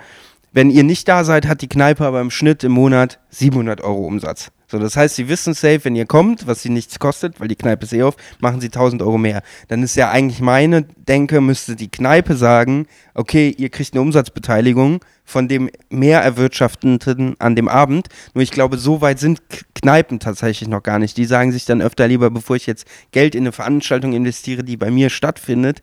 [0.51, 4.05] Wenn ihr nicht da seid, hat die Kneipe aber im Schnitt im Monat 700 Euro
[4.05, 4.51] Umsatz.
[4.69, 7.55] So, das heißt, sie wissen safe, wenn ihr kommt, was sie nichts kostet, weil die
[7.55, 9.41] Kneipe ist eh auf, machen sie 1000 Euro mehr.
[9.69, 14.99] Dann ist ja eigentlich meine Denke, müsste die Kneipe sagen, okay, ihr kriegt eine Umsatzbeteiligung
[15.23, 18.09] von dem mehr erwirtschaftenden an dem Abend.
[18.33, 19.41] Nur ich glaube, so weit sind
[19.73, 21.15] Kneipen tatsächlich noch gar nicht.
[21.15, 24.75] Die sagen sich dann öfter lieber, bevor ich jetzt Geld in eine Veranstaltung investiere, die
[24.75, 25.81] bei mir stattfindet,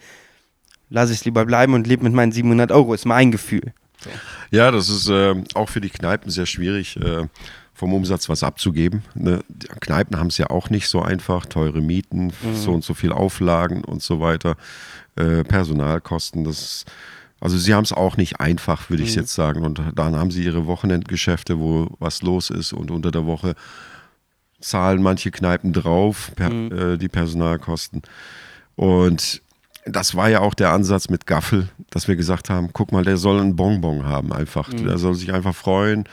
[0.90, 3.72] lasse ich es lieber bleiben und lebe mit meinen 700 Euro, ist mein Gefühl.
[4.50, 6.98] Ja, das ist äh, auch für die Kneipen sehr schwierig.
[6.98, 7.26] Äh
[7.84, 9.02] vom Umsatz was abzugeben.
[9.14, 9.40] Ne?
[9.80, 12.54] Kneipen haben es ja auch nicht so einfach, teure Mieten, mhm.
[12.54, 14.56] so und so viel Auflagen und so weiter,
[15.16, 16.86] äh, Personalkosten, das
[17.40, 19.20] also sie haben es auch nicht einfach, würde ich mhm.
[19.20, 19.66] jetzt sagen.
[19.66, 23.54] Und dann haben sie ihre Wochenendgeschäfte, wo was los ist und unter der Woche
[24.60, 26.72] zahlen manche Kneipen drauf, per, mhm.
[26.72, 28.00] äh, die Personalkosten.
[28.76, 29.42] Und
[29.84, 33.18] das war ja auch der Ansatz mit Gaffel, dass wir gesagt haben, guck mal, der
[33.18, 34.72] soll einen Bonbon haben einfach.
[34.72, 34.86] Mhm.
[34.86, 36.04] Der soll sich einfach freuen,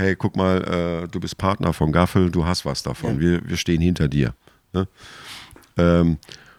[0.00, 3.20] hey, guck mal, äh, du bist Partner von Gaffel, du hast was davon, ja.
[3.20, 4.34] wir, wir stehen hinter dir.
[4.72, 4.88] Ne?
[5.76, 6.18] Ähm,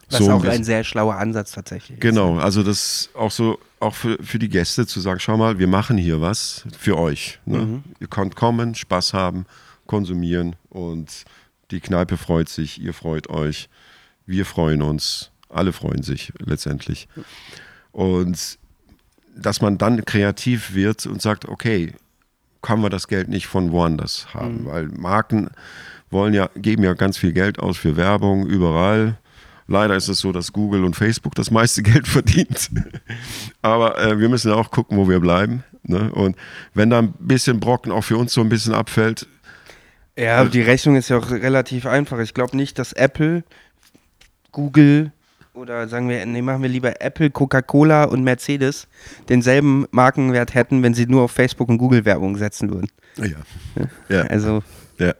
[0.09, 2.43] was so auch ein sehr schlauer Ansatz tatsächlich Genau, ist.
[2.43, 5.97] also das auch so, auch für, für die Gäste zu sagen, schau mal, wir machen
[5.97, 7.39] hier was für euch.
[7.45, 7.59] Ne?
[7.59, 7.83] Mhm.
[7.99, 9.45] Ihr könnt kommen, Spaß haben,
[9.87, 11.23] konsumieren und
[11.71, 13.69] die Kneipe freut sich, ihr freut euch,
[14.25, 17.07] wir freuen uns, alle freuen sich letztendlich.
[17.91, 18.59] Und
[19.35, 21.93] dass man dann kreativ wird und sagt, okay,
[22.61, 24.65] kann wir das Geld nicht von woanders haben, mhm.
[24.67, 25.49] weil Marken
[26.09, 29.17] wollen ja, geben ja ganz viel Geld aus für Werbung überall.
[29.67, 32.69] Leider ist es so, dass Google und Facebook das meiste Geld verdient.
[33.61, 35.63] Aber äh, wir müssen ja auch gucken, wo wir bleiben.
[35.83, 36.11] Ne?
[36.11, 36.35] Und
[36.73, 39.27] wenn da ein bisschen Brocken auch für uns so ein bisschen abfällt.
[40.17, 42.19] Ja, die Rechnung ist ja auch relativ einfach.
[42.19, 43.43] Ich glaube nicht, dass Apple,
[44.51, 45.13] Google,
[45.53, 48.87] oder sagen wir, nee, machen wir lieber Apple, Coca-Cola und Mercedes
[49.29, 52.87] denselben Markenwert hätten, wenn sie nur auf Facebook und Google Werbung setzen würden.
[53.17, 53.85] Ja.
[54.09, 54.21] ja.
[54.23, 54.63] Also.
[54.97, 55.13] Ja.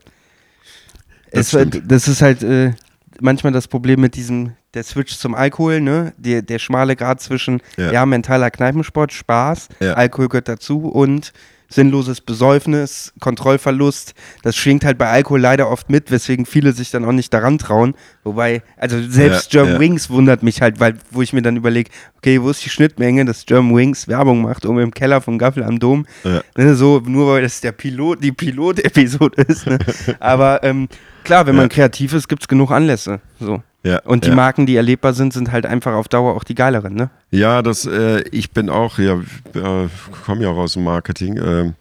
[1.31, 2.73] Das, es, das ist halt äh,
[3.19, 6.13] manchmal das Problem mit diesem, der Switch zum Alkohol, ne?
[6.17, 9.93] Der, der schmale Grad zwischen, ja, ja mentaler Kneipensport, Spaß, ja.
[9.93, 11.31] Alkohol gehört dazu und
[11.71, 14.13] sinnloses Besäufnis, Kontrollverlust.
[14.43, 17.57] Das schwingt halt bei Alkohol leider oft mit, weswegen viele sich dann auch nicht daran
[17.57, 17.95] trauen.
[18.23, 19.79] Wobei, also selbst ja, German ja.
[19.79, 23.25] Wings wundert mich halt, weil, wo ich mir dann überlege, okay, wo ist die Schnittmenge,
[23.25, 26.05] dass German Wings Werbung macht, um im Keller vom Gaffel am Dom.
[26.23, 26.41] Ja.
[26.57, 29.65] Ne, so, nur weil das der Pilot, die Pilot-Episode ist.
[29.65, 29.79] Ne?
[30.19, 30.87] Aber ähm,
[31.23, 33.19] klar, wenn man kreativ ist, gibt es genug Anlässe.
[33.39, 33.61] So.
[33.83, 34.35] Ja, und die ja.
[34.35, 37.09] Marken, die erlebbar sind, sind halt einfach auf Dauer auch die geileren, ne?
[37.31, 39.15] Ja, das, äh, ich bin auch, ja,
[39.55, 39.87] äh,
[40.23, 41.37] komme ja auch aus dem Marketing.
[41.37, 41.73] Äh,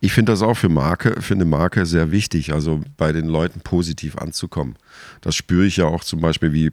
[0.00, 3.60] ich finde das auch für Marke, für eine Marke sehr wichtig, also bei den Leuten
[3.60, 4.76] positiv anzukommen.
[5.22, 6.72] Das spüre ich ja auch zum Beispiel, wie,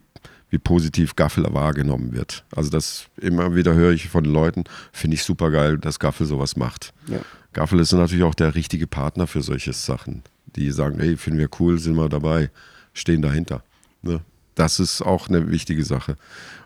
[0.50, 2.44] wie positiv Gaffel wahrgenommen wird.
[2.54, 6.28] Also das immer wieder höre ich von den Leuten, finde ich super geil, dass Gaffel
[6.28, 6.94] sowas macht.
[7.08, 7.20] Ja.
[7.54, 10.24] Gaffel ist natürlich auch der richtige Partner für solche Sachen.
[10.56, 12.50] Die sagen, hey, finden wir cool, sind wir dabei,
[12.94, 13.64] stehen dahinter.
[14.02, 14.22] Ne?
[14.56, 16.16] Das ist auch eine wichtige Sache.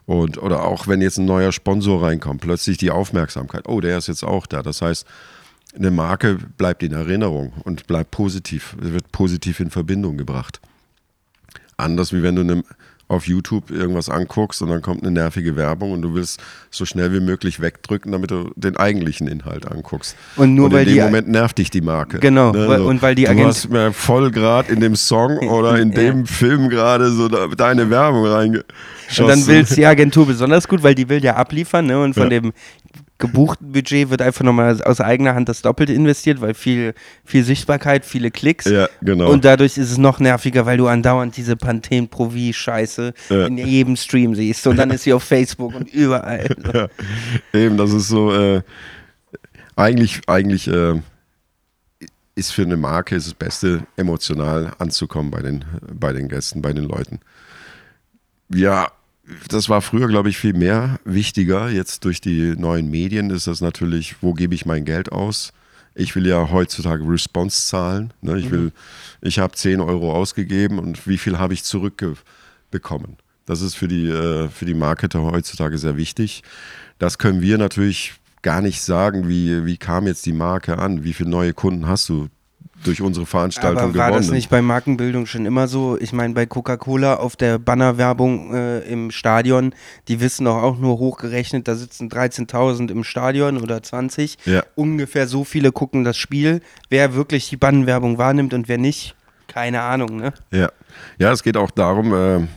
[0.05, 4.07] Und, oder auch wenn jetzt ein neuer Sponsor reinkommt, plötzlich die Aufmerksamkeit, oh, der ist
[4.07, 4.63] jetzt auch da.
[4.63, 5.05] Das heißt,
[5.75, 10.61] eine Marke bleibt in Erinnerung und bleibt positiv, wird positiv in Verbindung gebracht.
[11.75, 12.63] Anders wie wenn du eine
[13.09, 17.13] auf YouTube irgendwas anguckst und dann kommt eine nervige Werbung und du willst so schnell
[17.13, 20.15] wie möglich wegdrücken, damit du den eigentlichen Inhalt anguckst.
[20.35, 22.19] Und nur und weil in dem Moment nervt dich die Marke.
[22.19, 22.51] Genau.
[22.51, 22.65] Ne?
[22.65, 25.91] So, und weil die Agent du hast mir voll gerade in dem Song oder in
[25.91, 26.25] dem ja.
[26.25, 29.23] Film gerade so deine Werbung reingeschossen.
[29.23, 32.01] Und dann will es die Agentur besonders gut, weil die will ja abliefern ne?
[32.01, 32.41] und von ja.
[32.41, 32.53] dem
[33.19, 36.93] gebuchten Budget wird einfach nochmal aus eigener Hand das Doppelte investiert, weil viel,
[37.25, 38.65] viel Sichtbarkeit, viele Klicks.
[38.65, 39.31] Ja, genau.
[39.31, 43.47] Und dadurch ist es noch nerviger, weil du andauernd diese Pantene Pro V-Scheiße Ja.
[43.47, 44.67] in jedem Stream siehst.
[44.67, 46.47] Und dann ist sie auf Facebook und überall.
[46.73, 46.87] ja,
[47.59, 48.61] eben, das ist so, äh,
[49.75, 51.01] eigentlich, eigentlich äh,
[52.35, 56.71] ist für eine Marke ist das Beste, emotional anzukommen bei den, bei den Gästen, bei
[56.71, 57.19] den Leuten.
[58.53, 58.91] Ja,
[59.49, 61.69] das war früher, glaube ich, viel mehr wichtiger.
[61.69, 65.51] Jetzt durch die neuen Medien ist das natürlich, wo gebe ich mein Geld aus?
[65.95, 68.13] Ich will ja heutzutage Response zahlen.
[68.21, 68.37] Ne?
[68.37, 68.71] Ich will,
[69.21, 73.17] ich habe 10 Euro ausgegeben und wie viel habe ich zurückbekommen?
[73.45, 76.43] Das ist für die, äh, für die Marketer heutzutage sehr wichtig.
[76.99, 81.13] Das können wir natürlich gar nicht sagen, wie, wie kam jetzt die Marke an, wie
[81.13, 82.27] viele neue Kunden hast du
[82.83, 84.23] durch unsere Veranstaltung Aber war gewonnen.
[84.23, 85.97] das nicht bei Markenbildung schon immer so?
[85.99, 89.73] Ich meine, bei Coca-Cola auf der Bannerwerbung äh, im Stadion,
[90.07, 94.37] die wissen doch auch nur hochgerechnet, da sitzen 13.000 im Stadion oder 20.
[94.45, 94.63] Ja.
[94.75, 96.61] Ungefähr so viele gucken das Spiel.
[96.89, 99.15] Wer wirklich die Bannenwerbung wahrnimmt und wer nicht,
[99.47, 100.33] keine Ahnung, ne?
[100.51, 100.69] Ja,
[101.17, 102.47] ja es geht auch darum, äh,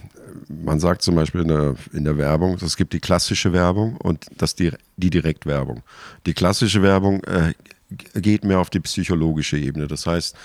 [0.49, 4.27] man sagt zum Beispiel in der, in der Werbung, es gibt die klassische Werbung und
[4.37, 5.83] das die, die Direktwerbung.
[6.27, 7.53] Die klassische Werbung äh,
[7.91, 9.87] geht mehr auf die psychologische Ebene.
[9.87, 10.37] Das heißt,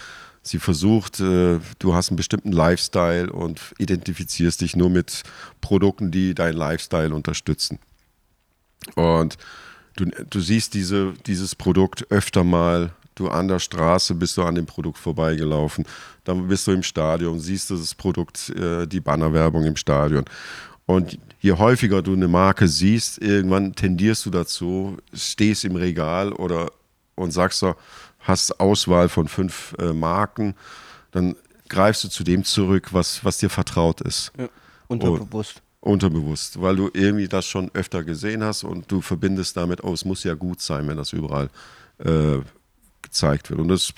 [0.41, 5.23] sie versucht, äh, du hast einen bestimmten Lifestyle und identifizierst dich nur mit
[5.61, 7.79] Produkten, die deinen Lifestyle unterstützen.
[8.95, 9.37] Und
[9.95, 14.55] du, du siehst diese, dieses Produkt öfter mal, du an der Straße bist du an
[14.55, 15.85] dem Produkt vorbeigelaufen,
[16.23, 20.25] dann bist du im Stadion, siehst das Produkt, äh, die Bannerwerbung im Stadion.
[20.85, 26.71] Und je häufiger du eine Marke siehst, irgendwann tendierst du dazu, stehst im Regal oder
[27.15, 27.75] und sagst so,
[28.19, 30.55] hast Auswahl von fünf äh, Marken,
[31.11, 31.35] dann
[31.69, 34.31] greifst du zu dem zurück, was, was dir vertraut ist
[34.87, 35.61] Unterbewusst.
[35.79, 40.05] unterbewusst, weil du irgendwie das schon öfter gesehen hast und du verbindest damit, oh, es
[40.05, 41.49] muss ja gut sein, wenn das überall
[41.99, 42.39] äh,
[43.01, 43.59] gezeigt wird.
[43.59, 43.93] Und das,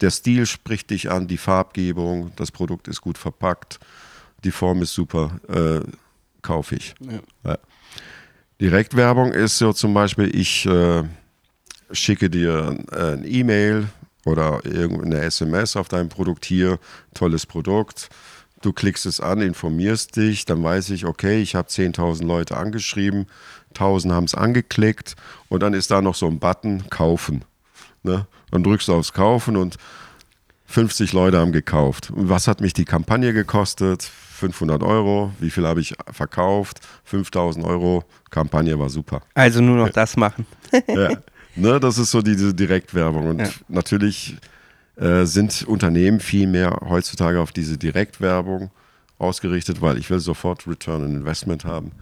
[0.00, 3.78] der Stil spricht dich an, die Farbgebung, das Produkt ist gut verpackt,
[4.44, 5.80] die Form ist super, äh,
[6.40, 6.94] kaufe ich.
[7.44, 7.58] Ja.
[8.60, 11.02] Direktwerbung ist so zum Beispiel, ich äh,
[11.92, 13.88] schicke dir ein E-Mail
[14.24, 16.78] oder irgendeine SMS auf dein Produkt hier,
[17.14, 18.08] tolles Produkt.
[18.60, 23.26] Du klickst es an, informierst dich, dann weiß ich, okay, ich habe 10.000 Leute angeschrieben,
[23.74, 25.16] 1.000 haben es angeklickt
[25.48, 27.44] und dann ist da noch so ein Button, kaufen.
[28.04, 28.26] Ne?
[28.50, 29.78] Dann drückst du aufs Kaufen und
[30.66, 32.08] 50 Leute haben gekauft.
[32.14, 34.02] Was hat mich die Kampagne gekostet?
[34.02, 35.32] 500 Euro.
[35.38, 36.80] Wie viel habe ich verkauft?
[37.04, 38.04] 5000 Euro.
[38.30, 39.22] Kampagne war super.
[39.34, 40.46] Also nur noch das machen.
[40.88, 41.10] Ja.
[41.54, 43.28] Ne, das ist so diese Direktwerbung.
[43.28, 43.48] Und Ja.
[43.68, 44.36] natürlich
[44.96, 48.70] äh, sind Unternehmen viel mehr heutzutage auf diese Direktwerbung
[49.18, 51.92] ausgerichtet, weil ich will sofort Return on Investment haben.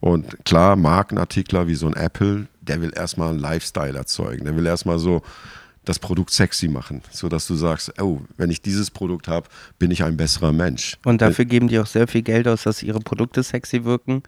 [0.00, 4.44] Und klar, Markenartikler wie so ein Apple, der will erstmal einen Lifestyle erzeugen.
[4.44, 5.22] Der will erstmal so
[5.84, 9.48] das Produkt sexy machen, sodass du sagst, oh, wenn ich dieses Produkt habe,
[9.78, 10.96] bin ich ein besserer Mensch.
[11.04, 14.22] Und dafür geben die auch sehr viel Geld aus, dass ihre Produkte sexy wirken.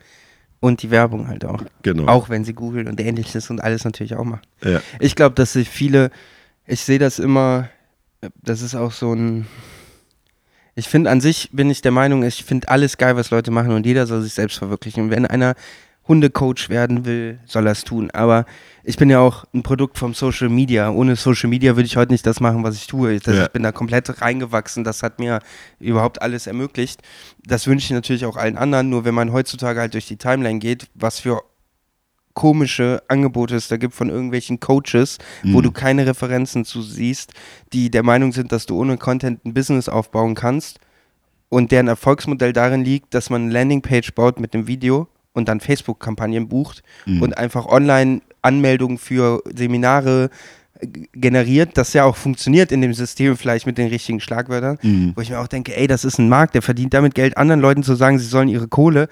[0.62, 1.64] Und die Werbung halt auch.
[1.82, 2.06] Genau.
[2.06, 4.43] Auch wenn sie Google und ähnliches und alles natürlich auch machen.
[4.62, 4.80] Ja.
[5.01, 6.12] Ich glaube, dass sich viele,
[6.68, 7.68] ich sehe das immer,
[8.40, 9.48] das ist auch so ein.
[10.76, 13.72] Ich finde an sich bin ich der Meinung, ich finde alles geil, was Leute machen
[13.72, 15.02] und jeder soll sich selbst verwirklichen.
[15.02, 15.56] Und wenn einer
[16.08, 18.10] Hundecoach werden will, soll er es tun.
[18.10, 18.44] Aber
[18.82, 20.90] ich bin ja auch ein Produkt vom Social Media.
[20.90, 23.18] Ohne Social Media würde ich heute nicht das machen, was ich tue.
[23.20, 23.42] Das, Ja.
[23.44, 24.82] Ich bin da komplett reingewachsen.
[24.82, 25.38] Das hat mir
[25.78, 27.02] überhaupt alles ermöglicht.
[27.46, 28.90] Das wünsche ich natürlich auch allen anderen.
[28.90, 31.40] Nur wenn man heutzutage halt durch die Timeline geht, was für
[32.34, 35.62] komische Angebote es da gibt von irgendwelchen Coaches, wo Mhm.
[35.62, 37.32] du keine Referenzen zu siehst,
[37.74, 40.80] die der Meinung sind, dass du ohne Content ein Business aufbauen kannst
[41.50, 45.60] und deren Erfolgsmodell darin liegt, dass man eine Landingpage baut mit einem Video und dann
[45.60, 47.22] Facebook-Kampagnen bucht Mhm.
[47.22, 50.30] und einfach online Anmeldungen für Seminare
[50.80, 55.12] äh, generiert, das ja auch funktioniert in dem System vielleicht mit den richtigen Schlagwörtern, Mhm.
[55.14, 57.60] wo ich mir auch denke, ey, das ist ein Markt, der verdient damit Geld, anderen
[57.60, 59.09] Leuten zu sagen, sie sollen ihre Kohle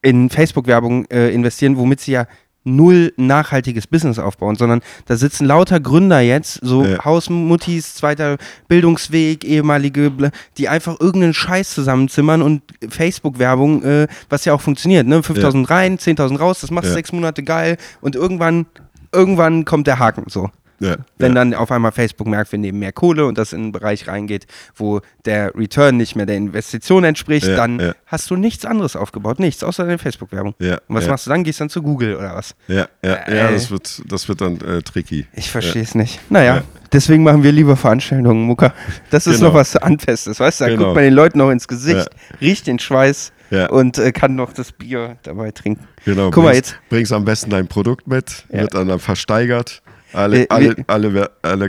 [0.00, 2.26] in Facebook-Werbung äh, investieren, womit sie ja
[2.64, 7.04] null nachhaltiges Business aufbauen, sondern da sitzen lauter Gründer jetzt, so Ja.
[7.04, 8.36] Hausmuttis, zweiter
[8.68, 10.12] Bildungsweg, ehemalige,
[10.58, 15.22] die einfach irgendeinen Scheiß zusammenzimmern und Facebook-Werbung, äh, was ja auch funktioniert, ne?
[15.22, 16.94] 5000 rein, 10.000 raus, das machst du Ja.
[16.94, 18.66] sechs Monate geil und irgendwann,
[19.12, 20.48] irgendwann kommt der Haken, so.
[20.82, 20.96] Ja.
[21.18, 21.34] Wenn ja.
[21.36, 24.46] dann auf einmal Facebook merkt, wir nehmen mehr Kohle und das in einen Bereich reingeht,
[24.74, 27.92] wo der Return nicht mehr der Investition entspricht, Ja, dann ja.
[28.06, 30.54] hast du nichts anderes aufgebaut, nichts, außer deine Facebook-Werbung.
[30.58, 31.10] Ja, Und was ja.
[31.12, 31.44] machst du dann?
[31.44, 32.54] Gehst dann zu Google oder was?
[32.68, 33.52] Ja, ja, ja Äh.
[33.52, 35.26] das, wird, das wird dann äh, tricky.
[35.34, 36.18] Ich verstehe es nicht.
[36.30, 36.62] Naja, Ja.
[36.92, 38.74] deswegen machen wir lieber Veranstaltungen, Mucker.
[39.10, 39.48] Das ist Genau.
[39.48, 40.64] noch was Handfestes, weißt du?
[40.64, 40.82] Da Genau.
[40.84, 42.08] guckt man den Leuten noch ins Gesicht,
[42.40, 43.68] riecht den Schweiß Ja.
[43.68, 45.86] und äh, kann noch das Bier dabei trinken.
[46.04, 48.62] Genau, Guck mal, bringst, jetzt- bringst am besten dein Produkt mit, Ja.
[48.62, 49.82] wird dann versteigert.
[50.12, 51.66] Alle, Äh, alle, alle, alle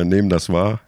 [0.00, 0.80] äh, nehmen das wahr.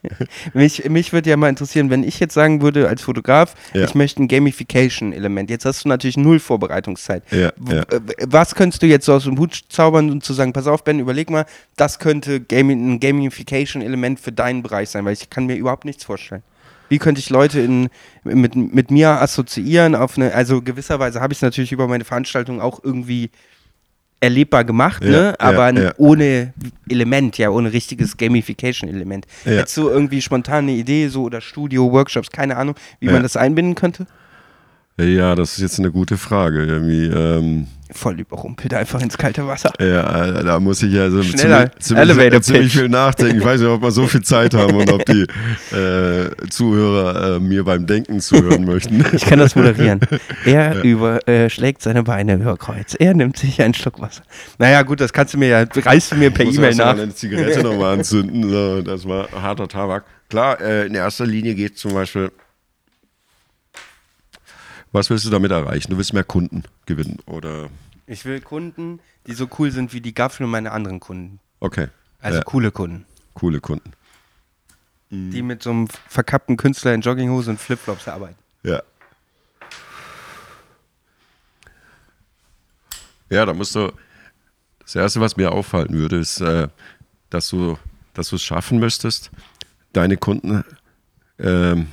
[0.54, 3.84] Mich, mich würde ja mal interessieren, wenn ich jetzt sagen würde als Fotograf, Ja.
[3.84, 5.50] ich möchte ein Gamification-Element.
[5.50, 7.22] Jetzt hast du natürlich null Vorbereitungszeit.
[7.30, 7.82] Ja, ja.
[7.82, 10.84] äh, Was könntest du jetzt so aus dem Hut zaubern und zu sagen, pass auf,
[10.84, 11.46] Ben, überleg mal,
[11.76, 16.04] das könnte Gami ein Gamification-Element für deinen Bereich sein, weil ich kann mir überhaupt nichts
[16.04, 16.42] vorstellen.
[16.88, 17.90] Wie könnte ich Leute in,
[18.24, 22.62] mit, mit mir assoziieren auf eine, also gewisserweise habe ich es natürlich über meine Veranstaltung
[22.62, 23.30] auch irgendwie
[24.20, 25.16] erlebbar gemacht, Ja, ne?
[25.16, 25.92] ja, aber n- ja.
[25.96, 26.52] ohne
[26.88, 29.26] Element, ja, ohne richtiges Gamification-Element.
[29.44, 29.52] Ja.
[29.52, 33.12] Hättest du irgendwie spontane Idee, so oder Studio, Workshops, keine Ahnung, wie Ja.
[33.12, 34.06] man das einbinden könnte?
[35.00, 36.64] Ja, das ist jetzt eine gute Frage.
[36.64, 39.73] Irgendwie, ähm, Voll überrumpelt einfach ins kalte Wasser.
[39.81, 41.70] ja, äh, da muss ich ja so Schneller.
[41.78, 43.39] ziemlich, ziemlich, ziemlich viel nachdenken.
[43.39, 45.23] Ich weiß nicht, ob wir so viel Zeit haben und ob die
[45.74, 49.05] äh, Zuhörer äh, mir beim Denken zuhören möchten.
[49.12, 50.01] Ich kann das moderieren.
[50.44, 52.94] Er über, äh, schlägt seine Beine über Kreuz.
[52.98, 54.23] Er nimmt sich einen Schluck Wasser.
[54.59, 56.93] Naja, gut, das kannst du mir ja, reißt du mir per E-Mail nach.
[56.98, 58.48] eine Zigarette nochmal anzünden.
[58.48, 60.05] So, das war harter Tabak.
[60.28, 62.31] Klar, äh, in erster Linie geht zum Beispiel,
[64.93, 65.90] was willst du damit erreichen?
[65.90, 67.69] Du willst mehr Kunden gewinnen oder,
[68.06, 71.40] Ich will Kunden, die so cool sind wie die Gaffel und meine anderen Kunden.
[71.60, 71.89] okay,
[72.20, 72.44] Also Ja.
[72.44, 73.05] coole Kunden.
[73.35, 73.93] coole Kunden.
[75.10, 78.36] Die mit so einem verkappten Künstler in Jogginghose und Flipflops arbeiten.
[78.62, 78.82] Ja.
[83.31, 83.93] Ja, da musst du,
[84.81, 86.69] das Erste, was mir auffallen würde, ist, äh,
[87.31, 87.78] dass du
[88.15, 89.31] dass du es schaffen müsstest,
[89.93, 90.65] deine Kunden,
[91.39, 91.86] ähm,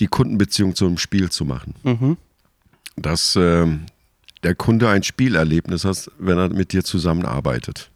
[0.00, 1.74] die Kundenbeziehung zu einem Spiel zu machen.
[1.82, 2.16] Mhm.
[2.96, 3.86] Dass ähm,
[4.42, 7.90] der Kunde ein Spielerlebnis hat, wenn er mit dir zusammenarbeitet.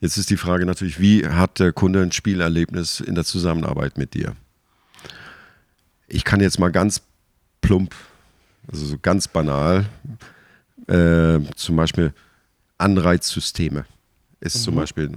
[0.00, 4.14] Jetzt ist die Frage natürlich, wie hat der Kunde ein Spielerlebnis in der Zusammenarbeit mit
[4.14, 4.34] dir?
[6.08, 7.02] Ich kann jetzt mal ganz
[7.60, 7.94] plump,
[8.70, 9.86] also so ganz banal,
[10.88, 12.12] äh, zum Beispiel
[12.78, 13.86] Anreizsysteme
[14.40, 15.12] ist zum Beispiel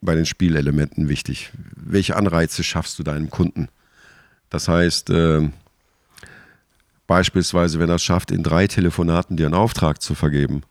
[0.00, 1.52] bei den Spielelementen wichtig.
[1.76, 3.68] Welche Anreize schaffst du deinem Kunden?
[4.52, 5.48] Das heißt, äh,
[7.06, 10.62] beispielsweise, wenn er es schafft, in drei Telefonaten dir einen Auftrag zu vergeben,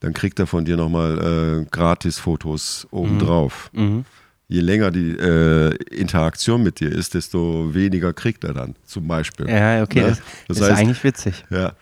[0.00, 3.70] dann kriegt er von dir nochmal äh, Gratis-Fotos obendrauf.
[3.72, 4.04] Mhm.
[4.48, 9.48] Je länger die äh, Interaktion mit dir ist, desto weniger kriegt er dann, zum Beispiel.
[9.48, 10.00] Ja, okay.
[10.02, 10.08] Ne?
[10.08, 11.44] Das, Das ist heißt- eigentlich witzig.
[11.50, 11.72] Ja.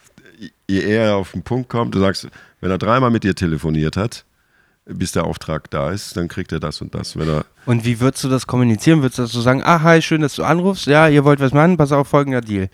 [0.68, 2.28] Je eher er auf den Punkt kommt, du sagst,
[2.60, 4.24] wenn er dreimal mit dir telefoniert hat,
[4.86, 7.16] bis der Auftrag da ist, dann kriegt er das und das.
[7.19, 9.02] Wenn er, Und wie würdest du das kommunizieren?
[9.02, 11.52] Würdest du das so sagen, ah, hi, schön, dass du anrufst, ja, ihr wollt was
[11.52, 12.69] machen, pass auf, folgender Deal.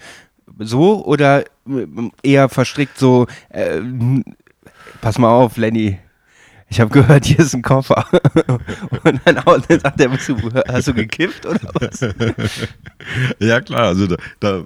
[0.58, 1.86] So oder äh,
[2.22, 3.80] eher verstrickt so, äh,
[5.00, 5.98] pass mal auf, Lenny,
[6.68, 8.06] ich habe gehört, hier ist ein Koffer.
[9.04, 12.00] Und dann, auch- dann sagt er, du, hast du gekifft oder was?
[13.38, 14.64] ja, klar, also da, da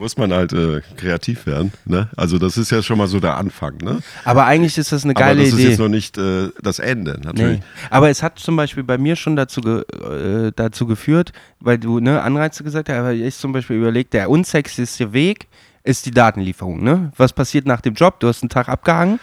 [0.00, 1.72] muss man halt äh, kreativ werden.
[1.84, 2.08] Ne?
[2.16, 3.76] Also, das ist ja schon mal so der Anfang.
[3.76, 4.00] Ne?
[4.24, 5.68] Aber eigentlich ist das eine Aber geile das ist Idee.
[5.68, 7.58] jetzt noch nicht äh, das Ende, natürlich.
[7.58, 7.64] Nee.
[7.90, 12.00] Aber es hat zum Beispiel bei mir schon dazu, ge äh, dazu geführt, weil du
[12.00, 15.48] ne, Anreize gesagt hast, aber ich zum Beispiel überlegt, der unsexyste Weg
[15.84, 16.82] ist die Datenlieferung.
[16.82, 17.12] Ne?
[17.18, 18.20] Was passiert nach dem Job?
[18.20, 19.20] Du hast einen Tag abgehangen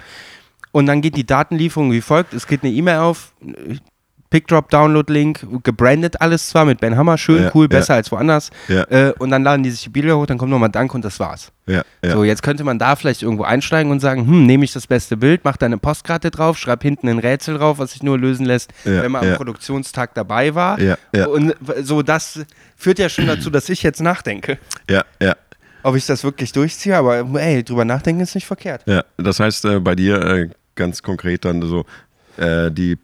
[0.72, 3.34] und dann geht die Datenlieferung wie folgt: Es geht eine E-Mail auf,
[4.30, 8.50] Pickdrop, Download-Link, gebrandet alles zwar mit Ben Hammer, schön, Ja, cool, besser als woanders.
[8.68, 11.20] Äh, und dann laden die sich die Bilder hoch, dann kommt nochmal Dank und das
[11.20, 11.52] war's.
[12.02, 15.18] So, jetzt könnte man da vielleicht irgendwo einsteigen und sagen, hm, nehme ich das beste
[15.18, 18.46] Bild, mach da eine Postkarte drauf, schreib hinten ein Rätsel drauf, was sich nur lösen
[18.46, 19.36] lässt, wenn man am.
[19.36, 20.78] Produktionstag dabei war.
[21.28, 22.40] Und so, das
[22.76, 24.58] führt ja schon dazu, dass ich jetzt nachdenke,
[24.90, 25.36] ja, ja.
[25.84, 28.84] ob ich das wirklich durchziehe, aber ey, drüber nachdenken ist nicht verkehrt.
[28.86, 31.86] Ja, das heißt äh, bei dir äh, ganz konkret dann so,
[32.38, 32.98] äh, die,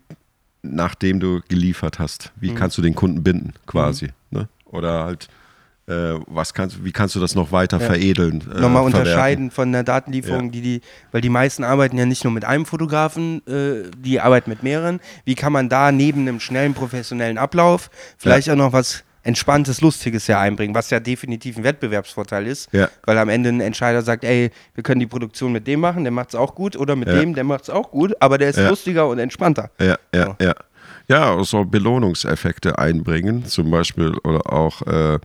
[0.63, 2.55] nachdem du geliefert hast, wie Mhm.
[2.55, 4.09] kannst du den Kunden binden quasi?
[4.31, 4.47] Ne?
[4.65, 5.27] Oder halt,
[5.87, 7.85] äh, was kannst, wie kannst du das noch weiter Ja.
[7.85, 8.41] veredeln?
[8.41, 8.85] Äh, Nochmal verwerten?
[8.85, 10.51] unterscheiden von der Datenlieferung, Ja.
[10.51, 10.81] die die,
[11.11, 14.99] weil die meisten arbeiten ja nicht nur mit einem Fotografen, äh, die arbeiten mit mehreren.
[15.25, 20.27] Wie kann man da neben einem schnellen professionellen Ablauf vielleicht auch noch was Entspanntes, Lustiges
[20.27, 22.89] ja einbringen, was ja definitiv ein Wettbewerbsvorteil ist, Ja.
[23.05, 26.11] weil am Ende ein Entscheider sagt, ey, wir können die Produktion mit dem machen, der
[26.11, 27.15] macht es auch gut, oder mit Ja.
[27.19, 28.69] dem, der macht es auch gut, aber der ist Ja.
[28.69, 29.71] lustiger und entspannter.
[29.79, 30.35] Ja, ja, So.
[30.45, 30.53] ja.
[31.09, 35.19] Ja, so Belohnungseffekte einbringen, zum Beispiel, oder auch äh,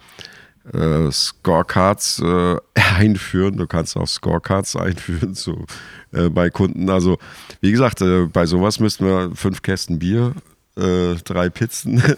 [0.77, 2.57] äh, Scorecards äh,
[2.99, 3.57] einführen.
[3.57, 5.65] Du kannst auch Scorecards einführen so,
[6.13, 6.91] äh, bei Kunden.
[6.91, 7.19] Also,
[7.61, 10.33] wie gesagt, äh, bei sowas müssten wir fünf Kästen Bier,
[10.79, 12.03] äh, drei Pizzen.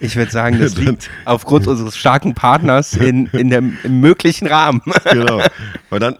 [0.00, 4.80] Ich würde sagen, das liegt aufgrund unseres starken Partners in, in dem im möglichen Rahmen.
[5.12, 5.42] genau.
[5.90, 6.16] Und dann,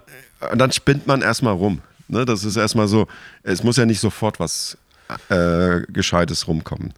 [0.54, 1.80] dann spinnt man erstmal rum.
[2.08, 3.06] Ne, das ist erstmal so,
[3.42, 4.76] es muss ja nicht sofort was
[5.30, 6.92] äh, Gescheites rumkommen.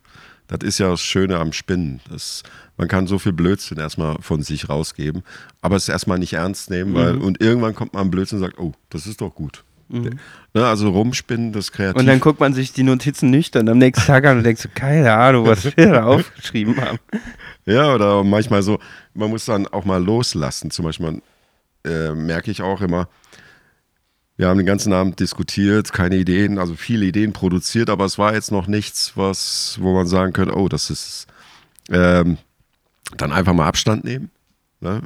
[0.48, 2.00] Das ist ja das Schöne am Spinnen.
[2.10, 2.42] Das,
[2.76, 5.22] man kann so viel Blödsinn erstmal von sich rausgeben,
[5.62, 7.22] aber es erstmal nicht ernst nehmen, weil, Mhm.
[7.22, 9.62] und irgendwann kommt man am Blödsinn und sagt, oh, das ist doch gut.
[9.88, 12.00] Ne, also rumspinnen, das kreativ.
[12.00, 14.68] Und dann guckt man sich die Notizen nüchtern am nächsten Tag an und denkt so,
[14.74, 16.98] keine Ahnung, was wir da aufgeschrieben haben.
[17.66, 18.78] Ja, oder manchmal so,
[19.14, 20.70] man muss dann auch mal loslassen.
[20.70, 21.20] Zum Beispiel
[21.84, 23.08] äh, merke ich auch immer,
[24.36, 28.34] wir haben den ganzen Abend diskutiert, keine Ideen, also viele Ideen produziert, aber es war
[28.34, 31.26] jetzt noch nichts, was, wo man sagen könnte, oh, das ist
[31.90, 32.38] ähm,
[33.16, 34.30] dann einfach mal Abstand nehmen.
[34.80, 35.02] Ne?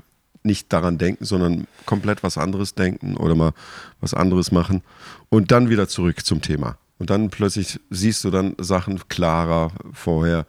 [0.49, 3.53] Nicht daran denken, sondern komplett was anderes denken oder mal
[4.01, 4.83] was anderes machen
[5.29, 6.79] und dann wieder zurück zum Thema.
[6.99, 10.47] Und dann plötzlich siehst du dann Sachen klarer vorher.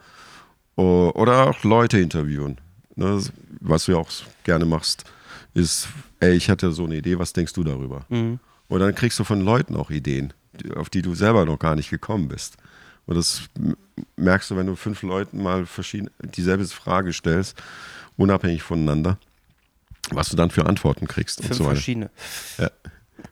[0.76, 2.58] Oder auch Leute interviewen.
[2.96, 3.22] Ne?
[3.60, 4.10] Was du ja auch
[4.46, 5.04] gerne machst,
[5.54, 5.90] ist,
[6.22, 8.06] ey, ich hatte so eine Idee, was denkst du darüber?
[8.70, 10.32] Und dann kriegst du von Leuten auch Ideen,
[10.76, 12.56] auf die du selber noch gar nicht gekommen bist.
[13.06, 13.42] Und das
[14.16, 17.62] merkst du, wenn du fünf Leuten mal verschiedene, dieselbe Frage stellst,
[18.18, 19.18] unabhängig voneinander,
[20.12, 22.10] was du dann für Antworten kriegst und Fünf so verschiedene.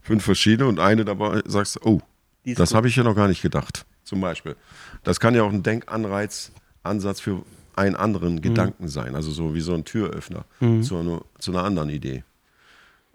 [0.01, 2.01] Fünf verschiedene und eine dabei sagst, oh,
[2.45, 3.85] das habe ich ja noch gar nicht gedacht.
[4.03, 4.55] Zum Beispiel.
[5.03, 6.51] Das kann ja auch ein Denkanreiz,
[6.83, 7.43] Ansatz für
[7.75, 7.99] einen Mhm.
[8.01, 9.15] anderen Gedanken sein.
[9.15, 10.45] Also so wie so ein Türöffner
[10.81, 12.23] zu, einer, zu einer anderen Idee.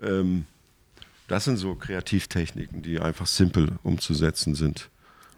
[0.00, 0.44] Ähm,
[1.28, 4.88] das sind so Kreativtechniken, die einfach simpel umzusetzen sind.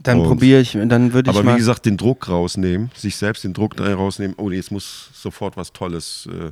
[0.02, 1.54] Dann probiere ich, dann würde ich Aber mal.
[1.54, 5.72] wie gesagt, den Druck rausnehmen, sich selbst den Druck rausnehmen, oh, jetzt muss sofort was
[5.72, 6.50] Tolles äh,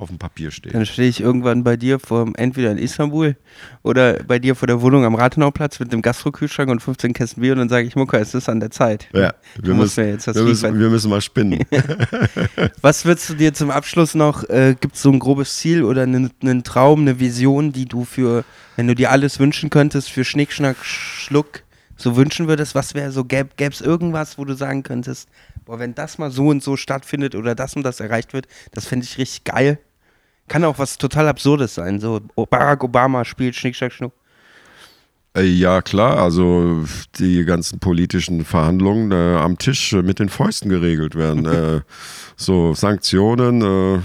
[0.00, 0.72] auf dem Papier stehen.
[0.72, 3.36] Dann stehe ich irgendwann bei dir vor, entweder in Istanbul
[3.82, 7.52] oder bei dir vor der Wohnung am Rathenauplatz mit dem Gastrokühlschrank und 15 Kästen Bier
[7.52, 9.08] und dann sage ich, Mucka, es ist an der Zeit.
[9.12, 11.64] Ja, wir müssen, was wir, müssen, wir müssen mal spinnen.
[12.80, 16.02] Was würdest du dir zum Abschluss noch, äh, gibt es so ein grobes Ziel oder
[16.02, 18.44] einen, einen Traum, eine Vision, die du für,
[18.76, 21.62] wenn du dir alles wünschen könntest, für Schnick, Schnack, Schluck
[21.96, 22.74] so wünschen würdest?
[22.74, 25.28] Was wäre so, gäbe es irgendwas, wo du sagen könntest,
[25.64, 28.86] boah, wenn das mal so und so stattfindet oder das und das erreicht wird, das
[28.86, 29.78] fände ich richtig geil.
[30.50, 32.00] Kann auch was total Absurdes sein.
[32.00, 34.12] So, Barack Obama spielt Schnick, Schnack, Schnuck.
[35.36, 36.84] Äh, Ja, klar, also
[37.20, 41.46] die ganzen politischen Verhandlungen äh, am Tisch äh, mit den Fäusten geregelt werden.
[41.46, 41.82] äh,
[42.36, 44.02] so Sanktionen,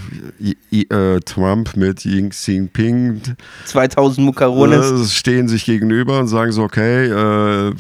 [0.70, 3.24] äh, äh, Trump mit Xi Jinping
[3.66, 5.16] 2000 Mukarones.
[5.16, 7.74] stehen sich gegenüber und sagen so, okay,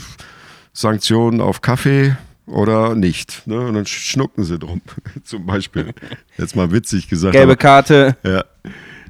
[0.73, 2.15] Sanktionen auf Kaffee
[2.47, 3.45] oder nicht.
[3.47, 3.59] Ne?
[3.59, 4.81] Und dann sch- schnucken sie drum,
[5.23, 5.93] zum Beispiel.
[6.37, 7.33] Jetzt mal witzig gesagt.
[7.33, 8.17] Gelbe aber, Karte.
[8.23, 8.43] ja,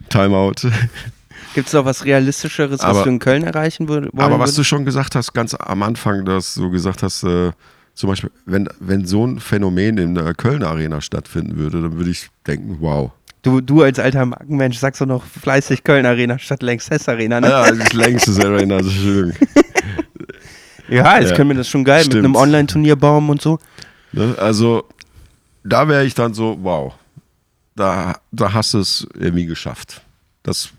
[0.09, 0.69] Timeout.
[1.53, 4.57] Gibt es noch was Realistischeres, was Aber- du in Köln erreichen wollen Aber was würdest?
[4.59, 7.51] du schon gesagt hast, ganz am Anfang, dass du gesagt hast, äh,
[7.93, 12.09] zum Beispiel, wenn, wenn so ein Phänomen in der Kölner Arena stattfinden würde, dann würde
[12.11, 13.11] ich denken, wow.
[13.41, 17.47] Du, du als alter Markenmensch sagst doch noch fleißig Köln Arena statt Lanxess Arena, ne?
[17.49, 19.33] Ja, das längste Arena, das ist schön.
[20.87, 21.35] Ja, jetzt Ja.
[21.35, 22.25] können wir das schon geil mit Stimmt.
[22.25, 23.59] einem Online-Turnier bauen und so.
[24.11, 24.35] Ne?
[24.37, 24.83] Also,
[25.63, 26.93] da wäre ich dann so, wow,
[27.75, 30.01] da, da hast du es irgendwie geschafft.
[30.43, 30.69] Das,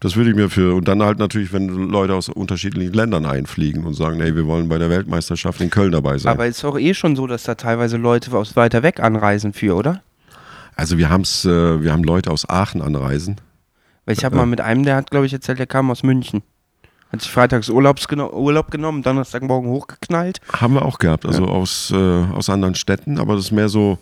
[0.00, 3.84] das würde ich mir für, und dann halt natürlich, wenn Leute aus unterschiedlichen Ländern einfliegen
[3.84, 6.32] und sagen, ey, wir wollen bei der Weltmeisterschaft in Köln dabei sein.
[6.32, 9.76] Aber ist doch eh schon so, dass da teilweise Leute aus weiter weg anreisen für,
[9.76, 10.02] oder?
[10.74, 13.36] also wir haben's, äh, wir haben Leute aus Aachen anreisen.
[14.06, 16.42] Weil ich habe mal mit einem, der hat, glaube ich, erzählt, der kam aus München.
[17.12, 20.40] Hat sich freitags Urlaubs geno Urlaub genommen, Donnerstagmorgen hochgeknallt.
[20.52, 23.98] Haben wir auch gehabt, also aus, äh, aus anderen Städten, aber das ist mehr so,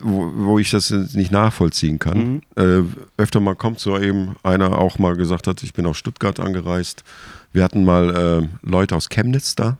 [0.00, 2.42] wo, wo ich das nicht nachvollziehen kann.
[2.56, 2.82] Äh,
[3.16, 7.04] öfter mal kommt so eben einer auch mal gesagt hat, ich bin aus Stuttgart angereist.
[7.52, 9.78] Wir hatten mal äh, Leute aus Chemnitz da.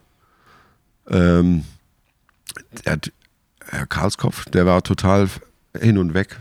[1.09, 1.64] Ähm,
[2.85, 2.98] der,
[3.68, 5.28] Herr Karlskopf, der war total
[5.81, 6.39] hin und weg,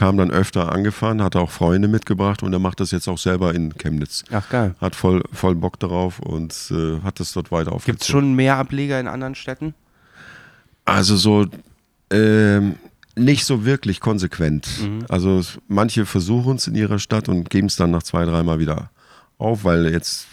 [0.00, 3.54] kam dann öfter angefahren, hatte auch Freunde mitgebracht und er macht das jetzt auch selber
[3.54, 4.24] in Chemnitz.
[4.32, 4.74] Ach geil.
[4.80, 7.92] Hat voll, voll Bock darauf und äh, hat das dort weiter aufgezogen.
[7.98, 9.74] Gibt es schon mehr Ableger in anderen Städten?
[10.86, 11.46] Also so
[12.10, 12.76] ähm,
[13.14, 14.66] nicht so wirklich konsequent.
[15.10, 18.58] Also es- manche versuchen es in ihrer Stadt und geben es dann nach zwei, dreimal
[18.58, 18.88] wieder
[19.36, 20.26] auf, weil jetzt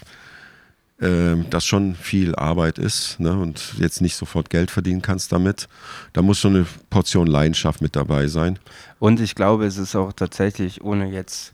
[0.99, 5.67] das schon viel Arbeit ist ne, und jetzt nicht sofort Geld verdienen kannst damit.
[6.13, 8.57] Da muss schon eine Portion Leidenschaft mit dabei sein.
[8.97, 11.53] Und ich glaube, es ist auch tatsächlich, ohne jetzt.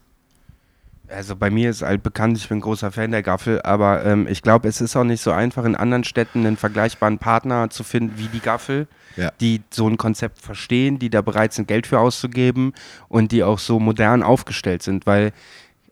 [1.09, 4.41] Also bei mir ist halt bekannt, ich bin großer Fan der Gaffel, aber ähm, ich
[4.41, 8.17] glaube, es ist auch nicht so einfach, in anderen Städten einen vergleichbaren Partner zu finden
[8.17, 8.87] wie die Gaffel,
[9.17, 9.29] Ja.
[9.41, 12.73] die so ein Konzept verstehen, die da bereit sind, Geld für auszugeben
[13.09, 15.33] und die auch so modern aufgestellt sind, weil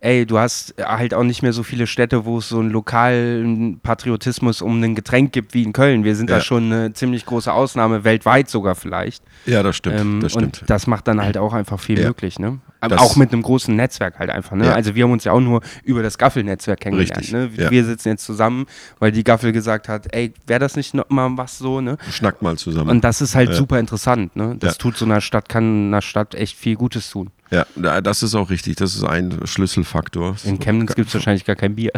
[0.02, 3.80] ey, du hast halt auch nicht mehr so viele Städte, wo es so einen lokalen
[3.82, 6.04] Patriotismus um ein Getränk gibt wie in Köln.
[6.04, 6.38] Wir sind Ja.
[6.38, 9.24] da schon eine ziemlich große Ausnahme, weltweit sogar vielleicht.
[9.46, 10.00] Ja, das stimmt.
[10.00, 10.62] Ähm, das stimmt.
[10.62, 12.08] Und das macht dann halt auch einfach viel Ja.
[12.08, 12.60] möglich, ne?
[12.80, 14.66] Aber Das- auch mit einem großen Netzwerk halt einfach, ne?
[14.66, 14.74] Ja.
[14.74, 17.52] Also wir haben uns ja auch nur über das Gaffel-Netzwerk kennengelernt, Richtig, ne?
[17.70, 18.66] Wir sitzen jetzt zusammen,
[18.98, 21.98] weil die Gaffel gesagt hat, ey, wäre das nicht noch mal was so, ne?
[22.10, 22.90] Schnackt mal zusammen.
[22.90, 24.56] Und das ist halt super interessant, ne?
[24.60, 27.30] Das tut so einer Stadt, kann einer Stadt echt viel Gutes tun.
[27.52, 28.78] Ja, da- das ist auch richtig.
[28.78, 30.36] Das ist ein Schlüsselfaktor.
[30.46, 31.92] In Chemnitz gibt es wahrscheinlich gar kein Bier.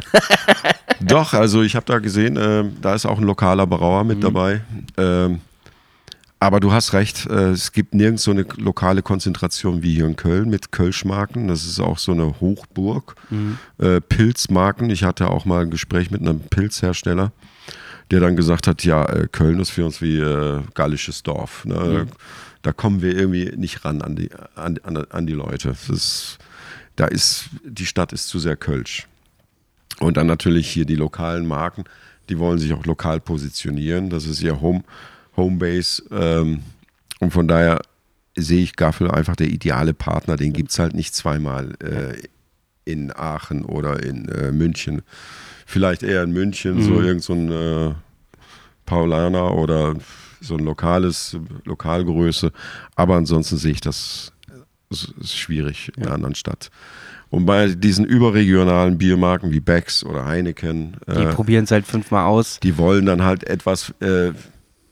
[1.02, 4.10] Doch, also ich habe da gesehen, äh, da ist auch ein lokaler Brauer Mhm.
[4.10, 4.62] mit dabei.
[4.98, 5.42] Ähm,
[6.40, 10.16] aber du hast recht, äh, es gibt nirgends so eine lokale Konzentration wie hier in
[10.18, 11.48] Köln mit Kölschmarken.
[11.48, 13.16] Das ist auch so eine Hochburg.
[13.30, 13.58] Mhm.
[13.80, 14.90] Äh, Pilzmarken.
[14.90, 17.32] Ich hatte auch mal ein Gespräch mit einem Pilzhersteller,
[18.12, 21.64] der dann gesagt hat, ja, äh, Köln ist für uns wie äh, gallisches Dorf.
[21.66, 22.08] Ne?
[22.64, 25.70] Da kommen wir irgendwie nicht ran an die, an, an, an die Leute.
[25.70, 26.38] Das ist,
[26.96, 29.08] da ist, die Stadt ist zu sehr Kölsch.
[30.00, 31.84] Und dann natürlich hier die lokalen Marken,
[32.30, 34.10] die wollen sich auch lokal positionieren.
[34.10, 34.84] Das ist ihr Home,
[35.38, 36.04] Homebase.
[36.12, 36.64] Ähm,
[37.20, 37.82] und von daher
[38.36, 40.36] sehe ich Gaffel einfach der ideale Partner.
[40.38, 42.18] Den gibt es halt nicht zweimal äh,
[42.86, 45.04] in Aachen oder in äh, München.
[45.66, 47.06] Vielleicht eher in München, so Mhm.
[47.06, 47.94] irgend so ein äh,
[48.86, 49.96] Paulaner oder
[50.44, 52.52] so ein lokales, Lokalgröße.
[52.96, 54.32] Aber ansonsten sehe ich das,
[54.90, 56.70] ist schwierig in einer anderen Stadt.
[57.30, 62.26] Und bei diesen überregionalen Biermarken wie Becks oder Heineken, Die äh, probieren es halt fünfmal
[62.26, 62.60] aus.
[62.62, 64.34] die wollen dann halt etwas äh,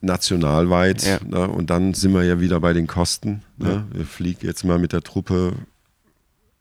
[0.02, 1.04] nationalweit.
[1.04, 1.20] Ja.
[1.28, 1.48] Ne?
[1.48, 3.44] Und dann sind wir ja wieder bei den Kosten.
[3.58, 3.86] Ne?
[3.94, 5.54] Wir fliegen jetzt mal mit der Truppe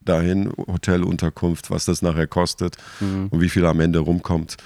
[0.02, 3.28] dahin, Hotelunterkunft, was das nachher kostet Mhm.
[3.30, 4.56] und wie viel am Ende rumkommt.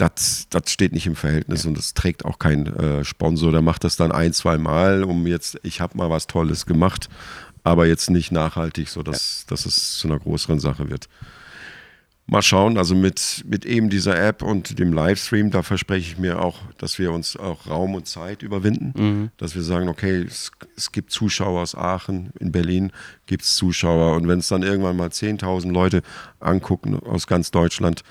[0.00, 3.52] Das, das steht nicht im Verhältnis und das trägt auch kein äh, Sponsor.
[3.52, 7.10] Der macht das dann ein, zwei Mal, um jetzt, ich habe mal was Tolles gemacht,
[7.64, 11.08] aber jetzt nicht nachhaltig, sodass dass es zu einer größeren Sache wird.
[12.26, 16.40] Mal schauen, also mit, mit eben dieser App und dem Livestream, da verspreche ich mir
[16.40, 18.92] auch, dass wir uns auch Raum und Zeit überwinden,
[19.36, 22.92] dass wir sagen, okay, es, es gibt Zuschauer aus Aachen, in Berlin
[23.26, 24.14] gibt es Zuschauer.
[24.16, 26.02] Und wenn es dann irgendwann mal 10.000 Leute
[26.38, 28.02] angucken aus ganz Deutschland,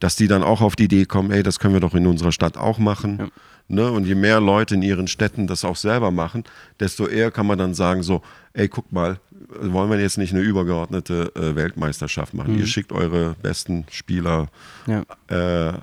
[0.00, 2.32] dass die dann auch auf die Idee kommen, ey, das können wir doch in unserer
[2.32, 3.30] Stadt auch machen.
[3.68, 3.90] Ne?
[3.90, 6.44] Und je mehr Leute in ihren Städten das auch selber machen,
[6.80, 8.20] desto eher kann man dann sagen, so,
[8.52, 9.18] ey, guck mal,
[9.60, 12.58] wollen wir jetzt nicht eine übergeordnete äh, Weltmeisterschaft machen?
[12.58, 14.48] Ihr schickt eure besten Spieler,
[14.86, 15.04] Ja.
[15.28, 15.78] äh,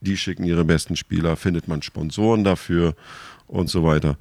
[0.00, 2.94] die schicken ihre besten Spieler, findet man Sponsoren dafür
[3.46, 4.16] und so weiter.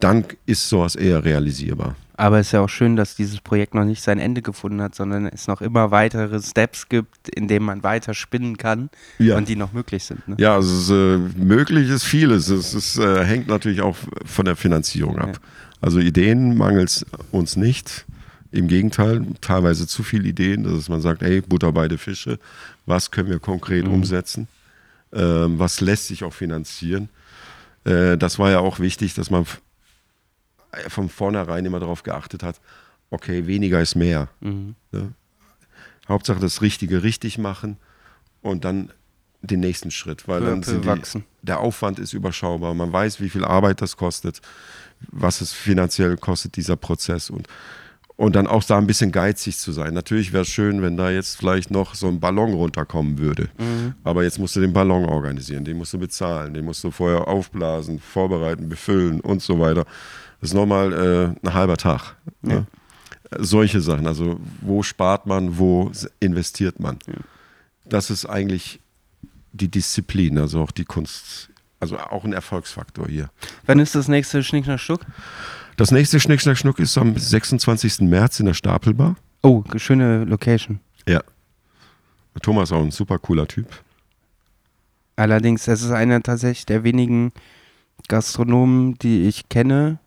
[0.00, 1.96] Dann ist sowas eher realisierbar.
[2.18, 4.94] Aber es ist ja auch schön, dass dieses Projekt noch nicht sein Ende gefunden hat,
[4.94, 9.36] sondern es noch immer weitere Steps gibt, in denen man weiter spinnen kann Ja.
[9.36, 10.26] und die noch möglich sind.
[10.26, 10.36] Ne?
[10.38, 12.48] Ja, also es ist, äh, möglich ist vieles.
[12.48, 15.40] Es ist, äh, hängt natürlich auch von der Finanzierung ab.
[15.82, 18.06] Also Ideen mangelt uns nicht.
[18.50, 22.38] Im Gegenteil, teilweise zu viele Ideen, dass man sagt, ey, Butter beide Fische,
[22.86, 24.48] was können wir konkret umsetzen?
[25.12, 27.10] Ähm, was lässt sich auch finanzieren?
[27.84, 29.44] Äh, das war ja auch wichtig, dass man
[30.88, 32.60] von vornherein immer darauf geachtet hat,
[33.10, 34.28] okay, weniger ist mehr.
[34.40, 34.74] Mhm.
[34.92, 35.12] Ne?
[36.08, 37.76] Hauptsache das Richtige richtig machen
[38.42, 38.92] und dann
[39.42, 42.74] den nächsten Schritt, weil dann sind die, der Aufwand ist überschaubar.
[42.74, 44.40] Man weiß, wie viel Arbeit das kostet,
[45.10, 47.48] was es finanziell kostet, dieser Prozess und
[48.16, 49.92] und dann auch da ein bisschen geizig zu sein.
[49.92, 53.50] Natürlich wäre es schön, wenn da jetzt vielleicht noch so ein Ballon runterkommen würde.
[53.58, 53.94] Mhm.
[54.04, 57.28] Aber jetzt musst du den Ballon organisieren, den musst du bezahlen, den musst du vorher
[57.28, 59.84] aufblasen, vorbereiten, befüllen und so weiter.
[60.40, 62.16] Das ist nochmal äh, ein halber Tag.
[62.42, 62.66] Ne?
[63.38, 64.06] Solche Sachen.
[64.06, 65.90] Also wo spart man, wo
[66.20, 66.98] investiert man?
[67.84, 68.80] Das ist eigentlich
[69.52, 71.50] die Disziplin, also auch die Kunst,
[71.80, 73.30] also auch ein Erfolgsfaktor hier.
[73.64, 75.00] Wann ist das nächste Schnick nach Schnuck?
[75.76, 78.00] Das nächste Schnick, Schnack, Schnuck ist am 26.
[78.00, 79.16] März in der Stapelbar.
[79.42, 80.80] Oh, schöne Location.
[81.06, 81.22] Ja.
[82.42, 83.68] Thomas ist auch ein super cooler Typ.
[85.16, 87.32] Allerdings, es ist einer tatsächlich der wenigen
[88.08, 89.98] Gastronomen, die ich kenne.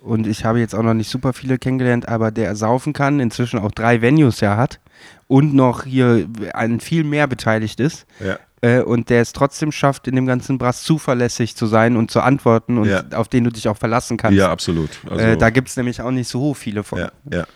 [0.00, 3.58] Und ich habe jetzt auch noch nicht super viele kennengelernt, aber der saufen kann, inzwischen
[3.58, 4.80] auch drei Venues ja hat
[5.26, 8.06] und noch hier an viel mehr beteiligt ist.
[8.20, 8.38] Ja.
[8.60, 12.20] Äh, und der es trotzdem schafft, in dem ganzen Brass zuverlässig zu sein und zu
[12.20, 13.04] antworten und Ja.
[13.14, 14.36] auf den du dich auch verlassen kannst.
[14.38, 14.90] Ja, absolut.
[15.08, 16.98] Also, äh, da gibt es nämlich auch nicht so viele von.
[16.98, 17.46] ja, ja.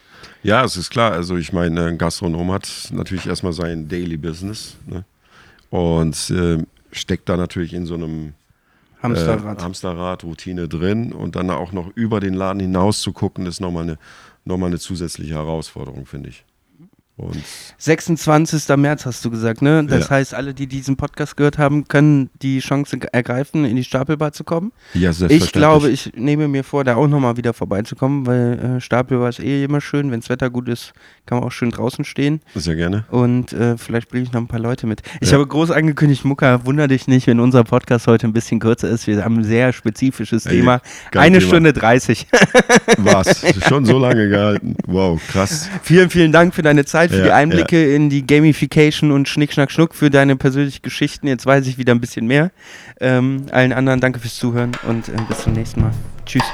[0.42, 1.12] ja, es ist klar.
[1.12, 5.04] Also ich meine, ein Gastronom hat natürlich erstmal sein Daily Business ne?
[5.70, 6.58] und äh,
[6.92, 8.34] steckt da natürlich in so einem
[9.02, 9.60] Hamsterrad.
[9.60, 13.60] Äh, Hamsterrad, Routine drin und dann auch noch über den Laden hinaus zu gucken, ist
[13.60, 13.98] nochmal eine,
[14.44, 16.44] noch mal eine zusätzliche Herausforderung, finde ich.
[17.22, 17.42] Und
[17.78, 18.76] 26.
[18.76, 19.84] März hast du gesagt, ne?
[19.84, 20.10] Das Ja.
[20.10, 24.44] heißt, alle, die diesen Podcast gehört haben, können die Chance ergreifen, in die Stapelbar zu
[24.44, 24.72] kommen.
[24.94, 25.52] ja, Ich selbstverständlich.
[25.52, 29.64] glaube, ich nehme mir vor, da auch nochmal wieder vorbeizukommen, weil äh, Stapelbar ist eh
[29.64, 30.10] immer schön.
[30.10, 30.92] Wenn das Wetter gut ist,
[31.26, 32.40] kann man auch schön draußen stehen.
[32.54, 33.04] Sehr gerne.
[33.10, 35.02] Und äh, vielleicht bringe ich noch ein paar Leute mit.
[35.20, 35.34] Ich Ja.
[35.34, 39.06] habe groß angekündigt, Mucka, wunder dich nicht, wenn unser Podcast heute ein bisschen kürzer ist.
[39.06, 40.80] Wir haben ein sehr spezifisches Ey, Thema.
[41.14, 41.48] Eine Thema.
[41.48, 42.26] Stunde 30.
[42.98, 43.44] Was?
[43.68, 44.76] Schon so lange gehalten.
[44.86, 45.68] Wow, krass.
[45.82, 49.52] vielen, vielen Dank für deine Zeit, für Ja, die Einblicke in die Gamification und Schnick,
[49.52, 51.28] Schnack, Schnuck, für deine persönlichen Geschichten.
[51.28, 52.50] Jetzt weiß ich wieder ein bisschen mehr.
[53.00, 55.92] Ähm, allen anderen danke fürs Zuhören und äh, bis zum nächsten Mal.
[56.26, 56.44] Tschüss.